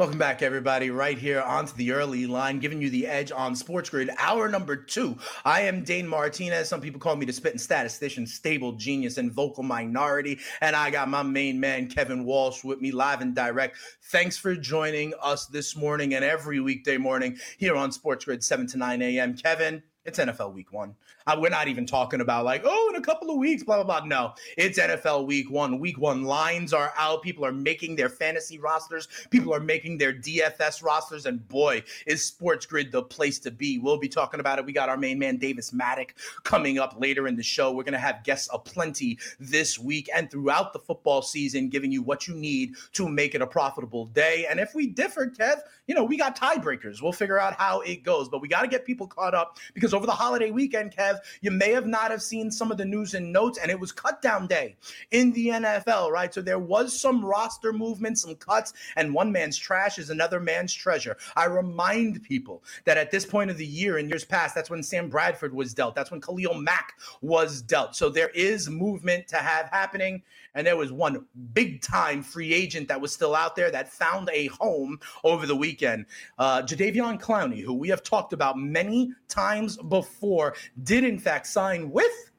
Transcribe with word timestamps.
Welcome 0.00 0.16
back, 0.16 0.40
everybody, 0.40 0.88
right 0.88 1.18
here 1.18 1.42
onto 1.42 1.74
the 1.74 1.92
early 1.92 2.26
line, 2.26 2.58
giving 2.58 2.80
you 2.80 2.88
the 2.88 3.06
edge 3.06 3.30
on 3.30 3.54
Sports 3.54 3.90
Grid, 3.90 4.08
hour 4.16 4.48
number 4.48 4.74
two. 4.74 5.18
I 5.44 5.60
am 5.60 5.84
Dane 5.84 6.08
Martinez. 6.08 6.70
Some 6.70 6.80
people 6.80 6.98
call 6.98 7.16
me 7.16 7.26
the 7.26 7.34
spitting 7.34 7.58
statistician, 7.58 8.26
stable 8.26 8.72
genius, 8.72 9.18
and 9.18 9.30
vocal 9.30 9.62
minority. 9.62 10.38
And 10.62 10.74
I 10.74 10.88
got 10.88 11.10
my 11.10 11.22
main 11.22 11.60
man, 11.60 11.86
Kevin 11.86 12.24
Walsh, 12.24 12.64
with 12.64 12.80
me 12.80 12.92
live 12.92 13.20
and 13.20 13.34
direct. 13.34 13.76
Thanks 14.04 14.38
for 14.38 14.56
joining 14.56 15.12
us 15.22 15.44
this 15.48 15.76
morning 15.76 16.14
and 16.14 16.24
every 16.24 16.60
weekday 16.60 16.96
morning 16.96 17.36
here 17.58 17.76
on 17.76 17.92
Sports 17.92 18.24
Grid, 18.24 18.42
7 18.42 18.66
to 18.68 18.78
9 18.78 19.02
a.m. 19.02 19.36
Kevin, 19.36 19.82
it's 20.06 20.18
NFL 20.18 20.54
week 20.54 20.72
one. 20.72 20.94
We're 21.38 21.50
not 21.50 21.68
even 21.68 21.86
talking 21.86 22.20
about 22.20 22.44
like, 22.44 22.62
oh, 22.64 22.92
in 22.92 23.00
a 23.00 23.04
couple 23.04 23.30
of 23.30 23.36
weeks, 23.36 23.62
blah, 23.62 23.82
blah, 23.82 24.00
blah. 24.00 24.06
No, 24.06 24.34
it's 24.56 24.78
NFL 24.78 25.26
week 25.26 25.50
one. 25.50 25.78
Week 25.78 25.98
one 25.98 26.24
lines 26.24 26.72
are 26.72 26.92
out. 26.96 27.22
People 27.22 27.44
are 27.44 27.52
making 27.52 27.96
their 27.96 28.08
fantasy 28.08 28.58
rosters. 28.58 29.08
People 29.30 29.54
are 29.54 29.60
making 29.60 29.98
their 29.98 30.12
DFS 30.12 30.82
rosters. 30.82 31.26
And 31.26 31.46
boy, 31.48 31.82
is 32.06 32.24
Sports 32.24 32.66
Grid 32.66 32.92
the 32.92 33.02
place 33.02 33.38
to 33.40 33.50
be. 33.50 33.78
We'll 33.78 33.98
be 33.98 34.08
talking 34.08 34.40
about 34.40 34.58
it. 34.58 34.64
We 34.64 34.72
got 34.72 34.88
our 34.88 34.96
main 34.96 35.18
man, 35.18 35.36
Davis 35.36 35.70
Mattek, 35.70 36.10
coming 36.42 36.78
up 36.78 36.96
later 36.98 37.28
in 37.28 37.36
the 37.36 37.42
show. 37.42 37.72
We're 37.72 37.84
going 37.84 37.92
to 37.92 37.98
have 37.98 38.24
guests 38.24 38.48
aplenty 38.52 39.18
this 39.38 39.78
week 39.78 40.08
and 40.14 40.30
throughout 40.30 40.72
the 40.72 40.78
football 40.78 41.22
season, 41.22 41.68
giving 41.68 41.92
you 41.92 42.02
what 42.02 42.26
you 42.26 42.34
need 42.34 42.74
to 42.92 43.08
make 43.08 43.34
it 43.34 43.42
a 43.42 43.46
profitable 43.46 44.06
day. 44.06 44.46
And 44.48 44.58
if 44.58 44.74
we 44.74 44.86
differ, 44.86 45.26
Kev, 45.26 45.60
you 45.86 45.94
know, 45.94 46.04
we 46.04 46.16
got 46.16 46.38
tiebreakers. 46.38 47.02
We'll 47.02 47.12
figure 47.12 47.40
out 47.40 47.54
how 47.54 47.80
it 47.80 48.04
goes. 48.04 48.28
But 48.28 48.40
we 48.40 48.48
got 48.48 48.62
to 48.62 48.68
get 48.68 48.84
people 48.84 49.06
caught 49.06 49.34
up 49.34 49.58
because 49.74 49.92
over 49.92 50.06
the 50.06 50.12
holiday 50.12 50.50
weekend, 50.50 50.94
Kev, 50.94 51.09
you 51.40 51.50
may 51.50 51.72
have 51.72 51.86
not 51.86 52.10
have 52.10 52.22
seen 52.22 52.50
some 52.50 52.70
of 52.70 52.78
the 52.78 52.84
news 52.84 53.14
and 53.14 53.32
notes, 53.32 53.58
and 53.58 53.70
it 53.70 53.78
was 53.78 53.92
cut 53.92 54.22
down 54.22 54.46
day 54.46 54.76
in 55.10 55.32
the 55.32 55.48
NFL, 55.48 56.10
right? 56.10 56.32
So 56.32 56.42
there 56.42 56.58
was 56.58 56.98
some 56.98 57.24
roster 57.24 57.72
movement, 57.72 58.18
some 58.18 58.34
cuts, 58.36 58.72
and 58.96 59.14
one 59.14 59.32
man's 59.32 59.56
trash 59.56 59.98
is 59.98 60.10
another 60.10 60.40
man's 60.40 60.72
treasure. 60.72 61.16
I 61.36 61.46
remind 61.46 62.22
people 62.22 62.62
that 62.84 62.98
at 62.98 63.10
this 63.10 63.24
point 63.26 63.50
of 63.50 63.56
the 63.56 63.66
year, 63.66 63.98
in 63.98 64.08
years 64.08 64.24
past, 64.24 64.54
that's 64.54 64.70
when 64.70 64.82
Sam 64.82 65.08
Bradford 65.08 65.54
was 65.54 65.74
dealt. 65.74 65.94
That's 65.94 66.10
when 66.10 66.20
Khalil 66.20 66.54
Mack 66.54 66.94
was 67.20 67.62
dealt. 67.62 67.96
So 67.96 68.08
there 68.08 68.30
is 68.30 68.68
movement 68.68 69.28
to 69.28 69.36
have 69.36 69.68
happening. 69.70 70.22
And 70.54 70.66
there 70.66 70.76
was 70.76 70.92
one 70.92 71.26
big 71.52 71.82
time 71.82 72.22
free 72.22 72.52
agent 72.52 72.88
that 72.88 73.00
was 73.00 73.12
still 73.12 73.34
out 73.34 73.56
there 73.56 73.70
that 73.70 73.92
found 73.92 74.30
a 74.32 74.46
home 74.48 74.98
over 75.24 75.46
the 75.46 75.56
weekend. 75.56 76.06
Uh, 76.38 76.62
Jadeveon 76.62 77.20
Clowney, 77.20 77.62
who 77.62 77.74
we 77.74 77.88
have 77.88 78.02
talked 78.02 78.32
about 78.32 78.58
many 78.58 79.12
times 79.28 79.76
before, 79.76 80.54
did 80.82 81.04
in 81.04 81.18
fact 81.18 81.46
sign 81.46 81.90
with 81.90 82.30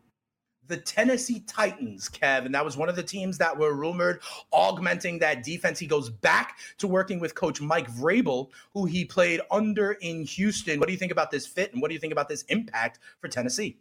the 0.72 0.78
Tennessee 0.78 1.42
Titans, 1.42 2.10
Kev. 2.10 2.46
And 2.46 2.56
that 2.56 2.64
was 2.64 2.78
one 2.78 2.88
of 2.88 2.96
the 2.96 3.04
teams 3.04 3.38
that 3.38 3.58
were 3.58 3.74
rumored 3.74 4.22
augmenting 4.54 5.20
that 5.20 5.44
defense. 5.44 5.78
He 5.78 5.86
goes 5.86 6.10
back 6.10 6.58
to 6.78 6.88
working 6.88 7.20
with 7.20 7.36
coach 7.36 7.60
Mike 7.60 7.92
Vrabel, 7.92 8.50
who 8.74 8.86
he 8.86 9.04
played 9.04 9.42
under 9.52 9.94
in 9.94 10.24
Houston. 10.24 10.80
What 10.80 10.88
do 10.88 10.94
you 10.94 10.98
think 10.98 11.12
about 11.12 11.30
this 11.30 11.46
fit? 11.46 11.74
And 11.74 11.82
what 11.82 11.90
do 11.90 11.94
you 11.94 12.00
think 12.00 12.14
about 12.14 12.30
this 12.30 12.44
impact 12.44 13.00
for 13.20 13.28
Tennessee? 13.28 13.78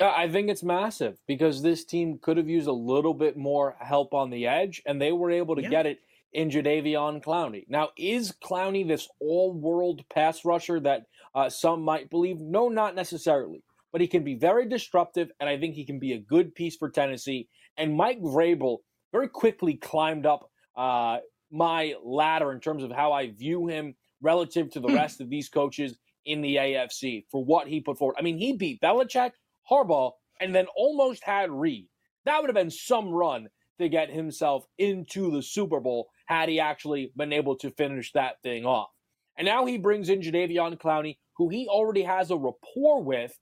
I 0.00 0.28
think 0.28 0.48
it's 0.48 0.62
massive 0.62 1.18
because 1.26 1.62
this 1.62 1.84
team 1.84 2.18
could 2.20 2.36
have 2.36 2.48
used 2.48 2.68
a 2.68 2.72
little 2.72 3.14
bit 3.14 3.36
more 3.36 3.76
help 3.78 4.14
on 4.14 4.30
the 4.30 4.46
edge, 4.46 4.82
and 4.86 5.00
they 5.00 5.12
were 5.12 5.30
able 5.30 5.56
to 5.56 5.62
yeah. 5.62 5.68
get 5.68 5.86
it 5.86 5.98
in 6.32 6.50
Jadeveon 6.50 7.22
Clowney. 7.22 7.64
Now, 7.68 7.90
is 7.96 8.32
Clowney 8.42 8.86
this 8.86 9.08
all-world 9.20 10.02
pass 10.08 10.44
rusher 10.44 10.80
that 10.80 11.04
uh, 11.34 11.50
some 11.50 11.82
might 11.82 12.10
believe? 12.10 12.40
No, 12.40 12.68
not 12.68 12.94
necessarily. 12.94 13.62
But 13.92 14.00
he 14.00 14.06
can 14.06 14.24
be 14.24 14.34
very 14.34 14.66
disruptive, 14.66 15.30
and 15.38 15.48
I 15.48 15.58
think 15.58 15.74
he 15.74 15.84
can 15.84 15.98
be 15.98 16.14
a 16.14 16.18
good 16.18 16.54
piece 16.54 16.76
for 16.76 16.88
Tennessee. 16.88 17.48
And 17.76 17.94
Mike 17.94 18.20
Vrabel 18.22 18.78
very 19.12 19.28
quickly 19.28 19.74
climbed 19.74 20.24
up 20.24 20.50
uh, 20.74 21.18
my 21.50 21.94
ladder 22.02 22.52
in 22.52 22.60
terms 22.60 22.82
of 22.82 22.90
how 22.90 23.12
I 23.12 23.30
view 23.30 23.66
him 23.66 23.94
relative 24.22 24.70
to 24.70 24.80
the 24.80 24.88
hmm. 24.88 24.94
rest 24.94 25.20
of 25.20 25.28
these 25.28 25.50
coaches 25.50 25.98
in 26.24 26.40
the 26.40 26.56
AFC 26.56 27.24
for 27.30 27.44
what 27.44 27.68
he 27.68 27.80
put 27.80 27.98
forward. 27.98 28.16
I 28.18 28.22
mean, 28.22 28.38
he 28.38 28.56
beat 28.56 28.80
Belichick 28.80 29.32
Harbaugh, 29.70 30.12
and 30.40 30.54
then 30.54 30.66
almost 30.76 31.24
had 31.24 31.50
Reid. 31.50 31.88
That 32.24 32.40
would 32.40 32.48
have 32.48 32.54
been 32.54 32.70
some 32.70 33.10
run 33.10 33.48
to 33.80 33.88
get 33.88 34.10
himself 34.10 34.64
into 34.78 35.30
the 35.30 35.42
Super 35.42 35.80
Bowl 35.80 36.08
had 36.26 36.48
he 36.48 36.60
actually 36.60 37.12
been 37.16 37.32
able 37.32 37.56
to 37.56 37.70
finish 37.72 38.12
that 38.12 38.40
thing 38.42 38.64
off. 38.64 38.90
And 39.36 39.46
now 39.46 39.66
he 39.66 39.78
brings 39.78 40.08
in 40.08 40.20
Jadeveon 40.20 40.78
Clowney, 40.78 41.16
who 41.36 41.48
he 41.48 41.66
already 41.68 42.02
has 42.02 42.30
a 42.30 42.36
rapport 42.36 43.02
with 43.02 43.38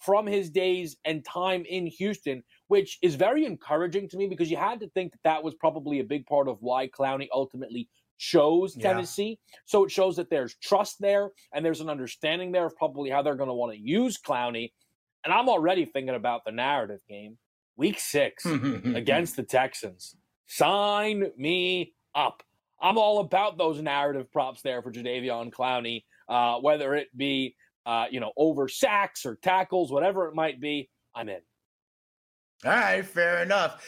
from 0.00 0.26
his 0.26 0.50
days 0.50 0.96
and 1.04 1.24
time 1.24 1.64
in 1.68 1.86
Houston, 1.86 2.42
which 2.68 2.98
is 3.02 3.14
very 3.14 3.44
encouraging 3.44 4.08
to 4.08 4.16
me 4.16 4.26
because 4.26 4.50
you 4.50 4.56
had 4.56 4.80
to 4.80 4.88
think 4.90 5.12
that 5.12 5.22
that 5.24 5.42
was 5.42 5.54
probably 5.54 6.00
a 6.00 6.04
big 6.04 6.26
part 6.26 6.48
of 6.48 6.58
why 6.60 6.88
Clowney 6.88 7.28
ultimately 7.32 7.88
chose 8.18 8.74
Tennessee. 8.74 9.38
Yeah. 9.52 9.58
So 9.64 9.84
it 9.84 9.90
shows 9.90 10.16
that 10.16 10.30
there's 10.30 10.56
trust 10.62 10.96
there 11.00 11.30
and 11.52 11.64
there's 11.64 11.80
an 11.80 11.88
understanding 11.90 12.52
there 12.52 12.66
of 12.66 12.76
probably 12.76 13.10
how 13.10 13.22
they're 13.22 13.34
going 13.34 13.48
to 13.48 13.54
want 13.54 13.72
to 13.72 13.80
use 13.80 14.18
Clowney. 14.20 14.72
And 15.24 15.32
I'm 15.32 15.48
already 15.48 15.84
thinking 15.86 16.14
about 16.14 16.44
the 16.44 16.52
narrative 16.52 17.00
game. 17.08 17.38
Week 17.76 17.98
six 17.98 18.44
against 18.46 19.36
the 19.36 19.42
Texans. 19.42 20.16
Sign 20.46 21.30
me 21.36 21.94
up. 22.14 22.42
I'm 22.80 22.98
all 22.98 23.20
about 23.20 23.58
those 23.58 23.80
narrative 23.80 24.30
props 24.30 24.62
there 24.62 24.82
for 24.82 24.92
Jadeveon 24.92 25.50
Clowney, 25.50 26.04
uh, 26.28 26.60
whether 26.60 26.94
it 26.94 27.08
be 27.16 27.56
uh, 27.86 28.06
you 28.10 28.20
know 28.20 28.32
over 28.36 28.68
sacks 28.68 29.26
or 29.26 29.36
tackles, 29.42 29.90
whatever 29.90 30.28
it 30.28 30.34
might 30.34 30.60
be. 30.60 30.88
I'm 31.14 31.28
in. 31.28 31.40
All 32.64 32.72
right, 32.72 33.04
fair 33.04 33.42
enough. 33.42 33.84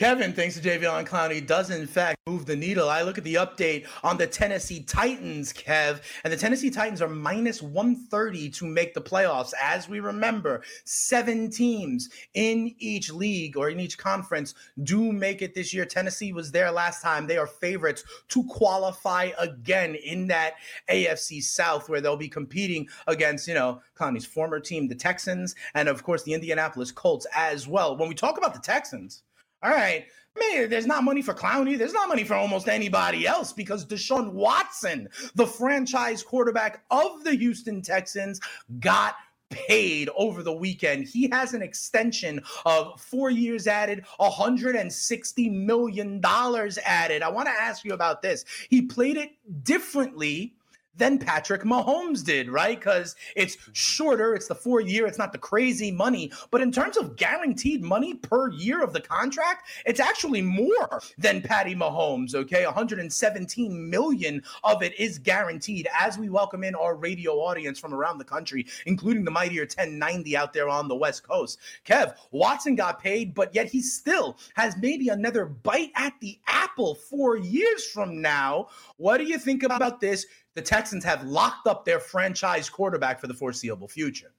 Kevin 0.00 0.32
thinks 0.32 0.58
that 0.58 0.64
Jadeveon 0.64 1.06
Clowney 1.06 1.46
does 1.46 1.68
in 1.68 1.86
fact 1.86 2.16
move 2.26 2.46
the 2.46 2.56
needle. 2.56 2.88
I 2.88 3.02
look 3.02 3.18
at 3.18 3.24
the 3.24 3.34
update 3.34 3.86
on 4.02 4.16
the 4.16 4.26
Tennessee 4.26 4.82
Titans, 4.82 5.52
Kev, 5.52 6.00
and 6.24 6.32
the 6.32 6.38
Tennessee 6.38 6.70
Titans 6.70 7.02
are 7.02 7.08
minus 7.08 7.60
130 7.60 8.48
to 8.48 8.64
make 8.64 8.94
the 8.94 9.02
playoffs. 9.02 9.52
As 9.60 9.90
we 9.90 10.00
remember, 10.00 10.62
seven 10.86 11.50
teams 11.50 12.08
in 12.32 12.74
each 12.78 13.12
league 13.12 13.58
or 13.58 13.68
in 13.68 13.78
each 13.78 13.98
conference 13.98 14.54
do 14.84 15.12
make 15.12 15.42
it 15.42 15.54
this 15.54 15.74
year. 15.74 15.84
Tennessee 15.84 16.32
was 16.32 16.50
there 16.50 16.70
last 16.70 17.02
time. 17.02 17.26
They 17.26 17.36
are 17.36 17.46
favorites 17.46 18.02
to 18.28 18.42
qualify 18.44 19.32
again 19.38 19.96
in 19.96 20.28
that 20.28 20.54
AFC 20.88 21.42
South 21.42 21.90
where 21.90 22.00
they'll 22.00 22.16
be 22.16 22.26
competing 22.26 22.88
against, 23.06 23.46
you 23.46 23.52
know, 23.52 23.82
Clowney's 23.98 24.24
former 24.24 24.60
team, 24.60 24.88
the 24.88 24.94
Texans, 24.94 25.54
and 25.74 25.90
of 25.90 26.02
course 26.02 26.22
the 26.22 26.32
Indianapolis 26.32 26.90
Colts 26.90 27.26
as 27.36 27.68
well. 27.68 27.98
When 27.98 28.08
we 28.08 28.14
talk 28.14 28.38
about 28.38 28.54
the 28.54 28.60
Texans, 28.60 29.24
all 29.62 29.70
right. 29.70 30.06
Man, 30.38 30.70
there's 30.70 30.86
not 30.86 31.02
money 31.02 31.22
for 31.22 31.34
Clowney. 31.34 31.76
There's 31.76 31.92
not 31.92 32.08
money 32.08 32.24
for 32.24 32.34
almost 32.34 32.68
anybody 32.68 33.26
else 33.26 33.52
because 33.52 33.84
Deshaun 33.84 34.32
Watson, 34.32 35.08
the 35.34 35.46
franchise 35.46 36.22
quarterback 36.22 36.84
of 36.90 37.24
the 37.24 37.34
Houston 37.34 37.82
Texans, 37.82 38.40
got 38.78 39.16
paid 39.50 40.08
over 40.16 40.42
the 40.42 40.52
weekend. 40.52 41.04
He 41.04 41.28
has 41.30 41.54
an 41.54 41.62
extension 41.62 42.42
of 42.64 43.00
four 43.00 43.30
years 43.30 43.66
added, 43.66 44.04
$160 44.20 45.52
million 45.52 46.20
added. 46.24 47.22
I 47.22 47.28
want 47.28 47.48
to 47.48 47.52
ask 47.52 47.84
you 47.84 47.92
about 47.92 48.22
this. 48.22 48.44
He 48.70 48.82
played 48.82 49.16
it 49.16 49.30
differently 49.64 50.54
than 50.96 51.18
Patrick 51.18 51.62
Mahomes 51.62 52.24
did, 52.24 52.50
right? 52.50 52.78
Because 52.78 53.16
it's 53.36 53.56
mm-hmm. 53.56 53.72
shorter, 53.72 54.34
it's 54.34 54.48
the 54.48 54.54
four 54.54 54.80
year, 54.80 55.06
it's 55.06 55.18
not 55.18 55.32
the 55.32 55.38
crazy 55.38 55.90
money. 55.90 56.32
But 56.50 56.60
in 56.60 56.72
terms 56.72 56.96
of 56.96 57.16
guaranteed 57.16 57.82
money 57.82 58.14
per 58.14 58.50
year 58.50 58.82
of 58.82 58.92
the 58.92 59.00
contract, 59.00 59.68
it's 59.86 60.00
actually 60.00 60.42
more 60.42 61.00
than 61.18 61.42
Patty 61.42 61.74
Mahomes, 61.74 62.34
okay? 62.34 62.64
117 62.64 63.90
million 63.90 64.42
of 64.64 64.82
it 64.82 64.98
is 64.98 65.18
guaranteed 65.18 65.88
as 65.98 66.18
we 66.18 66.28
welcome 66.28 66.64
in 66.64 66.74
our 66.74 66.96
radio 66.96 67.32
audience 67.34 67.78
from 67.78 67.94
around 67.94 68.18
the 68.18 68.24
country, 68.24 68.66
including 68.86 69.24
the 69.24 69.30
mightier 69.30 69.62
1090 69.62 70.36
out 70.36 70.52
there 70.52 70.68
on 70.68 70.88
the 70.88 70.96
West 70.96 71.22
Coast. 71.22 71.58
Kev, 71.84 72.14
Watson 72.30 72.74
got 72.74 73.00
paid, 73.00 73.34
but 73.34 73.54
yet 73.54 73.68
he 73.68 73.80
still 73.80 74.36
has 74.54 74.76
maybe 74.78 75.08
another 75.08 75.46
bite 75.46 75.92
at 75.94 76.14
the 76.20 76.38
apple 76.46 76.94
four 76.94 77.36
years 77.36 77.86
from 77.86 78.20
now. 78.20 78.68
What 78.96 79.18
do 79.18 79.24
you 79.24 79.38
think 79.38 79.62
about 79.62 80.00
this? 80.00 80.26
The 80.54 80.62
Texans 80.62 81.04
have 81.04 81.24
locked 81.24 81.66
up 81.66 81.84
their 81.84 82.00
franchise 82.00 82.68
quarterback 82.68 83.20
for 83.20 83.26
the 83.26 83.34
foreseeable 83.34 83.88
future. 83.88 84.32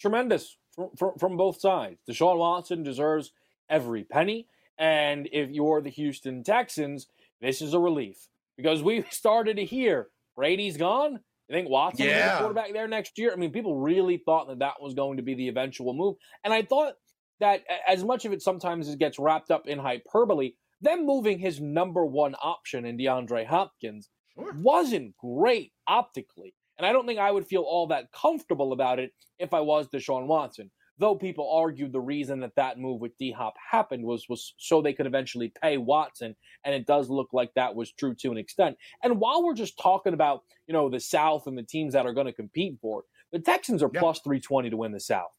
Tremendous 0.00 0.56
from, 0.74 0.90
from, 0.96 1.12
from 1.18 1.36
both 1.36 1.60
sides. 1.60 1.98
Deshaun 2.08 2.38
Watson 2.38 2.82
deserves 2.82 3.32
every 3.68 4.04
penny. 4.04 4.48
And 4.78 5.28
if 5.32 5.50
you're 5.50 5.80
the 5.80 5.90
Houston 5.90 6.42
Texans, 6.42 7.06
this 7.40 7.62
is 7.62 7.74
a 7.74 7.78
relief 7.78 8.28
because 8.56 8.82
we 8.82 9.02
started 9.10 9.56
to 9.56 9.64
hear 9.64 10.08
Brady's 10.36 10.76
gone. 10.76 11.20
You 11.48 11.56
think 11.56 11.68
Watson 11.68 12.06
yeah. 12.06 12.28
be 12.28 12.32
the 12.32 12.38
quarterback 12.38 12.72
there 12.72 12.88
next 12.88 13.18
year? 13.18 13.32
I 13.32 13.36
mean, 13.36 13.52
people 13.52 13.76
really 13.76 14.16
thought 14.16 14.48
that 14.48 14.60
that 14.60 14.80
was 14.80 14.94
going 14.94 15.18
to 15.18 15.22
be 15.22 15.34
the 15.34 15.48
eventual 15.48 15.92
move. 15.92 16.16
And 16.44 16.52
I 16.52 16.62
thought 16.62 16.94
that 17.40 17.62
as 17.86 18.04
much 18.04 18.24
of 18.24 18.32
it 18.32 18.42
sometimes 18.42 18.88
it 18.88 18.98
gets 18.98 19.18
wrapped 19.18 19.50
up 19.50 19.66
in 19.66 19.78
hyperbole, 19.78 20.52
them 20.80 21.04
moving 21.04 21.38
his 21.38 21.60
number 21.60 22.04
one 22.04 22.34
option 22.42 22.84
in 22.84 22.96
DeAndre 22.96 23.46
Hopkins 23.46 24.08
sure. 24.36 24.54
wasn't 24.54 25.16
great 25.16 25.72
optically. 25.86 26.54
And 26.78 26.86
I 26.86 26.92
don't 26.92 27.06
think 27.06 27.18
I 27.18 27.30
would 27.30 27.46
feel 27.46 27.62
all 27.62 27.86
that 27.88 28.12
comfortable 28.12 28.72
about 28.72 28.98
it 28.98 29.12
if 29.38 29.54
I 29.54 29.60
was 29.60 29.88
Deshaun 29.88 30.26
Watson. 30.26 30.70
Though 30.98 31.14
people 31.16 31.50
argued 31.50 31.92
the 31.92 32.00
reason 32.00 32.40
that 32.40 32.54
that 32.56 32.78
move 32.78 33.00
with 33.00 33.16
D 33.18 33.32
Hop 33.32 33.54
happened 33.70 34.04
was 34.04 34.28
was 34.28 34.54
so 34.58 34.80
they 34.80 34.92
could 34.92 35.06
eventually 35.06 35.52
pay 35.60 35.76
Watson, 35.76 36.36
and 36.64 36.74
it 36.74 36.86
does 36.86 37.08
look 37.08 37.30
like 37.32 37.52
that 37.54 37.74
was 37.74 37.92
true 37.92 38.14
to 38.16 38.30
an 38.30 38.38
extent. 38.38 38.76
And 39.02 39.18
while 39.18 39.42
we're 39.42 39.54
just 39.54 39.78
talking 39.78 40.12
about 40.12 40.42
you 40.66 40.74
know 40.74 40.90
the 40.90 41.00
South 41.00 41.46
and 41.46 41.56
the 41.56 41.62
teams 41.62 41.94
that 41.94 42.06
are 42.06 42.12
going 42.12 42.26
to 42.26 42.32
compete 42.32 42.78
for 42.80 43.00
it, 43.00 43.06
the 43.32 43.38
Texans 43.40 43.82
are 43.82 43.90
yeah. 43.92 44.00
plus 44.00 44.20
three 44.20 44.38
twenty 44.38 44.70
to 44.70 44.76
win 44.76 44.92
the 44.92 45.00
South. 45.00 45.32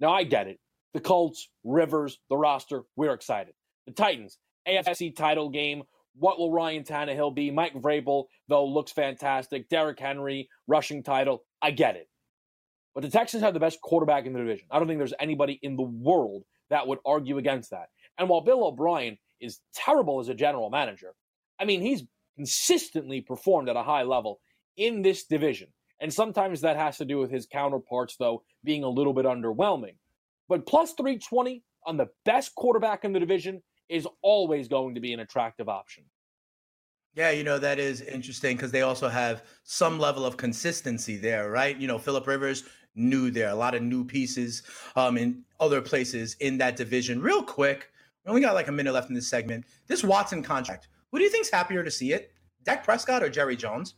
Now 0.00 0.12
I 0.12 0.24
get 0.24 0.48
it. 0.48 0.58
The 0.94 1.00
Colts, 1.00 1.48
Rivers, 1.64 2.18
the 2.30 2.36
roster, 2.36 2.82
we're 2.96 3.14
excited. 3.14 3.54
The 3.86 3.92
Titans, 3.92 4.38
AFC 4.66 5.14
title 5.14 5.50
game. 5.50 5.84
What 6.16 6.38
will 6.38 6.52
Ryan 6.52 6.84
Tannehill 6.84 7.34
be? 7.34 7.50
Mike 7.50 7.74
Vrabel, 7.74 8.26
though, 8.48 8.66
looks 8.66 8.92
fantastic. 8.92 9.68
Derrick 9.68 9.98
Henry, 9.98 10.48
rushing 10.66 11.02
title. 11.02 11.44
I 11.60 11.72
get 11.72 11.96
it. 11.96 12.08
But 12.94 13.02
the 13.02 13.10
Texans 13.10 13.42
have 13.42 13.54
the 13.54 13.60
best 13.60 13.80
quarterback 13.80 14.24
in 14.24 14.32
the 14.32 14.38
division. 14.38 14.68
I 14.70 14.78
don't 14.78 14.86
think 14.86 14.98
there's 14.98 15.14
anybody 15.18 15.58
in 15.62 15.76
the 15.76 15.82
world 15.82 16.44
that 16.70 16.86
would 16.86 17.00
argue 17.04 17.38
against 17.38 17.70
that. 17.70 17.88
And 18.18 18.28
while 18.28 18.40
Bill 18.40 18.64
O'Brien 18.64 19.18
is 19.40 19.60
terrible 19.74 20.20
as 20.20 20.28
a 20.28 20.34
general 20.34 20.70
manager, 20.70 21.14
I 21.58 21.64
mean, 21.64 21.80
he's 21.80 22.04
consistently 22.36 23.20
performed 23.20 23.68
at 23.68 23.76
a 23.76 23.82
high 23.82 24.02
level 24.02 24.40
in 24.76 25.02
this 25.02 25.24
division. 25.24 25.68
And 26.00 26.12
sometimes 26.12 26.60
that 26.60 26.76
has 26.76 26.98
to 26.98 27.04
do 27.04 27.18
with 27.18 27.30
his 27.30 27.46
counterparts, 27.46 28.16
though, 28.16 28.42
being 28.62 28.84
a 28.84 28.88
little 28.88 29.12
bit 29.12 29.24
underwhelming. 29.24 29.96
But 30.48 30.66
plus 30.66 30.92
320 30.92 31.62
on 31.86 31.96
the 31.96 32.08
best 32.24 32.54
quarterback 32.54 33.04
in 33.04 33.12
the 33.12 33.20
division 33.20 33.62
is 33.88 34.06
always 34.22 34.68
going 34.68 34.94
to 34.94 35.00
be 35.00 35.12
an 35.12 35.20
attractive 35.20 35.68
option. 35.68 36.04
Yeah, 37.14 37.30
you 37.30 37.44
know, 37.44 37.58
that 37.58 37.78
is 37.78 38.00
interesting 38.00 38.56
because 38.56 38.72
they 38.72 38.82
also 38.82 39.08
have 39.08 39.44
some 39.62 40.00
level 40.00 40.26
of 40.26 40.36
consistency 40.36 41.16
there, 41.16 41.50
right? 41.50 41.76
You 41.76 41.86
know, 41.86 41.98
Philip 41.98 42.26
Rivers 42.26 42.64
new 42.96 43.30
there, 43.30 43.50
a 43.50 43.54
lot 43.54 43.74
of 43.74 43.82
new 43.82 44.04
pieces 44.04 44.62
um, 44.96 45.16
in 45.16 45.44
other 45.60 45.80
places 45.80 46.34
in 46.40 46.58
that 46.58 46.76
division. 46.76 47.20
Real 47.20 47.42
quick, 47.42 47.90
we 48.24 48.30
only 48.30 48.40
got 48.40 48.54
like 48.54 48.68
a 48.68 48.72
minute 48.72 48.92
left 48.92 49.08
in 49.08 49.14
this 49.14 49.28
segment. 49.28 49.64
This 49.86 50.02
Watson 50.02 50.42
contract, 50.42 50.88
who 51.10 51.18
do 51.18 51.24
you 51.24 51.30
think's 51.30 51.50
happier 51.50 51.84
to 51.84 51.90
see 51.90 52.12
it? 52.12 52.32
Dak 52.64 52.84
Prescott 52.84 53.22
or 53.22 53.28
Jerry 53.28 53.56
Jones? 53.56 53.94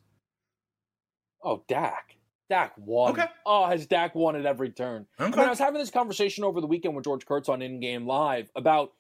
Oh, 1.42 1.62
Dak. 1.68 2.16
Dak 2.48 2.72
won. 2.76 3.12
Okay. 3.12 3.26
Oh, 3.44 3.66
has 3.66 3.86
Dak 3.86 4.14
won 4.14 4.36
at 4.36 4.46
every 4.46 4.70
turn? 4.70 5.06
Okay. 5.20 5.32
I, 5.32 5.36
mean, 5.36 5.46
I 5.46 5.50
was 5.50 5.58
having 5.58 5.80
this 5.80 5.90
conversation 5.90 6.44
over 6.44 6.60
the 6.60 6.66
weekend 6.66 6.94
with 6.94 7.04
George 7.04 7.26
Kurtz 7.26 7.48
on 7.48 7.62
In 7.62 7.80
Game 7.80 8.06
Live 8.06 8.50
about 8.54 8.92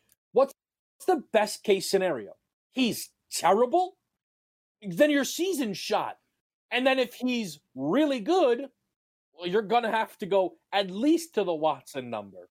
the 1.04 1.22
best 1.32 1.62
case 1.62 1.90
scenario. 1.90 2.32
He's 2.72 3.10
terrible, 3.30 3.96
then 4.82 5.10
your 5.10 5.24
season's 5.24 5.78
shot. 5.78 6.16
And 6.70 6.86
then 6.86 6.98
if 6.98 7.14
he's 7.14 7.60
really 7.74 8.20
good, 8.20 8.66
well, 9.38 9.48
you're 9.48 9.62
going 9.62 9.84
to 9.84 9.90
have 9.90 10.16
to 10.18 10.26
go 10.26 10.56
at 10.72 10.90
least 10.90 11.34
to 11.34 11.44
the 11.44 11.54
Watson 11.54 12.10
number. 12.10 12.48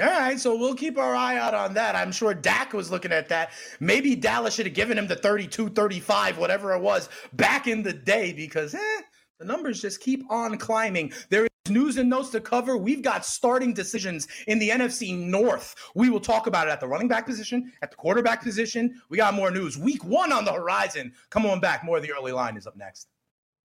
All 0.00 0.06
right, 0.06 0.38
so 0.38 0.56
we'll 0.56 0.76
keep 0.76 0.96
our 0.96 1.14
eye 1.14 1.36
out 1.36 1.52
on 1.52 1.74
that. 1.74 1.96
I'm 1.96 2.12
sure 2.12 2.32
Dak 2.32 2.72
was 2.72 2.90
looking 2.90 3.12
at 3.12 3.28
that. 3.28 3.50
Maybe 3.80 4.14
Dallas 4.14 4.54
should 4.54 4.66
have 4.66 4.74
given 4.74 4.96
him 4.96 5.08
the 5.08 5.16
32, 5.16 5.70
35, 5.70 6.38
whatever 6.38 6.72
it 6.74 6.80
was 6.80 7.08
back 7.32 7.66
in 7.66 7.82
the 7.82 7.92
day 7.92 8.32
because 8.32 8.74
eh, 8.74 9.00
the 9.40 9.46
numbers 9.46 9.80
just 9.80 10.00
keep 10.00 10.22
on 10.30 10.56
climbing. 10.58 11.12
There 11.30 11.44
is 11.44 11.50
news 11.70 11.96
and 11.96 12.10
notes 12.10 12.28
to 12.30 12.40
cover. 12.40 12.76
We've 12.76 13.02
got 13.02 13.24
starting 13.24 13.72
decisions 13.72 14.28
in 14.46 14.58
the 14.58 14.68
NFC 14.68 15.16
North. 15.18 15.74
We 15.94 16.10
will 16.10 16.20
talk 16.20 16.46
about 16.46 16.68
it 16.68 16.70
at 16.70 16.78
the 16.78 16.86
running 16.86 17.08
back 17.08 17.26
position, 17.26 17.72
at 17.82 17.90
the 17.90 17.96
quarterback 17.96 18.42
position. 18.42 19.00
We 19.08 19.16
got 19.16 19.34
more 19.34 19.50
news. 19.50 19.78
Week 19.78 20.04
one 20.04 20.30
on 20.30 20.44
the 20.44 20.52
horizon. 20.52 21.14
Come 21.30 21.46
on 21.46 21.58
back. 21.58 21.84
More 21.84 21.96
of 21.96 22.02
the 22.02 22.12
early 22.12 22.32
line 22.32 22.56
is 22.56 22.66
up 22.66 22.76
next. 22.76 23.08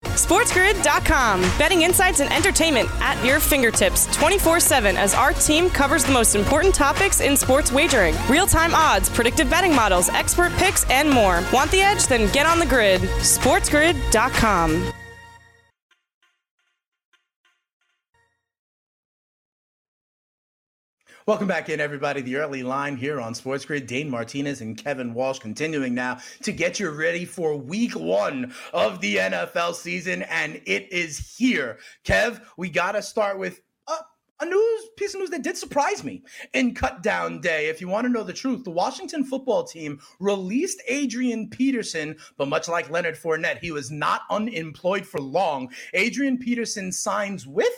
SportsGrid.com. 0.03 1.41
Betting 1.57 1.81
insights 1.81 2.19
and 2.19 2.31
entertainment 2.31 2.89
at 3.01 3.23
your 3.25 3.39
fingertips 3.39 4.05
24 4.15 4.59
7 4.59 4.95
as 4.97 5.15
our 5.15 5.33
team 5.33 5.69
covers 5.69 6.03
the 6.03 6.11
most 6.11 6.35
important 6.35 6.75
topics 6.75 7.19
in 7.19 7.35
sports 7.35 7.71
wagering 7.71 8.15
real 8.29 8.45
time 8.45 8.75
odds, 8.75 9.09
predictive 9.09 9.49
betting 9.49 9.73
models, 9.73 10.09
expert 10.09 10.51
picks, 10.53 10.87
and 10.89 11.09
more. 11.09 11.43
Want 11.51 11.71
the 11.71 11.81
edge? 11.81 12.05
Then 12.05 12.31
get 12.31 12.45
on 12.45 12.59
the 12.59 12.65
grid. 12.65 13.01
SportsGrid.com. 13.01 14.93
Welcome 21.25 21.47
back 21.47 21.69
in, 21.69 21.79
everybody. 21.79 22.19
The 22.19 22.35
early 22.35 22.63
line 22.63 22.97
here 22.97 23.21
on 23.21 23.33
Sports 23.33 23.63
Grid. 23.63 23.87
Dane 23.87 24.09
Martinez 24.09 24.59
and 24.59 24.77
Kevin 24.77 25.13
Walsh 25.13 25.39
continuing 25.39 25.93
now 25.93 26.17
to 26.41 26.51
get 26.51 26.81
you 26.81 26.89
ready 26.89 27.23
for 27.23 27.55
week 27.55 27.93
one 27.93 28.53
of 28.73 28.99
the 28.99 29.15
NFL 29.15 29.75
season, 29.75 30.23
and 30.23 30.61
it 30.65 30.91
is 30.91 31.37
here. 31.37 31.79
Kev, 32.03 32.41
we 32.57 32.69
got 32.69 32.91
to 32.91 33.01
start 33.01 33.39
with 33.39 33.61
a, 33.87 34.45
news 34.45 34.81
piece 34.97 35.13
of 35.13 35.21
news 35.21 35.29
that 35.29 35.43
did 35.43 35.55
surprise 35.55 36.03
me 36.03 36.23
in 36.53 36.75
cut 36.75 37.01
down 37.01 37.39
day. 37.39 37.69
If 37.69 37.79
you 37.79 37.87
want 37.87 38.05
to 38.05 38.11
know 38.11 38.23
the 38.23 38.33
truth, 38.33 38.65
the 38.65 38.71
Washington 38.71 39.23
football 39.23 39.63
team 39.63 40.01
released 40.19 40.83
Adrian 40.89 41.49
Peterson, 41.49 42.17
but 42.37 42.49
much 42.49 42.67
like 42.67 42.89
Leonard 42.89 43.15
Fournette, 43.15 43.59
he 43.59 43.71
was 43.71 43.89
not 43.89 44.23
unemployed 44.29 45.05
for 45.05 45.21
long. 45.21 45.71
Adrian 45.93 46.37
Peterson 46.37 46.91
signs 46.91 47.47
with 47.47 47.73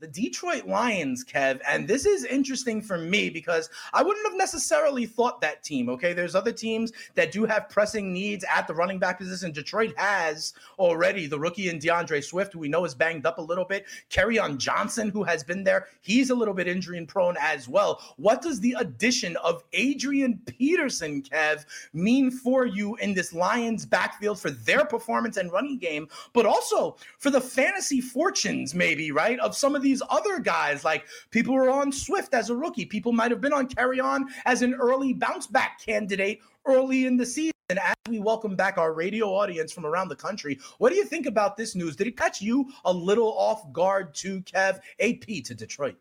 the 0.00 0.06
Detroit 0.08 0.66
Lions, 0.66 1.24
Kev. 1.24 1.60
And 1.68 1.86
this 1.86 2.06
is 2.06 2.24
interesting 2.24 2.80
for 2.80 2.96
me 2.96 3.28
because 3.28 3.68
I 3.92 4.02
wouldn't 4.02 4.26
have 4.26 4.36
necessarily 4.36 5.06
thought 5.06 5.40
that 5.40 5.62
team. 5.62 5.88
Okay. 5.90 6.12
There's 6.12 6.34
other 6.34 6.52
teams 6.52 6.92
that 7.14 7.32
do 7.32 7.44
have 7.44 7.68
pressing 7.68 8.12
needs 8.12 8.44
at 8.50 8.66
the 8.66 8.74
running 8.74 8.98
back 8.98 9.18
position. 9.18 9.52
Detroit 9.52 9.92
has 9.96 10.54
already 10.78 11.26
the 11.26 11.38
rookie 11.38 11.68
in 11.68 11.78
D'Andre 11.78 12.20
Swift, 12.20 12.52
who 12.52 12.58
we 12.58 12.68
know 12.68 12.84
is 12.84 12.94
banged 12.94 13.26
up 13.26 13.38
a 13.38 13.42
little 13.42 13.64
bit. 13.64 13.86
Kerryon 14.10 14.56
Johnson, 14.58 15.10
who 15.10 15.22
has 15.22 15.44
been 15.44 15.64
there, 15.64 15.88
he's 16.00 16.30
a 16.30 16.34
little 16.34 16.54
bit 16.54 16.66
injury 16.66 17.04
prone 17.06 17.36
as 17.40 17.68
well. 17.68 18.00
What 18.16 18.42
does 18.42 18.60
the 18.60 18.76
addition 18.78 19.36
of 19.38 19.62
Adrian 19.72 20.40
Peterson, 20.46 21.22
Kev, 21.22 21.64
mean 21.92 22.30
for 22.30 22.66
you 22.66 22.96
in 22.96 23.14
this 23.14 23.32
Lions 23.32 23.86
backfield 23.86 24.40
for 24.40 24.50
their 24.50 24.84
performance 24.84 25.36
and 25.36 25.52
running 25.52 25.78
game, 25.78 26.08
but 26.32 26.46
also 26.46 26.96
for 27.18 27.30
the 27.30 27.40
fantasy 27.40 28.00
fortunes, 28.00 28.74
maybe, 28.74 29.12
right? 29.12 29.38
Of 29.40 29.56
some 29.56 29.74
of 29.74 29.82
the 29.82 29.89
these 29.90 30.02
other 30.08 30.38
guys, 30.38 30.84
like 30.84 31.04
people 31.30 31.52
were 31.52 31.68
on 31.68 31.90
Swift 31.90 32.32
as 32.32 32.48
a 32.48 32.54
rookie. 32.54 32.86
People 32.86 33.12
might 33.12 33.32
have 33.32 33.40
been 33.40 33.52
on 33.52 33.66
Kerryon 33.66 34.26
as 34.46 34.62
an 34.62 34.74
early 34.74 35.12
bounce 35.12 35.48
back 35.48 35.84
candidate 35.84 36.40
early 36.64 37.06
in 37.06 37.16
the 37.16 37.26
season. 37.26 37.52
As 37.70 37.94
we 38.08 38.20
welcome 38.20 38.56
back 38.56 38.78
our 38.78 38.92
radio 38.92 39.26
audience 39.26 39.72
from 39.72 39.86
around 39.86 40.08
the 40.08 40.16
country, 40.16 40.58
what 40.78 40.90
do 40.90 40.96
you 40.96 41.04
think 41.04 41.26
about 41.26 41.56
this 41.56 41.74
news? 41.74 41.96
Did 41.96 42.06
it 42.06 42.16
catch 42.16 42.40
you 42.40 42.70
a 42.84 42.92
little 42.92 43.32
off 43.36 43.72
guard 43.72 44.14
too, 44.14 44.42
Kev? 44.42 44.78
AP 45.00 45.44
to 45.44 45.54
Detroit. 45.54 45.96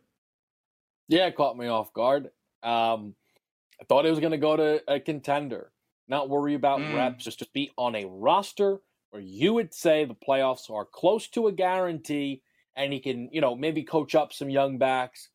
Yeah, 1.07 1.25
it 1.27 1.35
caught 1.35 1.57
me 1.57 1.67
off 1.67 1.91
guard. 1.93 2.25
Um, 2.61 3.15
I 3.81 3.85
thought 3.87 4.05
it 4.05 4.11
was 4.11 4.19
going 4.19 4.31
to 4.31 4.37
go 4.37 4.55
to 4.55 4.83
a 4.87 4.99
contender. 4.99 5.71
Not 6.07 6.29
worry 6.29 6.53
about 6.53 6.79
mm. 6.79 6.95
reps, 6.95 7.23
just 7.23 7.39
to 7.39 7.47
be 7.53 7.71
on 7.77 7.95
a 7.95 8.05
roster 8.05 8.81
where 9.09 9.21
you 9.21 9.53
would 9.53 9.73
say 9.73 10.05
the 10.05 10.15
playoffs 10.15 10.69
are 10.69 10.85
close 10.85 11.27
to 11.29 11.47
a 11.47 11.51
guarantee 11.51 12.41
and 12.79 12.93
he 12.93 12.99
can, 12.99 13.29
you 13.31 13.41
know, 13.41 13.55
maybe 13.55 13.83
coach 13.83 14.15
up 14.15 14.31
some 14.31 14.49
young 14.49 14.77
backs. 14.77 15.29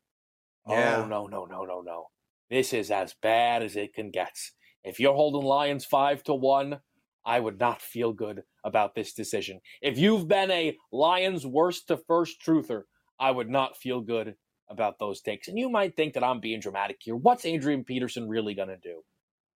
Oh, 0.67 0.75
yeah. 0.75 1.03
Oh, 1.05 1.07
no, 1.07 1.27
no, 1.27 1.45
no, 1.45 1.65
no, 1.65 1.83
no. 1.83 2.07
This 2.51 2.73
is 2.73 2.91
as 2.91 3.15
bad 3.23 3.63
as 3.63 3.77
it 3.77 3.95
can 3.95 4.11
get. 4.11 4.37
If 4.83 4.99
you're 4.99 5.15
holding 5.15 5.47
Lions 5.47 5.85
five 5.85 6.23
to 6.25 6.35
one, 6.35 6.81
I 7.25 7.41
would 7.41 7.61
not 7.61 7.83
feel 7.83 8.13
good 8.13 8.43
about 8.65 8.95
this 8.95 9.13
decision. 9.13 9.61
If 9.83 9.99
you've 9.99 10.27
been 10.27 10.51
a 10.51 10.77
Lions 10.91 11.47
worst 11.47 11.89
to 11.89 11.99
first 11.99 12.41
truther, 12.41 12.83
I 13.21 13.31
would 13.31 13.51
not 13.51 13.77
feel 13.77 14.01
good 14.01 14.37
about 14.71 14.99
those 14.99 15.21
takes. 15.21 15.49
And 15.49 15.59
you 15.59 15.69
might 15.69 15.97
think 15.97 16.15
that 16.15 16.25
I'm 16.25 16.41
being 16.41 16.61
dramatic 16.61 16.97
here. 17.01 17.17
What's 17.17 17.45
Adrian 17.45 17.85
Peterson 17.85 18.29
really 18.29 18.55
going 18.55 18.69
to 18.69 18.79
do? 18.79 19.03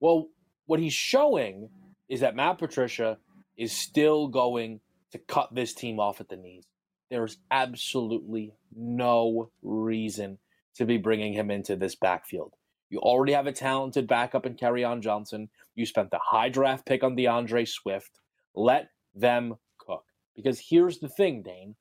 Well, 0.01 0.27
what 0.67 0.81
he's 0.81 0.93
showing 0.93 1.71
is 2.09 2.21
that 2.21 2.37
Matt 2.37 2.59
Patricia 2.59 3.19
is 3.57 3.73
still 3.73 4.29
going 4.29 4.81
to 5.13 5.19
cut 5.19 5.55
this 5.55 5.73
team 5.75 5.99
off 5.99 6.21
at 6.21 6.29
the 6.29 6.37
knees. 6.37 6.65
There's 7.11 7.39
absolutely 7.51 8.55
no 8.75 9.51
reason 9.63 10.39
to 10.77 10.85
be 10.85 10.99
bringing 10.99 11.33
him 11.33 11.51
into 11.51 11.77
this 11.77 11.95
backfield. 11.95 12.55
You 12.91 13.01
already 13.01 13.33
have 13.33 13.47
a 13.47 13.53
talented 13.53 14.07
backup 14.07 14.47
in 14.47 14.55
Kerryon 14.55 15.01
Johnson. 15.01 15.49
You 15.75 15.87
spent 15.87 16.11
the 16.11 16.21
high 16.23 16.49
draft 16.49 16.87
pick 16.87 17.03
on 17.03 17.17
D'Andre 17.17 17.65
Swift. 17.65 18.21
Let 18.55 18.91
them 19.15 19.57
cook. 19.79 20.05
Because 20.35 20.61
here's 20.69 20.99
the 20.99 21.09
thing, 21.09 21.43
Dane. 21.43 21.77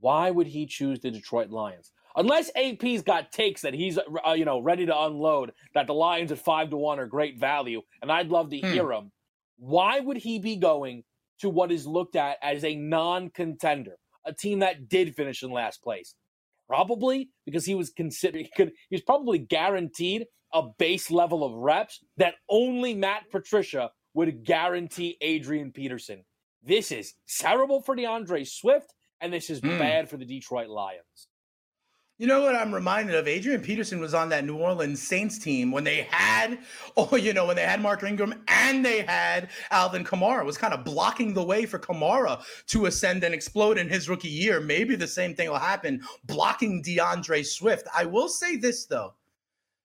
Why 0.00 0.30
would 0.30 0.48
he 0.48 0.66
choose 0.66 1.00
the 1.00 1.10
Detroit 1.10 1.50
Lions? 1.50 1.92
Unless 2.14 2.50
AP's 2.56 3.02
got 3.02 3.32
takes 3.32 3.62
that 3.62 3.72
he's 3.72 3.98
uh, 3.98 4.32
you 4.32 4.44
know 4.44 4.60
ready 4.60 4.84
to 4.84 5.00
unload 5.02 5.52
that 5.74 5.86
the 5.86 5.94
Lions 5.94 6.32
at 6.32 6.38
five 6.38 6.70
to 6.70 6.76
one 6.76 6.98
are 6.98 7.06
great 7.06 7.38
value, 7.38 7.80
and 8.02 8.12
I'd 8.12 8.28
love 8.28 8.50
to 8.50 8.58
hmm. 8.58 8.66
hear 8.66 8.92
him. 8.92 9.12
Why 9.58 10.00
would 10.00 10.18
he 10.18 10.38
be 10.38 10.56
going 10.56 11.04
to 11.38 11.48
what 11.48 11.72
is 11.72 11.86
looked 11.86 12.16
at 12.16 12.36
as 12.42 12.64
a 12.64 12.74
non-contender? 12.74 13.96
A 14.24 14.32
team 14.32 14.60
that 14.60 14.88
did 14.88 15.14
finish 15.14 15.42
in 15.42 15.50
last 15.50 15.82
place. 15.82 16.14
Probably 16.68 17.30
because 17.44 17.66
he 17.66 17.74
was 17.74 17.90
considered 17.90 18.42
he 18.42 18.50
could 18.56 18.72
he 18.88 18.96
was 18.96 19.02
probably 19.02 19.38
guaranteed 19.38 20.26
a 20.52 20.62
base 20.78 21.10
level 21.10 21.44
of 21.44 21.52
reps 21.52 22.00
that 22.16 22.34
only 22.48 22.94
Matt 22.94 23.30
Patricia 23.30 23.90
would 24.14 24.44
guarantee 24.44 25.16
Adrian 25.20 25.72
Peterson. 25.72 26.24
This 26.62 26.92
is 26.92 27.14
terrible 27.38 27.82
for 27.82 27.96
D'Andre 27.96 28.44
Swift, 28.44 28.94
and 29.20 29.32
this 29.32 29.50
is 29.50 29.60
mm. 29.60 29.78
bad 29.78 30.08
for 30.08 30.16
the 30.16 30.24
Detroit 30.24 30.68
Lions. 30.68 31.28
You 32.22 32.28
know 32.28 32.42
what 32.42 32.54
I'm 32.54 32.72
reminded 32.72 33.16
of? 33.16 33.26
Adrian 33.26 33.60
Peterson 33.62 33.98
was 33.98 34.14
on 34.14 34.28
that 34.28 34.44
New 34.44 34.54
Orleans 34.54 35.02
Saints 35.02 35.40
team 35.40 35.72
when 35.72 35.82
they 35.82 36.02
had, 36.08 36.60
oh, 36.96 37.16
you 37.16 37.32
know, 37.32 37.46
when 37.46 37.56
they 37.56 37.64
had 37.64 37.82
Mark 37.82 38.04
Ingram 38.04 38.44
and 38.46 38.84
they 38.84 39.02
had 39.02 39.48
Alvin 39.72 40.04
Kamara. 40.04 40.42
It 40.42 40.46
was 40.46 40.56
kind 40.56 40.72
of 40.72 40.84
blocking 40.84 41.34
the 41.34 41.42
way 41.42 41.66
for 41.66 41.80
Kamara 41.80 42.40
to 42.68 42.86
ascend 42.86 43.24
and 43.24 43.34
explode 43.34 43.76
in 43.76 43.88
his 43.88 44.08
rookie 44.08 44.28
year. 44.28 44.60
Maybe 44.60 44.94
the 44.94 45.08
same 45.08 45.34
thing 45.34 45.48
will 45.48 45.58
happen, 45.58 46.00
blocking 46.22 46.80
D'Andre 46.80 47.42
Swift. 47.42 47.88
I 47.92 48.04
will 48.04 48.28
say 48.28 48.56
this 48.56 48.86
though. 48.86 49.14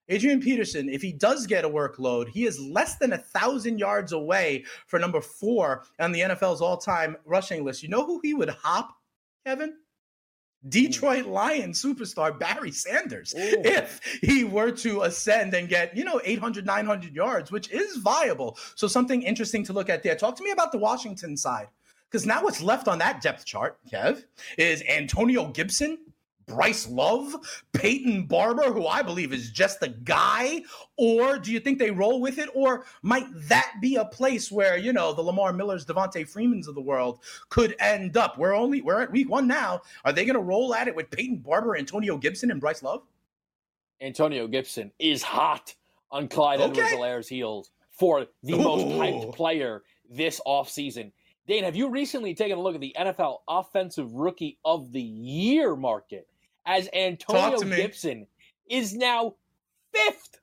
Adrian 0.08 0.39
Peterson, 0.39 0.89
if 0.89 1.01
he 1.01 1.13
does 1.13 1.48
get 1.48 1.65
a 1.65 1.70
workload, 1.70 2.27
he 2.27 2.46
is 2.46 2.60
less 2.60 2.98
than 2.98 3.13
a 3.13 3.17
thousand 3.17 3.79
yards 3.79 4.12
away 4.12 4.63
for 4.86 5.00
number 5.00 5.22
four 5.22 5.86
on 6.00 6.12
the 6.12 6.20
NFL's 6.20 6.62
all-time 6.62 7.17
rushing 7.25 7.65
list. 7.65 7.82
You 7.82 7.89
know 7.89 8.06
who 8.06 8.20
he 8.22 8.36
would 8.36 8.50
hop, 8.50 8.96
Kevin? 9.44 9.74
Mm. 10.66 10.70
Detroit 10.70 11.26
Lions 11.26 11.82
superstar 11.82 12.38
Barry 12.38 12.72
Sanders 12.72 13.34
Ooh. 13.38 13.40
if 13.66 14.00
he 14.22 14.44
were 14.44 14.72
to 14.72 15.04
ascend 15.04 15.54
and 15.54 15.70
get, 15.70 15.96
you 15.96 16.04
know, 16.04 16.22
800, 16.24 16.66
900 16.66 17.16
yards, 17.16 17.52
which 17.52 17.72
is 17.72 17.98
viable. 17.98 18.58
So 18.76 18.88
something 18.88 19.22
interesting 19.22 19.64
to 19.66 19.74
look 19.74 19.90
at 19.90 20.04
there. 20.04 20.16
Talk 20.16 20.36
to 20.38 20.44
me 20.44 20.52
about 20.52 20.72
the 20.72 20.78
Washington 20.78 21.38
side. 21.38 21.68
Because 22.10 22.26
now 22.26 22.42
what's 22.42 22.62
left 22.62 22.88
on 22.88 23.00
that 23.00 23.22
depth 23.22 23.44
chart, 23.46 23.78
Kev, 23.92 24.24
is 24.58 24.82
Antonio 24.88 25.48
Gibson, 25.48 25.98
Bryce 26.48 26.88
Love, 26.88 27.36
Peyton 27.74 28.25
Barber, 28.25 28.72
who 28.72 28.88
I 28.88 29.01
believe 29.01 29.34
is 29.34 29.51
just 29.51 29.80
the 29.80 29.89
guy? 29.89 30.62
Or 30.98 31.38
do 31.38 31.51
you 31.51 31.60
think 31.60 31.77
they 31.77 31.92
roll 31.92 32.22
with 32.22 32.39
it? 32.39 32.50
Or 32.56 32.86
might 33.01 33.27
that 33.50 33.74
be 33.82 33.98
a 33.98 34.06
place 34.06 34.51
where, 34.51 34.77
you 34.77 34.94
know, 34.94 35.13
the 35.13 35.22
Lamar 35.22 35.51
Millers, 35.51 35.86
Devonta 35.86 36.27
Freemans 36.27 36.68
of 36.68 36.75
the 36.75 36.82
world 36.82 37.20
could 37.50 37.75
end 37.80 38.16
up? 38.16 38.38
We're 38.38 38.56
only, 38.56 38.82
we're 38.82 39.01
at 39.01 39.12
week 39.12 39.30
one 39.30 39.46
now. 39.48 39.82
Are 40.06 40.13
they 40.13 40.25
going 40.25 40.36
to 40.36 40.42
roll 40.42 40.74
at 40.74 40.88
it 40.88 40.96
with 40.96 41.12
Peyton 41.12 41.38
Barber, 41.38 41.75
Antonio 41.75 42.18
Gibson, 42.18 42.50
and 42.50 42.62
Bryce 42.62 42.82
Love? 42.82 43.04
Antonio 44.00 44.48
Gibson 44.48 44.92
is 45.00 45.22
hot 45.22 45.75
on 46.12 46.27
Clyde 46.27 46.62
okay. 46.62 46.70
Edwards-Helaire's 46.72 47.27
heels 47.27 47.72
for 47.92 48.27
the 48.44 48.54
Ooh. 48.54 48.63
most 48.63 48.86
hyped 48.86 49.36
player 49.36 49.84
this 50.10 50.39
offseason. 50.48 51.12
Dane, 51.48 51.63
have 51.63 51.75
you 51.75 51.89
recently 51.89 52.34
taken 52.36 52.58
a 52.58 52.62
look 52.62 52.75
at 52.75 52.82
the 52.82 52.96
NFL 52.98 53.39
Offensive 53.48 54.13
Rookie 54.13 54.60
of 54.63 54.92
the 54.92 55.01
Year 55.01 55.75
market? 55.75 56.27
As 56.67 56.89
Antonio 56.93 57.59
Gibson 57.62 58.27
is 58.69 58.93
now 58.93 59.36
fifth, 59.93 60.39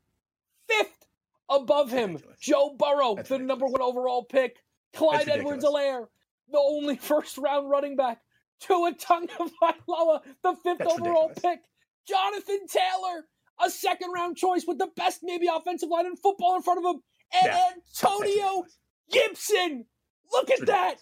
fifth 0.66 1.06
above 1.50 1.90
him. 1.90 2.18
Joe 2.40 2.74
Burrow, 2.78 3.14
That's 3.14 3.28
the 3.28 3.34
ridiculous. 3.34 3.48
number 3.48 3.66
one 3.66 3.82
overall 3.82 4.24
pick. 4.24 4.56
Clyde 4.94 5.28
Edwards-Helaire, 5.28 6.06
the 6.50 6.58
only 6.58 6.96
first 7.00 7.36
round 7.36 7.68
running 7.70 7.94
back. 7.94 8.20
Tua 8.60 8.92
Tagovailoa, 8.94 10.20
the 10.42 10.54
fifth 10.64 10.78
That's 10.78 10.92
overall 10.92 11.28
ridiculous. 11.28 11.38
pick. 11.42 11.60
Jonathan 12.08 12.66
Taylor, 12.68 13.26
a 13.62 13.70
second 13.70 14.10
round 14.12 14.36
choice 14.36 14.64
with 14.66 14.78
the 14.78 14.88
best 14.96 15.20
maybe 15.22 15.46
offensive 15.54 15.90
line 15.90 16.06
in 16.06 16.16
football 16.16 16.56
in 16.56 16.62
front 16.62 16.78
of 16.78 16.94
him. 16.94 17.00
And 17.34 17.46
yeah. 17.46 17.70
Antonio 18.02 18.64
Gibson, 19.10 19.84
look 20.32 20.50
at 20.50 20.66
that. 20.66 20.96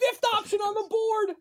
Fifth 0.00 0.24
option 0.34 0.58
on 0.60 0.74
the 0.74 0.88
board. 0.88 1.36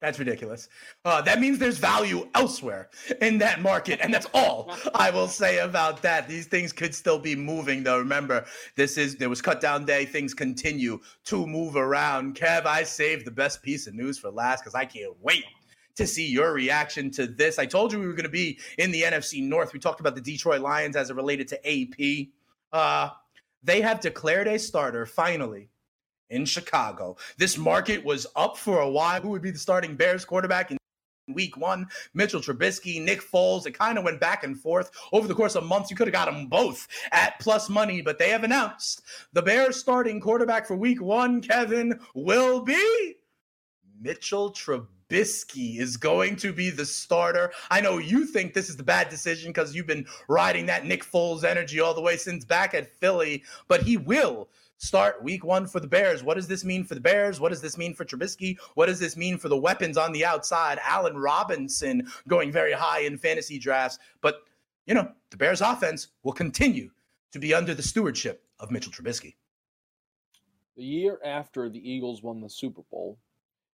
That's 0.00 0.18
ridiculous. 0.18 0.68
Uh, 1.04 1.20
that 1.22 1.40
means 1.40 1.58
there's 1.58 1.78
value 1.78 2.28
elsewhere 2.36 2.88
in 3.20 3.38
that 3.38 3.60
market, 3.60 3.98
and 4.00 4.14
that's 4.14 4.28
all 4.32 4.72
I 4.94 5.10
will 5.10 5.26
say 5.26 5.58
about 5.58 6.02
that. 6.02 6.28
These 6.28 6.46
things 6.46 6.72
could 6.72 6.94
still 6.94 7.18
be 7.18 7.34
moving, 7.34 7.82
though. 7.82 7.98
Remember, 7.98 8.44
this 8.76 8.96
is 8.96 9.16
there 9.16 9.28
was 9.28 9.42
cut 9.42 9.60
down 9.60 9.84
day. 9.84 10.04
Things 10.04 10.34
continue 10.34 11.00
to 11.24 11.46
move 11.46 11.74
around. 11.74 12.36
Kev, 12.36 12.64
I 12.64 12.84
saved 12.84 13.26
the 13.26 13.32
best 13.32 13.60
piece 13.60 13.88
of 13.88 13.94
news 13.94 14.18
for 14.18 14.30
last 14.30 14.62
because 14.62 14.76
I 14.76 14.84
can't 14.84 15.14
wait 15.20 15.44
to 15.96 16.06
see 16.06 16.28
your 16.28 16.52
reaction 16.52 17.10
to 17.10 17.26
this. 17.26 17.58
I 17.58 17.66
told 17.66 17.92
you 17.92 17.98
we 17.98 18.06
were 18.06 18.12
going 18.12 18.22
to 18.22 18.28
be 18.28 18.60
in 18.78 18.92
the 18.92 19.02
NFC 19.02 19.42
North. 19.42 19.72
We 19.72 19.80
talked 19.80 19.98
about 19.98 20.14
the 20.14 20.20
Detroit 20.20 20.60
Lions 20.60 20.94
as 20.94 21.10
it 21.10 21.16
related 21.16 21.48
to 21.48 21.68
AP. 21.68 22.28
Uh, 22.72 23.10
they 23.64 23.80
have 23.80 23.98
declared 23.98 24.46
a 24.46 24.60
starter 24.60 25.06
finally 25.06 25.70
in 26.30 26.44
Chicago. 26.44 27.16
This 27.36 27.56
market 27.56 28.04
was 28.04 28.26
up 28.36 28.56
for 28.56 28.80
a 28.80 28.90
while. 28.90 29.20
Who 29.20 29.30
would 29.30 29.42
be 29.42 29.50
the 29.50 29.58
starting 29.58 29.96
Bears 29.96 30.24
quarterback 30.24 30.70
in 30.70 30.78
week 31.28 31.56
one? 31.56 31.86
Mitchell 32.14 32.40
Trubisky, 32.40 33.02
Nick 33.02 33.20
Foles. 33.22 33.66
It 33.66 33.72
kind 33.72 33.98
of 33.98 34.04
went 34.04 34.20
back 34.20 34.44
and 34.44 34.58
forth 34.58 34.90
over 35.12 35.28
the 35.28 35.34
course 35.34 35.54
of 35.54 35.64
months. 35.64 35.90
You 35.90 35.96
could 35.96 36.06
have 36.06 36.14
got 36.14 36.32
them 36.32 36.46
both 36.46 36.88
at 37.12 37.38
plus 37.40 37.68
money, 37.68 38.02
but 38.02 38.18
they 38.18 38.30
have 38.30 38.44
announced 38.44 39.02
the 39.32 39.42
Bears 39.42 39.76
starting 39.76 40.20
quarterback 40.20 40.66
for 40.66 40.76
week 40.76 41.00
one, 41.00 41.40
Kevin, 41.40 42.00
will 42.14 42.60
be 42.60 43.14
Mitchell 44.00 44.52
Trubisky 44.52 45.78
is 45.78 45.96
going 45.96 46.36
to 46.36 46.52
be 46.52 46.70
the 46.70 46.86
starter. 46.86 47.52
I 47.70 47.80
know 47.80 47.98
you 47.98 48.26
think 48.26 48.54
this 48.54 48.68
is 48.68 48.76
the 48.76 48.82
bad 48.82 49.08
decision 49.08 49.50
because 49.50 49.74
you've 49.74 49.86
been 49.86 50.06
riding 50.28 50.66
that 50.66 50.86
Nick 50.86 51.04
Foles 51.04 51.44
energy 51.44 51.80
all 51.80 51.94
the 51.94 52.00
way 52.00 52.16
since 52.16 52.44
back 52.44 52.74
at 52.74 52.86
Philly, 52.86 53.42
but 53.66 53.82
he 53.82 53.96
will 53.96 54.48
start 54.78 55.22
week 55.22 55.44
one 55.44 55.66
for 55.66 55.80
the 55.80 55.86
Bears. 55.86 56.22
What 56.22 56.34
does 56.34 56.48
this 56.48 56.64
mean 56.64 56.84
for 56.84 56.94
the 56.94 57.00
Bears? 57.00 57.40
What 57.40 57.50
does 57.50 57.60
this 57.60 57.76
mean 57.76 57.94
for 57.94 58.04
Trubisky? 58.04 58.56
What 58.74 58.86
does 58.86 58.98
this 58.98 59.16
mean 59.16 59.36
for 59.36 59.48
the 59.48 59.56
weapons 59.56 59.96
on 59.96 60.12
the 60.12 60.24
outside? 60.24 60.78
Allen 60.82 61.18
Robinson 61.18 62.08
going 62.26 62.50
very 62.50 62.72
high 62.72 63.00
in 63.00 63.18
fantasy 63.18 63.58
drafts. 63.58 63.98
But, 64.20 64.42
you 64.86 64.94
know, 64.94 65.12
the 65.30 65.36
Bears 65.36 65.60
offense 65.60 66.08
will 66.22 66.32
continue 66.32 66.90
to 67.32 67.38
be 67.38 67.52
under 67.52 67.74
the 67.74 67.82
stewardship 67.82 68.44
of 68.58 68.70
Mitchell 68.70 68.92
Trubisky. 68.92 69.34
The 70.76 70.84
year 70.84 71.18
after 71.24 71.68
the 71.68 71.90
Eagles 71.90 72.22
won 72.22 72.40
the 72.40 72.48
Super 72.48 72.82
Bowl, 72.90 73.18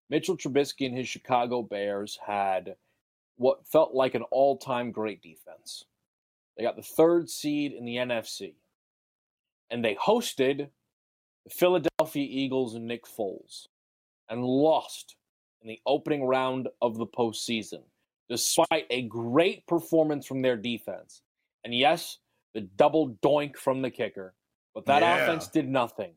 Mitchell 0.08 0.36
Trubisky 0.36 0.86
and 0.86 0.96
his 0.96 1.08
Chicago 1.08 1.62
Bears 1.62 2.18
had 2.24 2.76
what 3.36 3.66
felt 3.66 3.92
like 3.92 4.14
an 4.14 4.22
all 4.30 4.56
time 4.56 4.92
great 4.92 5.20
defense. 5.20 5.84
They 6.56 6.62
got 6.62 6.76
the 6.76 6.82
third 6.82 7.28
seed 7.28 7.72
in 7.72 7.84
the 7.84 7.96
NFC, 7.96 8.54
and 9.70 9.84
they 9.84 9.96
hosted 9.96 10.68
the 11.44 11.50
Philadelphia 11.50 12.26
Eagles 12.28 12.74
and 12.74 12.86
Nick 12.86 13.04
Foles 13.06 13.66
and 14.28 14.44
lost 14.44 15.16
in 15.60 15.68
the 15.68 15.80
opening 15.86 16.24
round 16.24 16.68
of 16.80 16.96
the 16.96 17.06
postseason, 17.06 17.82
despite 18.28 18.86
a 18.90 19.02
great 19.02 19.66
performance 19.66 20.26
from 20.26 20.42
their 20.42 20.56
defense. 20.56 21.22
And 21.64 21.74
yes, 21.74 22.18
the 22.54 22.62
double 22.62 23.16
doink 23.22 23.56
from 23.56 23.82
the 23.82 23.90
kicker, 23.90 24.34
but 24.74 24.86
that 24.86 25.02
yeah. 25.02 25.22
offense 25.22 25.48
did 25.48 25.68
nothing 25.68 26.14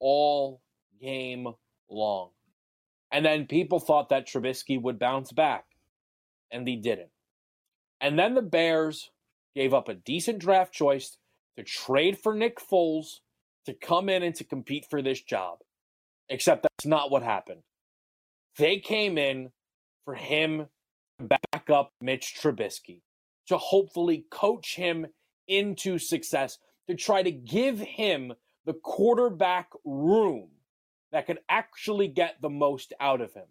all 0.00 0.60
game 1.00 1.48
long. 1.88 2.30
And 3.12 3.24
then 3.24 3.46
people 3.46 3.78
thought 3.78 4.08
that 4.08 4.26
Trubisky 4.26 4.80
would 4.80 4.98
bounce 4.98 5.32
back, 5.32 5.64
and 6.50 6.66
he 6.66 6.76
didn't. 6.76 7.10
And 8.00 8.18
then 8.18 8.34
the 8.34 8.42
Bears 8.42 9.10
gave 9.54 9.74
up 9.74 9.88
a 9.88 9.94
decent 9.94 10.38
draft 10.38 10.72
choice 10.72 11.18
to 11.56 11.62
trade 11.62 12.18
for 12.18 12.34
Nick 12.34 12.58
Foles 12.58 13.20
to 13.66 13.74
come 13.74 14.08
in 14.08 14.22
and 14.22 14.34
to 14.36 14.44
compete 14.44 14.86
for 14.88 15.02
this 15.02 15.20
job. 15.20 15.58
Except 16.28 16.62
that's 16.62 16.86
not 16.86 17.10
what 17.10 17.22
happened. 17.22 17.62
They 18.58 18.78
came 18.78 19.18
in 19.18 19.50
for 20.04 20.14
him 20.14 20.66
to 21.18 21.24
back 21.24 21.70
up 21.70 21.92
Mitch 22.00 22.36
Trubisky, 22.40 23.02
to 23.48 23.56
hopefully 23.56 24.26
coach 24.30 24.76
him 24.76 25.06
into 25.46 25.98
success, 25.98 26.58
to 26.88 26.94
try 26.94 27.22
to 27.22 27.30
give 27.30 27.78
him 27.78 28.32
the 28.64 28.74
quarterback 28.74 29.70
room 29.84 30.48
that 31.10 31.26
could 31.26 31.38
actually 31.48 32.08
get 32.08 32.40
the 32.40 32.50
most 32.50 32.92
out 33.00 33.20
of 33.20 33.34
him, 33.34 33.46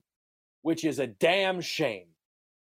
which 0.62 0.84
is 0.84 1.00
a 1.00 1.08
damn 1.08 1.62
shame 1.62 2.08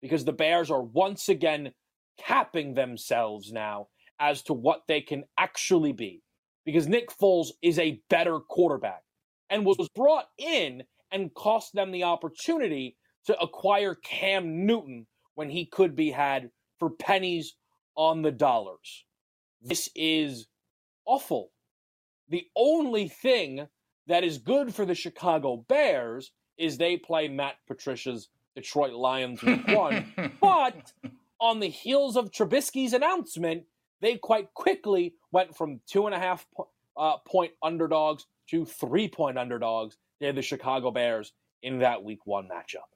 because 0.01 0.25
the 0.25 0.33
Bears 0.33 0.71
are 0.71 0.81
once 0.81 1.29
again 1.29 1.71
capping 2.17 2.73
themselves 2.73 3.51
now 3.51 3.87
as 4.19 4.41
to 4.43 4.53
what 4.53 4.81
they 4.87 5.01
can 5.01 5.23
actually 5.37 5.91
be 5.91 6.23
because 6.67 6.85
Nick 6.85 7.09
Foles 7.17 7.51
is 7.61 7.79
a 7.79 8.01
better 8.09 8.41
quarterback 8.41 9.03
and 9.49 9.65
was 9.65 9.87
brought 9.95 10.25
in 10.37 10.83
and 11.13 11.33
cost 11.33 11.73
them 11.73 11.91
the 11.91 12.03
opportunity 12.03 12.97
to 13.25 13.39
acquire 13.39 13.95
Cam 13.95 14.65
Newton 14.65 15.07
when 15.35 15.49
he 15.49 15.65
could 15.65 15.95
be 15.95 16.11
had 16.11 16.51
for 16.77 16.89
pennies 16.89 17.55
on 17.95 18.21
the 18.21 18.33
dollars. 18.33 19.05
This 19.61 19.89
is 19.95 20.47
awful. 21.05 21.51
The 22.27 22.45
only 22.53 23.07
thing 23.07 23.69
that 24.07 24.25
is 24.25 24.37
good 24.37 24.75
for 24.75 24.85
the 24.85 24.93
Chicago 24.93 25.63
Bears 25.69 26.33
is 26.57 26.77
they 26.77 26.97
play 26.97 27.29
Matt 27.29 27.55
Patricia's 27.65 28.27
Detroit 28.57 28.91
Lions 28.91 29.41
week 29.41 29.65
one. 29.69 30.33
but 30.41 30.91
on 31.39 31.61
the 31.61 31.69
heels 31.69 32.17
of 32.17 32.29
Trubisky's 32.29 32.91
announcement, 32.91 33.63
they 34.01 34.17
quite 34.17 34.53
quickly 34.53 35.15
went 35.31 35.55
from 35.55 35.79
two 35.87 36.05
and 36.05 36.15
a 36.15 36.19
half 36.19 36.45
uh, 36.97 37.17
point 37.27 37.51
underdogs 37.63 38.25
to 38.49 38.65
three 38.65 39.07
point 39.07 39.37
underdogs. 39.37 39.97
They're 40.19 40.33
the 40.33 40.41
Chicago 40.41 40.91
Bears 40.91 41.33
in 41.63 41.79
that 41.79 42.03
week 42.03 42.25
one 42.25 42.47
matchup. 42.47 42.87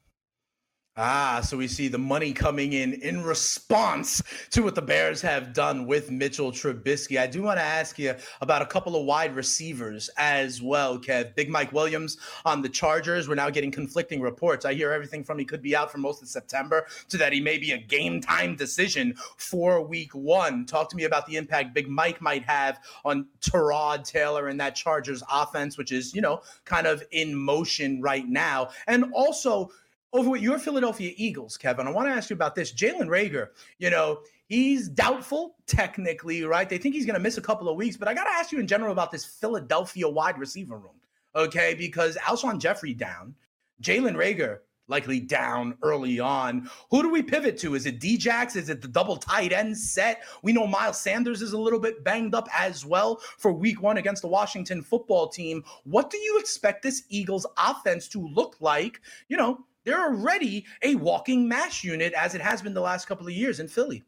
Ah, 1.04 1.42
so 1.44 1.58
we 1.58 1.68
see 1.68 1.88
the 1.88 1.98
money 1.98 2.32
coming 2.32 2.74
in 2.74 2.94
in 2.94 3.24
response 3.24 4.22
to 4.52 4.62
what 4.62 4.76
the 4.76 4.84
Bears 4.84 5.20
have 5.20 5.52
done 5.52 5.88
with 5.88 6.12
Mitchell 6.12 6.52
Trubisky. 6.52 7.20
I 7.20 7.26
do 7.26 7.42
want 7.42 7.58
to 7.58 7.64
ask 7.64 7.98
you 7.98 8.14
about 8.40 8.62
a 8.62 8.68
couple 8.68 8.96
of 8.96 9.04
wide 9.04 9.36
receivers 9.36 10.12
as 10.16 10.62
well, 10.62 11.00
Kev. 11.00 11.34
Big 11.34 11.50
Mike 11.50 11.72
Williams 11.72 12.20
on 12.46 12.62
the 12.62 12.70
Chargers. 12.70 13.28
We're 13.28 13.34
now 13.34 13.50
getting 13.50 13.72
conflicting 13.72 14.22
reports. 14.22 14.64
I 14.64 14.76
hear 14.76 14.92
everything 14.92 15.24
from 15.24 15.40
he 15.40 15.46
could 15.46 15.64
be 15.64 15.76
out 15.76 15.92
for 15.92 15.98
most 15.98 16.22
of 16.22 16.28
September 16.28 16.86
to 17.10 17.18
that 17.18 17.34
he 17.34 17.42
may 17.42 17.58
be 17.58 17.72
a 17.72 17.80
game 17.80 18.22
time 18.22 18.56
decision 18.56 19.16
for 19.38 19.82
week 19.82 20.14
one. 20.14 20.68
Talk 20.68 20.88
to 20.92 20.96
me 20.96 21.06
about 21.06 21.26
the 21.26 21.36
impact 21.36 21.74
Big 21.74 21.90
Mike 21.90 22.22
might 22.22 22.44
have 22.44 22.80
on 23.04 23.26
Tyrod 23.42 24.04
Taylor 24.04 24.50
and 24.50 24.60
that 24.60 24.76
Chargers 24.76 25.24
offense, 25.32 25.80
which 25.80 25.92
is, 25.92 26.14
you 26.14 26.22
know, 26.22 26.44
kind 26.66 26.86
of 26.86 27.04
in 27.10 27.34
motion 27.34 28.00
right 28.04 28.28
now. 28.28 28.70
And 28.86 29.12
also, 29.16 29.72
over 30.14 30.30
with 30.30 30.42
your 30.42 30.60
Philadelphia 30.60 31.14
Eagles, 31.16 31.58
Kevin. 31.58 31.88
I 31.88 31.92
want 31.92 32.08
to 32.08 32.14
ask 32.14 32.30
you 32.30 32.36
about 32.36 32.56
this. 32.56 32.74
Jalen 32.74 33.08
Reagor, 33.08 33.48
you 33.80 33.90
know, 33.90 34.20
he's 34.48 34.90
doubtful 34.90 35.56
technically, 35.68 36.44
right? 36.44 36.68
They 36.68 36.78
think 36.78 36.96
he's 36.96 37.06
going 37.06 37.16
to 37.16 37.22
miss 37.22 37.38
a 37.38 37.42
couple 37.42 37.70
of 37.70 37.78
weeks, 37.78 37.98
but 37.98 38.08
I 38.08 38.14
got 38.14 38.26
to 38.26 38.32
ask 38.32 38.52
you 38.52 38.60
in 38.60 38.68
general 38.68 38.92
about 38.92 39.12
this 39.12 39.26
Philadelphia 39.26 40.08
wide 40.08 40.38
receiver 40.38 40.78
room, 40.78 41.00
okay? 41.36 41.74
Because 41.74 42.18
Alshon 42.18 42.60
Jeffery 42.60 42.94
down, 42.94 43.36
Jalen 43.82 44.16
Reagor 44.16 44.60
likely 44.92 45.22
down 45.22 45.76
early 45.82 46.20
on. 46.20 46.70
Who 46.92 47.02
do 47.02 47.10
we 47.10 47.24
pivot 47.24 47.58
to? 47.60 47.76
Is 47.76 47.86
it 47.86 48.00
Djax? 48.00 48.56
Is 48.58 48.70
it 48.70 48.82
the 48.82 48.90
double 48.90 49.16
tight 49.16 49.54
end 49.54 49.76
set? 49.76 50.24
We 50.44 50.52
know 50.52 50.68
Miles 50.68 51.00
Sanders 51.00 51.42
is 51.42 51.54
a 51.54 51.58
little 51.58 51.80
bit 51.80 52.04
banged 52.04 52.36
up 52.36 52.50
as 52.54 52.86
well 52.86 53.22
for 53.38 53.54
week 53.54 53.82
one 53.82 53.98
against 53.98 54.22
the 54.22 54.28
Washington 54.28 54.84
football 54.84 55.30
team. 55.30 55.64
What 55.86 56.10
do 56.10 56.18
you 56.18 56.38
expect 56.38 56.84
this 56.84 57.04
Eagles 57.10 57.48
offense 57.58 58.10
to 58.10 58.28
look 58.28 58.58
like, 58.60 59.00
you 59.30 59.38
know, 59.38 59.66
they're 59.86 60.02
already 60.02 60.66
a 60.82 60.96
walking 60.96 61.48
mash 61.48 61.84
unit 61.84 62.14
as 62.14 62.36
it 62.36 62.42
has 62.42 62.62
been 62.62 62.74
the 62.74 62.82
last 62.82 63.08
couple 63.08 63.28
of 63.28 63.34
years 63.34 63.60
in 63.60 63.68
Philly. 63.68 64.04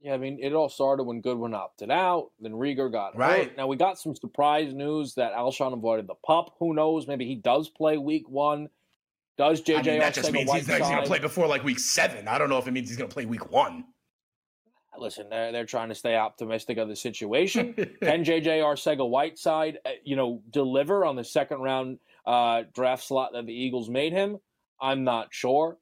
Yeah, 0.00 0.14
I 0.14 0.18
mean, 0.18 0.38
it 0.40 0.52
all 0.52 0.68
started 0.68 1.04
when 1.04 1.20
Goodwin 1.20 1.54
opted 1.54 1.90
out. 1.90 2.30
Then 2.40 2.52
Reagor 2.52 2.92
got 2.92 3.16
right. 3.16 3.48
Hurt. 3.48 3.56
Now 3.56 3.66
we 3.66 3.76
got 3.76 3.98
some 3.98 4.14
surprise 4.14 4.72
news 4.72 5.14
that 5.14 5.32
Alshon 5.32 5.72
avoided 5.72 6.06
the 6.06 6.14
pup. 6.14 6.54
Who 6.58 6.74
knows? 6.74 7.08
Maybe 7.08 7.26
he 7.26 7.34
does 7.34 7.68
play 7.68 7.96
week 7.96 8.28
one. 8.28 8.68
Does 9.38 9.62
JJ? 9.62 9.78
I 9.78 9.82
mean, 9.82 9.98
that 9.98 10.14
just 10.14 10.32
means 10.32 10.50
he's, 10.52 10.66
he's 10.66 10.78
going 10.78 11.02
to 11.02 11.06
play 11.06 11.18
before 11.18 11.46
like 11.46 11.64
week 11.64 11.78
seven. 11.78 12.28
I 12.28 12.38
don't 12.38 12.48
know 12.48 12.58
if 12.58 12.66
it 12.66 12.72
means 12.72 12.88
he's 12.88 12.96
going 12.96 13.10
to 13.10 13.14
play 13.14 13.26
week 13.26 13.50
one. 13.50 13.84
Listen, 14.98 15.28
they're 15.28 15.52
they're 15.52 15.66
trying 15.66 15.88
to 15.90 15.94
stay 15.94 16.16
optimistic 16.16 16.78
of 16.78 16.88
the 16.88 16.96
situation. 16.96 17.74
Can 18.02 18.24
JJ 18.24 18.62
Arcega 18.62 19.08
Whiteside, 19.08 19.78
uh, 19.84 19.90
you 20.04 20.16
know, 20.16 20.42
deliver 20.50 21.04
on 21.04 21.16
the 21.16 21.24
second 21.24 21.60
round 21.60 21.98
uh, 22.24 22.62
draft 22.74 23.04
slot 23.04 23.32
that 23.34 23.46
the 23.46 23.52
Eagles 23.52 23.90
made 23.90 24.12
him? 24.12 24.38
I'm 24.80 25.04
not 25.04 25.28
sure. 25.30 25.78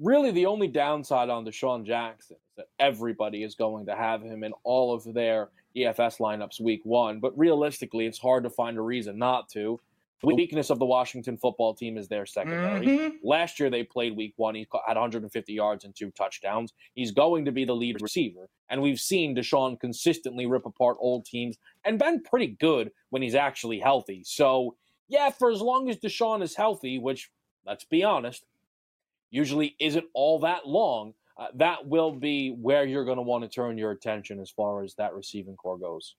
Really, 0.00 0.32
the 0.32 0.46
only 0.46 0.66
downside 0.66 1.30
on 1.30 1.44
DeSean 1.44 1.86
Jackson 1.86 2.36
is 2.36 2.56
that 2.56 2.66
everybody 2.78 3.44
is 3.44 3.54
going 3.54 3.86
to 3.86 3.94
have 3.94 4.22
him 4.22 4.42
in 4.42 4.52
all 4.64 4.92
of 4.92 5.04
their 5.14 5.50
DFS 5.76 6.18
lineups 6.18 6.60
week 6.60 6.80
one. 6.84 7.20
But 7.20 7.36
realistically, 7.38 8.06
it's 8.06 8.18
hard 8.18 8.44
to 8.44 8.50
find 8.50 8.76
a 8.76 8.82
reason 8.82 9.18
not 9.18 9.48
to. 9.50 9.78
The 10.26 10.34
weakness 10.34 10.70
of 10.70 10.78
the 10.78 10.86
Washington 10.86 11.36
football 11.36 11.74
team 11.74 11.98
is 11.98 12.08
their 12.08 12.26
secondary. 12.26 12.86
Mm-hmm. 12.86 13.16
Last 13.22 13.60
year, 13.60 13.68
they 13.68 13.82
played 13.82 14.16
week 14.16 14.34
one. 14.36 14.54
He 14.54 14.66
had 14.86 14.96
150 14.96 15.52
yards 15.52 15.84
and 15.84 15.94
two 15.94 16.10
touchdowns. 16.12 16.72
He's 16.94 17.12
going 17.12 17.44
to 17.44 17.52
be 17.52 17.64
the 17.64 17.74
lead 17.74 18.00
receiver. 18.00 18.48
And 18.70 18.80
we've 18.80 19.00
seen 19.00 19.36
DeSean 19.36 19.78
consistently 19.78 20.46
rip 20.46 20.66
apart 20.66 20.96
old 20.98 21.26
teams 21.26 21.56
and 21.84 21.98
been 21.98 22.22
pretty 22.22 22.56
good 22.58 22.90
when 23.10 23.22
he's 23.22 23.34
actually 23.34 23.78
healthy. 23.80 24.22
So, 24.24 24.76
yeah, 25.08 25.30
for 25.30 25.50
as 25.50 25.60
long 25.60 25.90
as 25.90 25.98
DeSean 25.98 26.42
is 26.42 26.56
healthy, 26.56 26.98
which 26.98 27.30
let's 27.66 27.84
be 27.84 28.04
honest, 28.04 28.44
usually 29.30 29.74
isn't 29.78 30.06
all 30.14 30.38
that 30.40 30.66
long, 30.66 31.14
uh, 31.36 31.48
that 31.54 31.86
will 31.86 32.12
be 32.12 32.50
where 32.50 32.84
you're 32.84 33.04
going 33.04 33.16
to 33.16 33.22
want 33.22 33.42
to 33.42 33.48
turn 33.48 33.76
your 33.76 33.90
attention 33.90 34.40
as 34.40 34.50
far 34.50 34.84
as 34.84 34.94
that 34.94 35.14
receiving 35.14 35.56
corps 35.56 35.78
goes. 35.78 36.14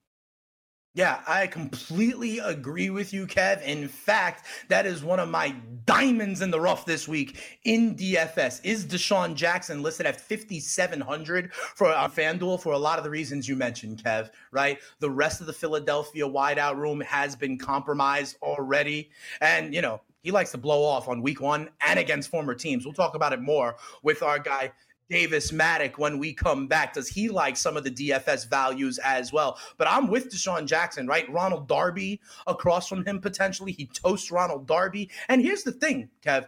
Yeah, 0.96 1.22
I 1.28 1.48
completely 1.48 2.40
agree 2.40 2.90
with 2.90 3.12
you, 3.12 3.27
Kev. 3.27 3.62
In 3.64 3.90
fact, 3.90 4.46
that 4.70 4.86
is 4.86 5.03
one 5.03 5.20
of 5.20 5.27
my 5.27 5.53
diamonds 5.86 6.42
in 6.42 6.51
the 6.51 6.60
rough 6.62 6.86
this 6.86 7.05
week 7.05 7.60
in 7.66 7.98
DFS. 7.98 8.62
Is 8.64 8.86
DeSean 8.86 9.36
Jackson 9.36 9.84
listed 9.84 10.05
at 10.05 10.22
5,700 10.22 11.53
for 11.53 11.94
on 11.94 12.10
FanDuel 12.10 12.62
for 12.62 12.72
a 12.72 12.77
lot 12.77 12.98
of 12.98 13.03
the 13.03 13.10
reasons 13.10 13.46
you 13.46 13.58
mentioned, 13.58 14.01
Kev, 14.05 14.29
right? 14.51 14.79
The 15.00 15.12
rest 15.12 15.42
of 15.42 15.48
the 15.48 15.53
Philadelphia 15.53 16.24
wideout 16.24 16.77
room 16.77 17.01
has 17.01 17.36
been 17.36 17.58
compromised 17.58 18.38
already. 18.42 19.10
And, 19.42 19.75
you 19.75 19.81
know, 19.81 20.00
he 20.25 20.31
likes 20.31 20.50
to 20.50 20.57
blow 20.57 20.83
off 20.83 21.07
on 21.07 21.22
week 21.22 21.40
one 21.40 21.70
and 21.81 22.00
against 22.00 22.31
former 22.31 22.55
teams. 22.55 22.83
We'll 22.83 22.96
talk 22.96 23.14
about 23.14 23.31
it 23.31 23.42
more 23.42 23.75
with 24.01 24.24
our 24.24 24.40
guy 24.40 24.72
Davis 25.07 25.51
Mattek 25.51 26.00
when 26.00 26.18
we 26.18 26.33
come 26.33 26.66
back. 26.66 26.96
Does 26.96 27.07
he 27.07 27.29
like 27.29 27.55
some 27.55 27.77
of 27.77 27.83
the 27.83 27.92
DFS 27.92 28.50
values 28.50 28.98
as 29.03 29.31
well? 29.31 29.59
But 29.77 29.88
I'm 29.88 30.07
with 30.07 30.33
DeSean 30.33 30.66
Jackson, 30.66 31.05
right? 31.05 31.31
Ronald 31.31 31.68
Darby 31.68 32.20
across 32.48 32.90
from 32.90 33.05
him 33.05 33.22
potentially. 33.22 33.72
He 33.72 33.85
toasts 33.85 34.31
Ronald 34.31 34.66
Darby. 34.66 35.11
And 35.29 35.44
here's 35.44 35.61
the 35.61 35.74
thing, 35.74 36.09
Kev. 36.25 36.48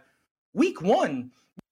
Week 0.54 0.82
one, 0.82 1.30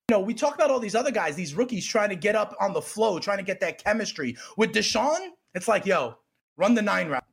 you 0.09 0.13
know, 0.13 0.21
we 0.21 0.33
talk 0.33 0.55
about 0.55 0.71
all 0.71 0.79
these 0.79 0.95
other 0.95 1.11
guys, 1.11 1.35
these 1.35 1.55
rookies 1.55 1.85
trying 1.85 2.11
to 2.11 2.17
get 2.17 2.37
up 2.37 2.55
on 2.61 2.73
the 2.73 2.83
flow, 2.83 3.19
trying 3.19 3.39
to 3.39 3.43
get 3.43 3.59
that 3.59 3.83
chemistry. 3.83 4.37
With 4.57 4.73
DeSean, 4.73 5.31
it's 5.55 5.67
like, 5.67 5.85
yo, 5.87 6.19
run 6.57 6.75
the 6.75 6.83
nine 6.83 7.09
route 7.09 7.26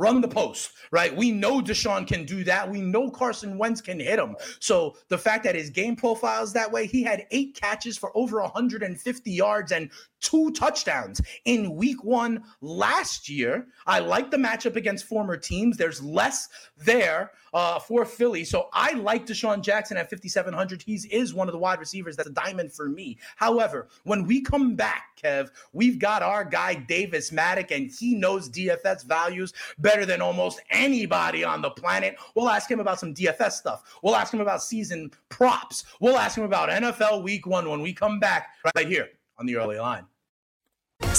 run 0.00 0.22
the 0.22 0.28
post, 0.28 0.72
right? 0.90 1.14
We 1.14 1.30
know 1.30 1.60
DeSean 1.60 2.06
can 2.06 2.24
do 2.24 2.42
that. 2.44 2.68
We 2.68 2.80
know 2.80 3.10
Carson 3.10 3.58
Wentz 3.58 3.82
can 3.82 4.00
hit 4.00 4.18
him. 4.18 4.34
So 4.58 4.96
the 5.08 5.18
fact 5.18 5.44
that 5.44 5.54
his 5.54 5.68
game 5.68 5.94
profile 5.94 6.42
is 6.42 6.54
that 6.54 6.72
way, 6.72 6.86
he 6.86 7.02
had 7.02 7.26
eight 7.30 7.54
catches 7.54 7.98
for 7.98 8.10
over 8.16 8.40
150 8.40 9.30
yards 9.30 9.72
and 9.72 9.90
two 10.20 10.50
touchdowns 10.52 11.20
in 11.44 11.74
week 11.76 12.02
one 12.02 12.42
last 12.62 13.28
year. 13.28 13.66
I 13.86 13.98
like 14.00 14.30
the 14.30 14.36
matchup 14.38 14.76
against 14.76 15.04
former 15.04 15.36
teams. 15.36 15.76
There's 15.76 16.02
less 16.02 16.48
there 16.78 17.32
uh, 17.52 17.78
for 17.78 18.04
Philly. 18.04 18.44
So 18.44 18.68
I 18.72 18.92
like 18.92 19.26
DeSean 19.26 19.62
Jackson 19.62 19.96
at 19.96 20.10
5,700. 20.10 20.82
He 20.82 20.94
is 21.10 21.34
one 21.34 21.48
of 21.48 21.52
the 21.52 21.58
wide 21.58 21.80
receivers 21.80 22.16
that's 22.16 22.28
a 22.28 22.32
diamond 22.32 22.72
for 22.72 22.88
me. 22.88 23.18
However, 23.36 23.88
when 24.04 24.26
we 24.26 24.40
come 24.40 24.74
back, 24.76 25.18
Kev, 25.22 25.50
we've 25.72 25.98
got 25.98 26.22
our 26.22 26.44
guy 26.44 26.74
Davis 26.74 27.30
Mattek, 27.30 27.70
and 27.70 27.90
he 27.90 28.14
knows 28.14 28.48
DFS 28.48 29.04
values 29.04 29.52
better 29.78 30.06
than 30.06 30.20
almost 30.20 30.60
anybody 30.70 31.44
on 31.44 31.62
the 31.62 31.70
planet. 31.70 32.16
We'll 32.34 32.48
ask 32.48 32.70
him 32.70 32.80
about 32.80 33.00
some 33.00 33.14
DFS 33.14 33.52
stuff. 33.52 33.98
We'll 34.02 34.16
ask 34.16 34.32
him 34.32 34.40
about 34.40 34.62
season 34.62 35.10
props. 35.28 35.84
We'll 36.00 36.18
ask 36.18 36.36
him 36.36 36.44
about 36.44 36.70
NFL 36.70 37.22
week 37.22 37.46
one 37.46 37.68
when 37.68 37.80
we 37.80 37.92
come 37.92 38.20
back 38.20 38.54
right 38.76 38.86
here 38.86 39.08
on 39.38 39.46
the 39.46 39.56
early 39.56 39.78
line. 39.78 40.06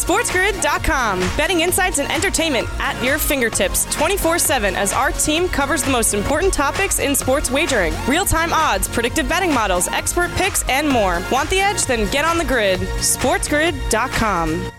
SportsGrid.com. 0.04 1.20
Betting 1.38 1.62
insights 1.62 2.00
and 2.00 2.12
entertainment 2.12 2.68
at 2.80 3.02
your 3.04 3.18
fingertips 3.18 3.86
24 3.94 4.40
7 4.40 4.76
as 4.76 4.94
our 4.94 5.12
team 5.12 5.48
covers 5.48 5.84
the 5.84 5.92
most 5.92 6.14
important 6.14 6.54
topics 6.54 7.00
in 7.00 7.16
sports 7.16 7.52
wagering 7.52 7.94
real 8.08 8.26
time 8.26 8.52
odds, 8.52 8.88
predictive 8.88 9.30
betting 9.30 9.54
models, 9.54 9.88
expert 9.90 10.32
picks, 10.32 10.68
and 10.70 10.90
more. 10.90 11.22
Want 11.32 11.50
the 11.50 11.60
edge? 11.60 11.86
Then 11.86 12.10
get 12.12 12.26
on 12.26 12.38
the 12.38 12.46
grid. 12.46 12.80
SportsGrid.com. 12.80 14.72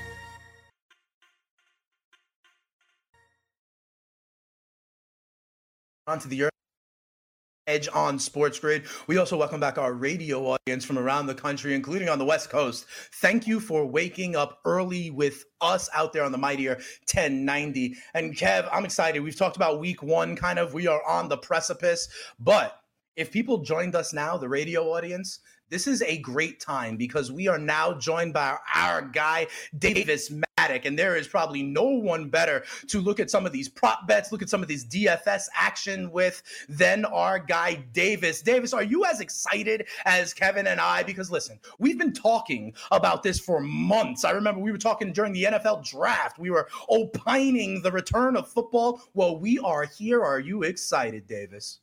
On 6.08 6.18
to 6.18 6.26
the 6.28 6.51
Edge 7.66 7.88
on 7.94 8.18
Sports 8.18 8.58
Grid. 8.58 8.84
We 9.06 9.18
also 9.18 9.36
welcome 9.36 9.60
back 9.60 9.78
our 9.78 9.92
radio 9.92 10.44
audience 10.44 10.84
from 10.84 10.98
around 10.98 11.26
the 11.26 11.34
country, 11.34 11.74
including 11.74 12.08
on 12.08 12.18
the 12.18 12.24
West 12.24 12.50
Coast. 12.50 12.86
Thank 13.20 13.46
you 13.46 13.60
for 13.60 13.86
waking 13.86 14.34
up 14.34 14.58
early 14.64 15.10
with 15.10 15.44
us 15.60 15.88
out 15.94 16.12
there 16.12 16.24
on 16.24 16.32
the 16.32 16.38
mightier 16.38 16.74
1090. 17.12 17.94
And 18.14 18.36
Kev, 18.36 18.68
I'm 18.72 18.84
excited. 18.84 19.20
We've 19.20 19.36
talked 19.36 19.56
about 19.56 19.80
week 19.80 20.02
one, 20.02 20.34
kind 20.34 20.58
of. 20.58 20.74
We 20.74 20.86
are 20.88 21.04
on 21.06 21.28
the 21.28 21.36
precipice. 21.36 22.08
But 22.40 22.78
if 23.16 23.30
people 23.30 23.58
joined 23.58 23.94
us 23.94 24.12
now, 24.12 24.36
the 24.36 24.48
radio 24.48 24.84
audience, 24.92 25.40
this 25.68 25.86
is 25.86 26.02
a 26.02 26.18
great 26.18 26.60
time 26.60 26.96
because 26.96 27.30
we 27.30 27.48
are 27.48 27.58
now 27.58 27.94
joined 27.94 28.32
by 28.34 28.56
our 28.74 29.02
guy, 29.02 29.46
Davis 29.78 30.30
And 30.70 30.98
there 30.98 31.16
is 31.16 31.26
probably 31.26 31.62
no 31.62 31.84
one 31.84 32.28
better 32.28 32.64
to 32.88 33.00
look 33.00 33.20
at 33.20 33.30
some 33.30 33.46
of 33.46 33.52
these 33.52 33.68
prop 33.68 34.06
bets, 34.06 34.32
look 34.32 34.42
at 34.42 34.48
some 34.48 34.62
of 34.62 34.68
these 34.68 34.84
DFS 34.84 35.46
action 35.54 36.10
with 36.10 36.42
than 36.68 37.04
our 37.04 37.38
guy, 37.38 37.74
Davis. 37.92 38.42
Davis, 38.42 38.72
are 38.72 38.82
you 38.82 39.04
as 39.04 39.20
excited 39.20 39.86
as 40.04 40.32
Kevin 40.32 40.66
and 40.66 40.80
I? 40.80 41.02
Because 41.02 41.30
listen, 41.30 41.58
we've 41.78 41.98
been 41.98 42.12
talking 42.12 42.74
about 42.90 43.22
this 43.22 43.40
for 43.40 43.60
months. 43.60 44.24
I 44.24 44.30
remember 44.30 44.60
we 44.60 44.72
were 44.72 44.78
talking 44.78 45.12
during 45.12 45.32
the 45.32 45.44
NFL 45.44 45.88
draft, 45.88 46.38
we 46.38 46.50
were 46.50 46.68
opining 46.88 47.82
the 47.82 47.92
return 47.92 48.36
of 48.36 48.48
football. 48.48 49.02
Well, 49.14 49.38
we 49.38 49.58
are 49.58 49.84
here. 49.84 50.22
Are 50.22 50.40
you 50.40 50.62
excited, 50.62 51.26
Davis? 51.26 51.80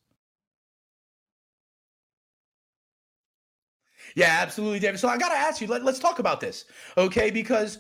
Yeah, 4.16 4.40
absolutely, 4.42 4.80
David. 4.80 5.00
So 5.00 5.08
I 5.08 5.18
got 5.18 5.30
to 5.30 5.36
ask 5.36 5.62
you, 5.62 5.68
let, 5.68 5.82
us 5.84 6.00
talk 6.00 6.20
about 6.20 6.40
this, 6.40 6.66
okay? 6.98 7.30
Because 7.30 7.80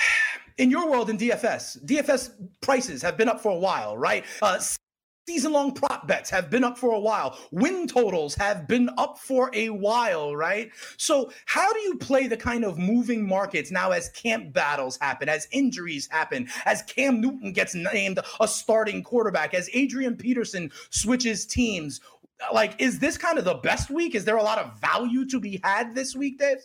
in 0.58 0.70
your 0.70 0.90
world 0.90 1.10
in 1.10 1.18
DFS, 1.18 1.84
DFS 1.84 2.30
prices 2.60 3.02
have 3.02 3.16
been 3.16 3.28
up 3.28 3.40
for 3.40 3.52
a 3.52 3.58
while, 3.58 3.96
right? 3.96 4.24
Uh, 4.42 4.58
Season 5.28 5.52
long 5.52 5.74
prop 5.74 6.08
bets 6.08 6.30
have 6.30 6.48
been 6.48 6.64
up 6.64 6.78
for 6.78 6.94
a 6.94 6.98
while. 6.98 7.38
Win 7.50 7.86
totals 7.86 8.34
have 8.36 8.66
been 8.66 8.88
up 8.96 9.18
for 9.18 9.50
a 9.52 9.68
while, 9.68 10.34
right? 10.34 10.70
So, 10.96 11.30
how 11.44 11.70
do 11.70 11.80
you 11.80 11.96
play 11.96 12.28
the 12.28 12.36
kind 12.38 12.64
of 12.64 12.78
moving 12.78 13.28
markets 13.28 13.70
now 13.70 13.90
as 13.90 14.08
camp 14.08 14.54
battles 14.54 14.96
happen, 14.96 15.28
as 15.28 15.46
injuries 15.52 16.08
happen, 16.10 16.48
as 16.64 16.80
Cam 16.84 17.20
Newton 17.20 17.52
gets 17.52 17.74
named 17.74 18.18
a 18.40 18.48
starting 18.48 19.02
quarterback, 19.02 19.52
as 19.52 19.68
Adrian 19.74 20.16
Peterson 20.16 20.72
switches 20.88 21.44
teams? 21.44 22.00
Like, 22.50 22.80
is 22.80 22.98
this 22.98 23.18
kind 23.18 23.36
of 23.36 23.44
the 23.44 23.56
best 23.56 23.90
week? 23.90 24.14
Is 24.14 24.24
there 24.24 24.38
a 24.38 24.42
lot 24.42 24.56
of 24.56 24.80
value 24.80 25.26
to 25.26 25.38
be 25.38 25.60
had 25.62 25.94
this 25.94 26.16
week, 26.16 26.38
Dave? 26.38 26.56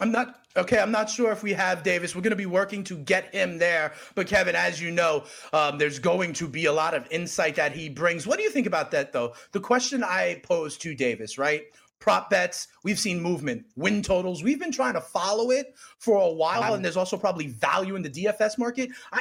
I'm 0.00 0.10
not 0.10 0.40
okay. 0.56 0.78
I'm 0.78 0.90
not 0.90 1.10
sure 1.10 1.32
if 1.32 1.42
we 1.42 1.52
have 1.52 1.82
Davis. 1.82 2.14
We're 2.14 2.22
going 2.22 2.30
to 2.30 2.36
be 2.36 2.46
working 2.46 2.82
to 2.84 2.96
get 2.96 3.34
him 3.34 3.58
there. 3.58 3.92
But 4.14 4.26
Kevin, 4.26 4.56
as 4.56 4.80
you 4.80 4.90
know, 4.90 5.24
um, 5.52 5.78
there's 5.78 5.98
going 5.98 6.32
to 6.34 6.48
be 6.48 6.64
a 6.64 6.72
lot 6.72 6.94
of 6.94 7.06
insight 7.10 7.56
that 7.56 7.72
he 7.72 7.88
brings. 7.88 8.26
What 8.26 8.38
do 8.38 8.42
you 8.42 8.50
think 8.50 8.66
about 8.66 8.90
that, 8.92 9.12
though? 9.12 9.34
The 9.52 9.60
question 9.60 10.02
I 10.02 10.40
posed 10.42 10.80
to 10.82 10.94
Davis, 10.94 11.36
right? 11.36 11.62
Prop 11.98 12.30
bets, 12.30 12.66
we've 12.82 12.98
seen 12.98 13.20
movement, 13.20 13.64
win 13.76 14.02
totals. 14.02 14.42
We've 14.42 14.58
been 14.58 14.72
trying 14.72 14.94
to 14.94 15.00
follow 15.00 15.52
it 15.52 15.74
for 15.98 16.20
a 16.20 16.32
while, 16.32 16.74
and 16.74 16.84
there's 16.84 16.96
also 16.96 17.16
probably 17.16 17.46
value 17.46 17.94
in 17.94 18.02
the 18.02 18.10
DFS 18.10 18.58
market. 18.58 18.90
I, 19.12 19.20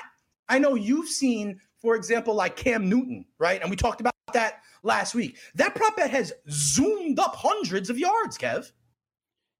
I 0.49 0.57
know 0.57 0.73
you've 0.73 1.07
seen, 1.07 1.59
for 1.79 1.95
example, 1.95 2.33
like 2.33 2.55
Cam 2.55 2.89
Newton, 2.89 3.25
right? 3.37 3.61
And 3.61 3.69
we 3.69 3.75
talked 3.75 4.01
about 4.01 4.15
that 4.33 4.61
last 4.81 5.13
week. 5.13 5.37
That 5.53 5.75
prop 5.75 5.95
bet 5.95 6.09
has 6.09 6.33
zoomed 6.49 7.19
up 7.19 7.35
hundreds 7.35 7.91
of 7.91 7.99
yards, 7.99 8.37
Kev. 8.37 8.71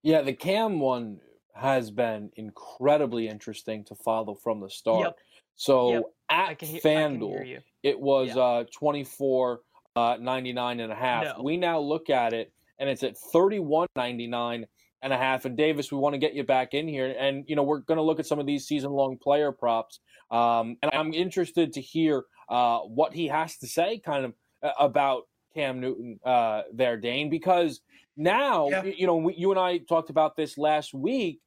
Yeah, 0.04 0.22
the 0.22 0.34
Cam 0.34 0.80
one 0.80 1.20
has 1.54 1.92
been 1.92 2.32
incredibly 2.36 3.28
interesting 3.28 3.84
to 3.86 3.96
follow 3.96 4.36
from 4.36 4.62
the 4.62 4.70
start. 4.70 5.06
Yep. 5.06 5.20
So 5.56 5.92
yep. 5.92 6.04
at 6.30 6.60
can, 6.60 6.80
FanDuel, 6.80 7.60
it 7.84 8.00
was 8.00 8.36
uh 8.36 8.64
24 8.74 9.60
uh 9.96 10.18
99 10.20 10.80
and 10.80 10.92
a 10.92 10.96
half. 10.96 11.38
No. 11.38 11.44
We 11.44 11.58
now 11.58 11.80
look 11.80 12.10
at 12.10 12.34
it 12.34 12.52
and 12.80 12.90
it's 12.90 13.04
at 13.04 13.18
31 13.18 13.88
99 13.96 14.66
and 15.02 15.14
a 15.14 15.18
half. 15.18 15.46
And 15.46 15.58
Davis, 15.58 15.92
we 15.92 15.98
want 15.98 16.14
to 16.14 16.20
get 16.20 16.34
you 16.34 16.44
back 16.44 16.74
in 16.74 16.88
here. 16.88 17.16
And, 17.18 17.44
you 17.48 17.56
know, 17.56 17.64
we're 17.64 17.80
going 17.80 17.98
to 17.98 18.04
look 18.04 18.20
at 18.20 18.26
some 18.26 18.40
of 18.40 18.46
these 18.46 18.68
season 18.68 18.92
long 18.92 19.18
player 19.18 19.52
props. 19.52 20.00
Um, 20.30 20.78
and 20.82 20.92
I'm 20.94 21.14
interested 21.14 21.74
to 21.74 21.82
hear 21.82 22.24
uh, 22.50 22.80
what 22.80 23.14
he 23.14 23.28
has 23.28 23.58
to 23.58 23.68
say 23.68 24.00
kind 24.00 24.26
of 24.26 24.34
uh, 24.64 24.72
about 24.80 25.24
Cam 25.56 25.80
Newton 25.80 26.20
uh, 26.26 26.64
there, 26.74 26.98
Dane, 26.98 27.30
because 27.30 27.82
now, 28.18 28.70
yeah. 28.70 28.84
you 28.84 29.08
know, 29.08 29.18
we, 29.18 29.36
you 29.36 29.52
and 29.52 29.60
I 29.60 29.80
talked 29.80 30.10
about 30.10 30.36
this 30.36 30.58
last 30.58 30.94
week. 30.94 31.40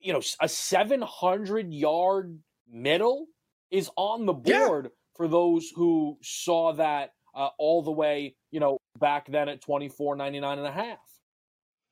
You 0.00 0.12
know, 0.12 0.20
a 0.40 0.48
700 0.48 1.72
yard 1.72 2.38
middle 2.70 3.26
is 3.70 3.90
on 3.96 4.26
the 4.26 4.34
board 4.34 4.84
yeah. 4.84 4.90
for 5.16 5.28
those 5.28 5.70
who 5.74 6.18
saw 6.22 6.74
that 6.74 7.12
uh, 7.34 7.48
all 7.58 7.82
the 7.82 7.90
way, 7.90 8.36
you 8.50 8.60
know, 8.60 8.78
back 8.98 9.30
then 9.30 9.48
at 9.48 9.60
24, 9.62 10.16
99 10.16 10.58
and 10.58 10.66
a 10.66 10.72
half. 10.72 10.98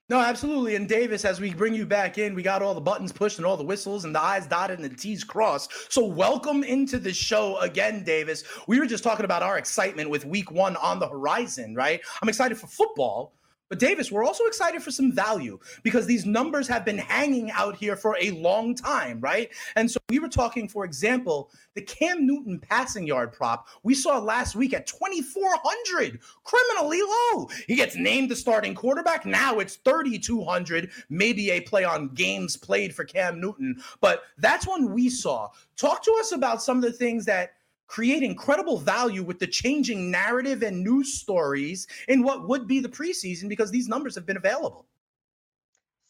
No, 0.09 0.19
absolutely. 0.19 0.75
And 0.75 0.89
Davis, 0.89 1.25
as 1.25 1.41
we 1.41 1.55
bring 1.55 1.75
you 1.75 1.87
back 1.87 2.19
in, 2.19 2.35
we 2.35 2.43
got 2.43 2.61
all 2.61 2.75
the 2.75 2.81
buttons 2.81 3.13
pushed 3.13 3.39
and 3.39 3.47
all 3.47 3.57
the 3.57 3.65
whistles 3.65 4.05
and 4.05 4.15
the 4.15 4.21
I's 4.21 4.47
dotted 4.47 4.79
and 4.79 4.91
the 4.91 4.95
T's 4.95 5.25
crossed. 5.25 5.93
So, 5.93 6.05
welcome 6.05 6.65
into 6.65 6.99
the 6.99 7.13
show 7.13 7.57
again, 7.59 8.05
Davis. 8.05 8.45
We 8.67 8.79
were 8.79 8.87
just 8.87 9.05
talking 9.05 9.25
about 9.25 9.43
our 9.43 9.59
excitement 9.59 10.11
with 10.11 10.25
week 10.25 10.51
one 10.51 10.77
on 10.77 10.99
the 10.99 11.09
horizon, 11.09 11.75
right? 11.75 12.01
I'm 12.21 12.29
excited 12.29 12.59
for 12.59 12.67
football, 12.67 13.33
but 13.73 13.79
Davis, 13.79 14.13
we're 14.13 14.23
also 14.23 14.45
excited 14.45 14.83
for 14.83 14.91
some 14.91 15.11
value 15.11 15.59
because 15.83 16.05
these 16.05 16.27
numbers 16.27 16.69
have 16.69 16.85
been 16.85 16.99
hanging 16.99 17.51
out 17.53 17.75
here 17.75 17.97
for 17.97 18.19
a 18.21 18.31
long 18.33 18.75
time, 18.75 19.19
right? 19.19 19.49
And 19.77 19.91
so 19.91 19.99
we 20.11 20.19
were 20.19 20.29
talking, 20.29 20.69
for 20.69 20.85
example, 20.85 21.51
the 21.73 21.81
Cam 21.81 22.27
Newton 22.27 22.59
passing 22.59 23.07
yard 23.07 23.33
prop 23.33 23.69
we 23.83 23.95
saw 23.95 24.19
last 24.19 24.55
week 24.55 24.75
at 24.75 24.87
2,400, 24.87 26.21
criminally 26.45 27.01
low. 27.01 27.49
He 27.67 27.75
gets 27.75 27.97
named 27.97 28.31
the 28.31 28.37
starting 28.37 28.75
quarterback. 28.75 29.25
Now 29.25 29.59
it's 29.59 29.77
3,200, 29.77 30.91
maybe 31.09 31.53
a 31.53 31.63
play 31.63 31.85
on 31.85 32.09
games 32.09 32.59
played 32.59 32.95
for 32.95 33.05
Cam 33.05 33.41
Newton. 33.41 33.83
But 34.03 34.25
that's 34.37 34.69
one 34.69 34.93
we 34.93 35.09
saw. 35.09 35.49
Talk 35.79 36.05
to 36.05 36.15
us 36.21 36.33
about 36.33 36.63
some 36.63 36.77
of 36.77 36.83
the 36.83 36.93
things 36.93 37.25
that 37.25 37.55
create 37.93 38.23
incredible 38.23 38.79
value 38.79 39.23
with 39.23 39.39
the 39.39 39.47
changing 39.47 40.11
narrative 40.11 40.63
and 40.63 40.83
news 40.83 41.21
stories 41.21 41.87
in 42.09 42.23
what 42.23 42.49
would 42.49 42.67
be 42.67 42.81
the 42.81 42.89
preseason 42.89 43.51
because 43.51 43.71
these 43.71 43.87
numbers 43.87 44.15
have 44.15 44.25
been 44.25 44.39
available. 44.39 44.87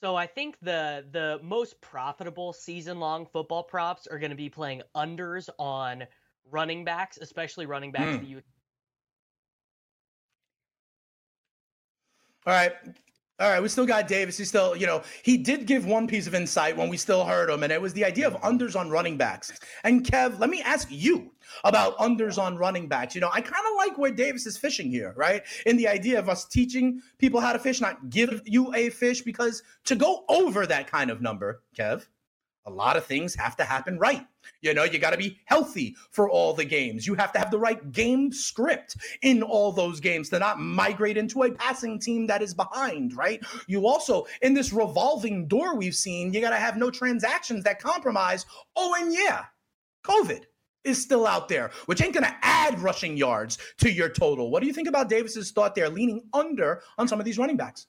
So 0.01 0.15
I 0.15 0.29
think 0.29 0.57
the 0.63 1.05
the 1.11 1.41
most 1.43 1.81
profitable 1.81 2.53
season 2.53 3.01
long 3.01 3.27
football 3.27 3.65
props 3.65 4.07
are 4.07 4.21
going 4.21 4.31
to 4.31 4.37
be 4.37 4.49
playing 4.49 4.83
unders 4.97 5.49
on 5.59 6.05
running 6.49 6.85
backs, 6.85 7.19
especially 7.21 7.67
running 7.67 7.91
backs 7.91 8.17
mm. 8.17 8.21
that 8.21 8.29
you. 8.29 8.43
All 12.47 12.53
right, 12.53 12.75
all 13.43 13.51
right, 13.51 13.61
we 13.61 13.69
still 13.69 13.87
got 13.87 14.07
Davis. 14.07 14.39
He 14.39 14.45
still, 14.45 14.77
you 14.77 14.87
know, 14.87 15.03
he 15.23 15.37
did 15.37 15.67
give 15.67 15.85
one 15.85 16.07
piece 16.07 16.29
of 16.29 16.35
insight 16.35 16.77
when 16.77 16.89
we 16.89 16.97
still 16.97 17.25
heard 17.25 17.51
him, 17.51 17.65
and 17.65 17.73
it 17.73 17.83
was 17.83 17.93
the 17.93 18.05
idea 18.05 18.29
of 18.29 18.35
unders 18.41 18.79
on 18.79 18.89
running 18.89 19.17
backs. 19.17 19.53
And 19.83 20.05
Kev, 20.05 20.39
let 20.39 20.49
me 20.49 20.63
ask 20.63 20.87
you 20.91 21.33
about 21.65 21.99
unders 21.99 22.41
on 22.41 22.57
running 22.57 22.87
backs. 22.87 23.17
You 23.17 23.21
know, 23.21 23.31
I 23.33 23.41
kind 23.41 23.65
of 23.69 23.77
like 23.77 23.99
where 23.99 24.13
Davis 24.13 24.47
is 24.47 24.57
fishing 24.57 24.91
here, 24.91 25.13
right? 25.17 25.43
In 25.67 25.77
the 25.77 25.89
idea 25.89 26.21
of 26.21 26.29
us 26.29 26.45
teaching 26.45 27.03
people 27.19 27.41
how 27.41 27.53
to 27.53 27.59
fish, 27.59 27.81
not 27.81 28.11
give 28.11 28.43
you 28.45 28.73
a 28.75 28.91
fish, 28.91 29.23
because 29.23 29.65
to 29.87 29.97
go 29.97 30.25
over 30.29 30.65
that 30.67 30.87
kind 30.87 31.11
of 31.11 31.21
number, 31.21 31.63
Kev, 31.77 32.07
a 32.67 32.71
lot 32.71 32.97
of 32.97 33.05
things 33.05 33.35
have 33.35 33.57
to 33.57 33.65
happen 33.65 33.99
right. 33.99 34.27
You 34.61 34.75
know, 34.75 34.85
you 34.85 34.99
got 34.99 35.11
to 35.11 35.17
be 35.17 35.39
healthy 35.45 35.97
for 36.11 36.31
all 36.31 36.55
the 36.55 36.65
games. 36.65 37.07
You 37.07 37.15
have 37.15 37.33
to 37.33 37.39
have 37.39 37.51
the 37.51 37.59
right 37.59 37.93
game 37.93 38.33
script 38.33 38.97
in 39.23 39.43
all 39.43 39.73
those 39.73 40.01
games 40.01 40.29
to 40.31 40.39
not 40.39 40.61
migrate 40.61 41.17
into 41.17 41.43
a 41.43 41.53
passing 41.53 41.99
team 41.99 42.27
that 42.29 42.43
is 42.43 42.55
behind, 42.55 43.17
right? 43.17 43.41
You 43.67 43.87
also, 43.87 44.27
in 44.41 44.55
this 44.55 44.73
revolving 44.73 45.49
door 45.49 45.77
we've 45.77 45.95
seen, 45.95 46.33
you 46.33 46.41
got 46.41 46.51
to 46.51 46.57
have 46.57 46.77
no 46.77 46.91
transactions 46.91 47.65
that 47.65 47.81
compromise. 47.81 48.47
Oh, 48.77 48.95
and 49.01 49.13
yeah, 49.13 49.45
COVID 50.05 50.45
is 50.85 51.01
still 51.01 51.27
out 51.27 51.49
there, 51.49 51.71
which 51.87 52.03
ain't 52.03 52.15
going 52.15 52.27
to 52.27 52.37
add 52.43 52.79
rushing 52.81 53.17
yards 53.17 53.59
to 53.79 53.91
your 53.91 54.09
total. 54.09 54.51
What 54.51 54.61
do 54.61 54.67
you 54.67 54.73
think 54.73 54.89
about 54.89 55.09
Davis's 55.09 55.51
thought 55.53 55.75
there, 55.75 55.89
leaning 55.89 56.23
under 56.33 56.83
on 56.99 57.07
some 57.07 57.21
of 57.21 57.25
these 57.25 57.39
running 57.39 57.57
backs? 57.57 57.87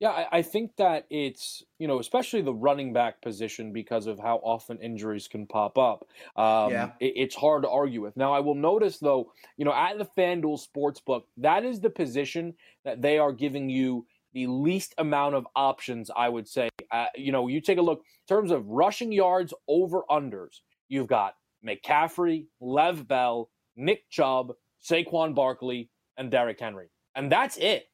Yeah, 0.00 0.10
I, 0.10 0.38
I, 0.38 0.42
think 0.42 0.76
that 0.76 1.04
it's 1.10 1.62
you 1.78 1.86
know 1.86 2.00
especially 2.00 2.40
the 2.40 2.54
running 2.54 2.94
back 2.94 3.20
position 3.20 3.70
because 3.70 4.06
of 4.06 4.18
how 4.18 4.36
often 4.36 4.78
injuries 4.78 5.28
can 5.28 5.46
pop 5.46 5.76
up. 5.76 6.08
Um, 6.36 6.72
yeah, 6.72 6.90
it, 7.00 7.12
it's 7.16 7.34
hard 7.36 7.64
to 7.64 7.68
argue 7.68 8.00
with. 8.00 8.16
Now 8.16 8.32
I 8.32 8.40
will 8.40 8.54
notice 8.54 8.98
though, 8.98 9.32
you 9.58 9.66
know, 9.66 9.74
at 9.74 9.98
the 9.98 10.08
FanDuel 10.16 10.66
Sportsbook, 10.66 11.24
that 11.36 11.64
is 11.64 11.80
the 11.80 11.90
position 11.90 12.54
that 12.84 13.02
they 13.02 13.18
are 13.18 13.30
giving 13.30 13.68
you 13.68 14.06
the 14.32 14.46
least 14.46 14.94
amount 14.96 15.34
of 15.34 15.46
options. 15.54 16.10
I 16.16 16.30
would 16.30 16.48
say, 16.48 16.70
uh, 16.90 17.06
you 17.14 17.30
know, 17.30 17.48
you 17.48 17.60
take 17.60 17.78
a 17.78 17.82
look 17.82 17.98
in 17.98 18.34
terms 18.34 18.50
of 18.50 18.66
rushing 18.66 19.12
yards 19.12 19.52
over 19.68 20.02
unders. 20.10 20.60
You've 20.88 21.08
got 21.08 21.34
McCaffrey, 21.66 22.46
Lev 22.58 23.06
Bell, 23.06 23.50
Nick 23.76 24.08
Chubb, 24.08 24.54
Saquon 24.82 25.34
Barkley, 25.34 25.90
and 26.16 26.30
Derrick 26.30 26.58
Henry, 26.58 26.88
and 27.14 27.30
that's 27.30 27.58
it. 27.58 27.89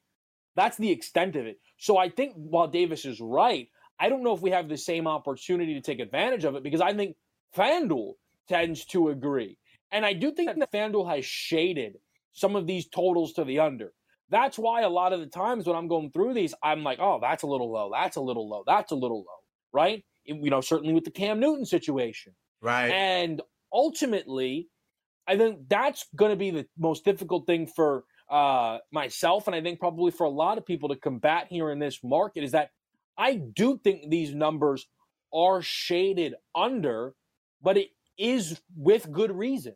That's 0.57 0.75
the 0.75 0.91
extent 0.91 1.35
of 1.35 1.45
it. 1.45 1.59
So 1.77 1.97
I 1.97 2.09
think 2.09 2.33
while 2.35 2.67
Davis 2.67 3.05
is 3.05 3.21
right, 3.21 3.69
I 3.99 4.09
don't 4.09 4.23
know 4.23 4.33
if 4.33 4.41
we 4.41 4.49
have 4.49 4.67
the 4.67 4.77
same 4.77 5.07
opportunity 5.07 5.75
to 5.75 5.81
take 5.81 5.99
advantage 5.99 6.43
of 6.43 6.55
it 6.55 6.63
because 6.63 6.81
I 6.81 6.93
think 6.93 7.15
FanDuel 7.55 8.13
tends 8.49 8.83
to 8.85 9.09
agree. 9.09 9.57
And 9.91 10.05
I 10.05 10.13
do 10.13 10.31
think 10.31 10.57
that 10.57 10.71
FanDuel 10.71 11.15
has 11.15 11.23
shaded 11.23 11.97
some 12.33 12.55
of 12.55 12.67
these 12.67 12.87
totals 12.87 13.33
to 13.33 13.45
the 13.45 13.59
under. 13.59 13.93
That's 14.29 14.57
why 14.57 14.81
a 14.81 14.89
lot 14.89 15.13
of 15.13 15.19
the 15.19 15.27
times 15.27 15.67
when 15.67 15.75
I'm 15.75 15.87
going 15.87 16.11
through 16.11 16.33
these, 16.33 16.53
I'm 16.61 16.83
like, 16.83 16.99
oh, 16.99 17.19
that's 17.21 17.43
a 17.43 17.47
little 17.47 17.71
low. 17.71 17.91
That's 17.93 18.17
a 18.17 18.21
little 18.21 18.49
low. 18.49 18.63
That's 18.65 18.91
a 18.91 18.95
little 18.95 19.19
low. 19.19 19.39
Right? 19.71 20.03
You 20.25 20.49
know, 20.49 20.61
certainly 20.61 20.93
with 20.93 21.05
the 21.05 21.11
Cam 21.11 21.39
Newton 21.39 21.65
situation. 21.65 22.33
Right. 22.61 22.89
And 22.89 23.41
ultimately, 23.71 24.69
I 25.27 25.37
think 25.37 25.69
that's 25.69 26.05
going 26.15 26.31
to 26.31 26.35
be 26.35 26.49
the 26.49 26.65
most 26.77 27.05
difficult 27.05 27.45
thing 27.45 27.67
for 27.67 28.03
uh, 28.29 28.79
myself, 28.91 29.47
and 29.47 29.55
I 29.55 29.61
think 29.61 29.79
probably 29.79 30.11
for 30.11 30.25
a 30.25 30.29
lot 30.29 30.57
of 30.57 30.65
people 30.65 30.89
to 30.89 30.95
combat 30.95 31.47
here 31.49 31.71
in 31.71 31.79
this 31.79 32.03
market 32.03 32.43
is 32.43 32.51
that 32.51 32.71
I 33.17 33.35
do 33.35 33.79
think 33.83 34.09
these 34.09 34.33
numbers 34.33 34.87
are 35.33 35.61
shaded 35.61 36.35
under, 36.55 37.15
but 37.61 37.77
it 37.77 37.89
is 38.17 38.61
with 38.75 39.11
good 39.11 39.31
reason. 39.31 39.75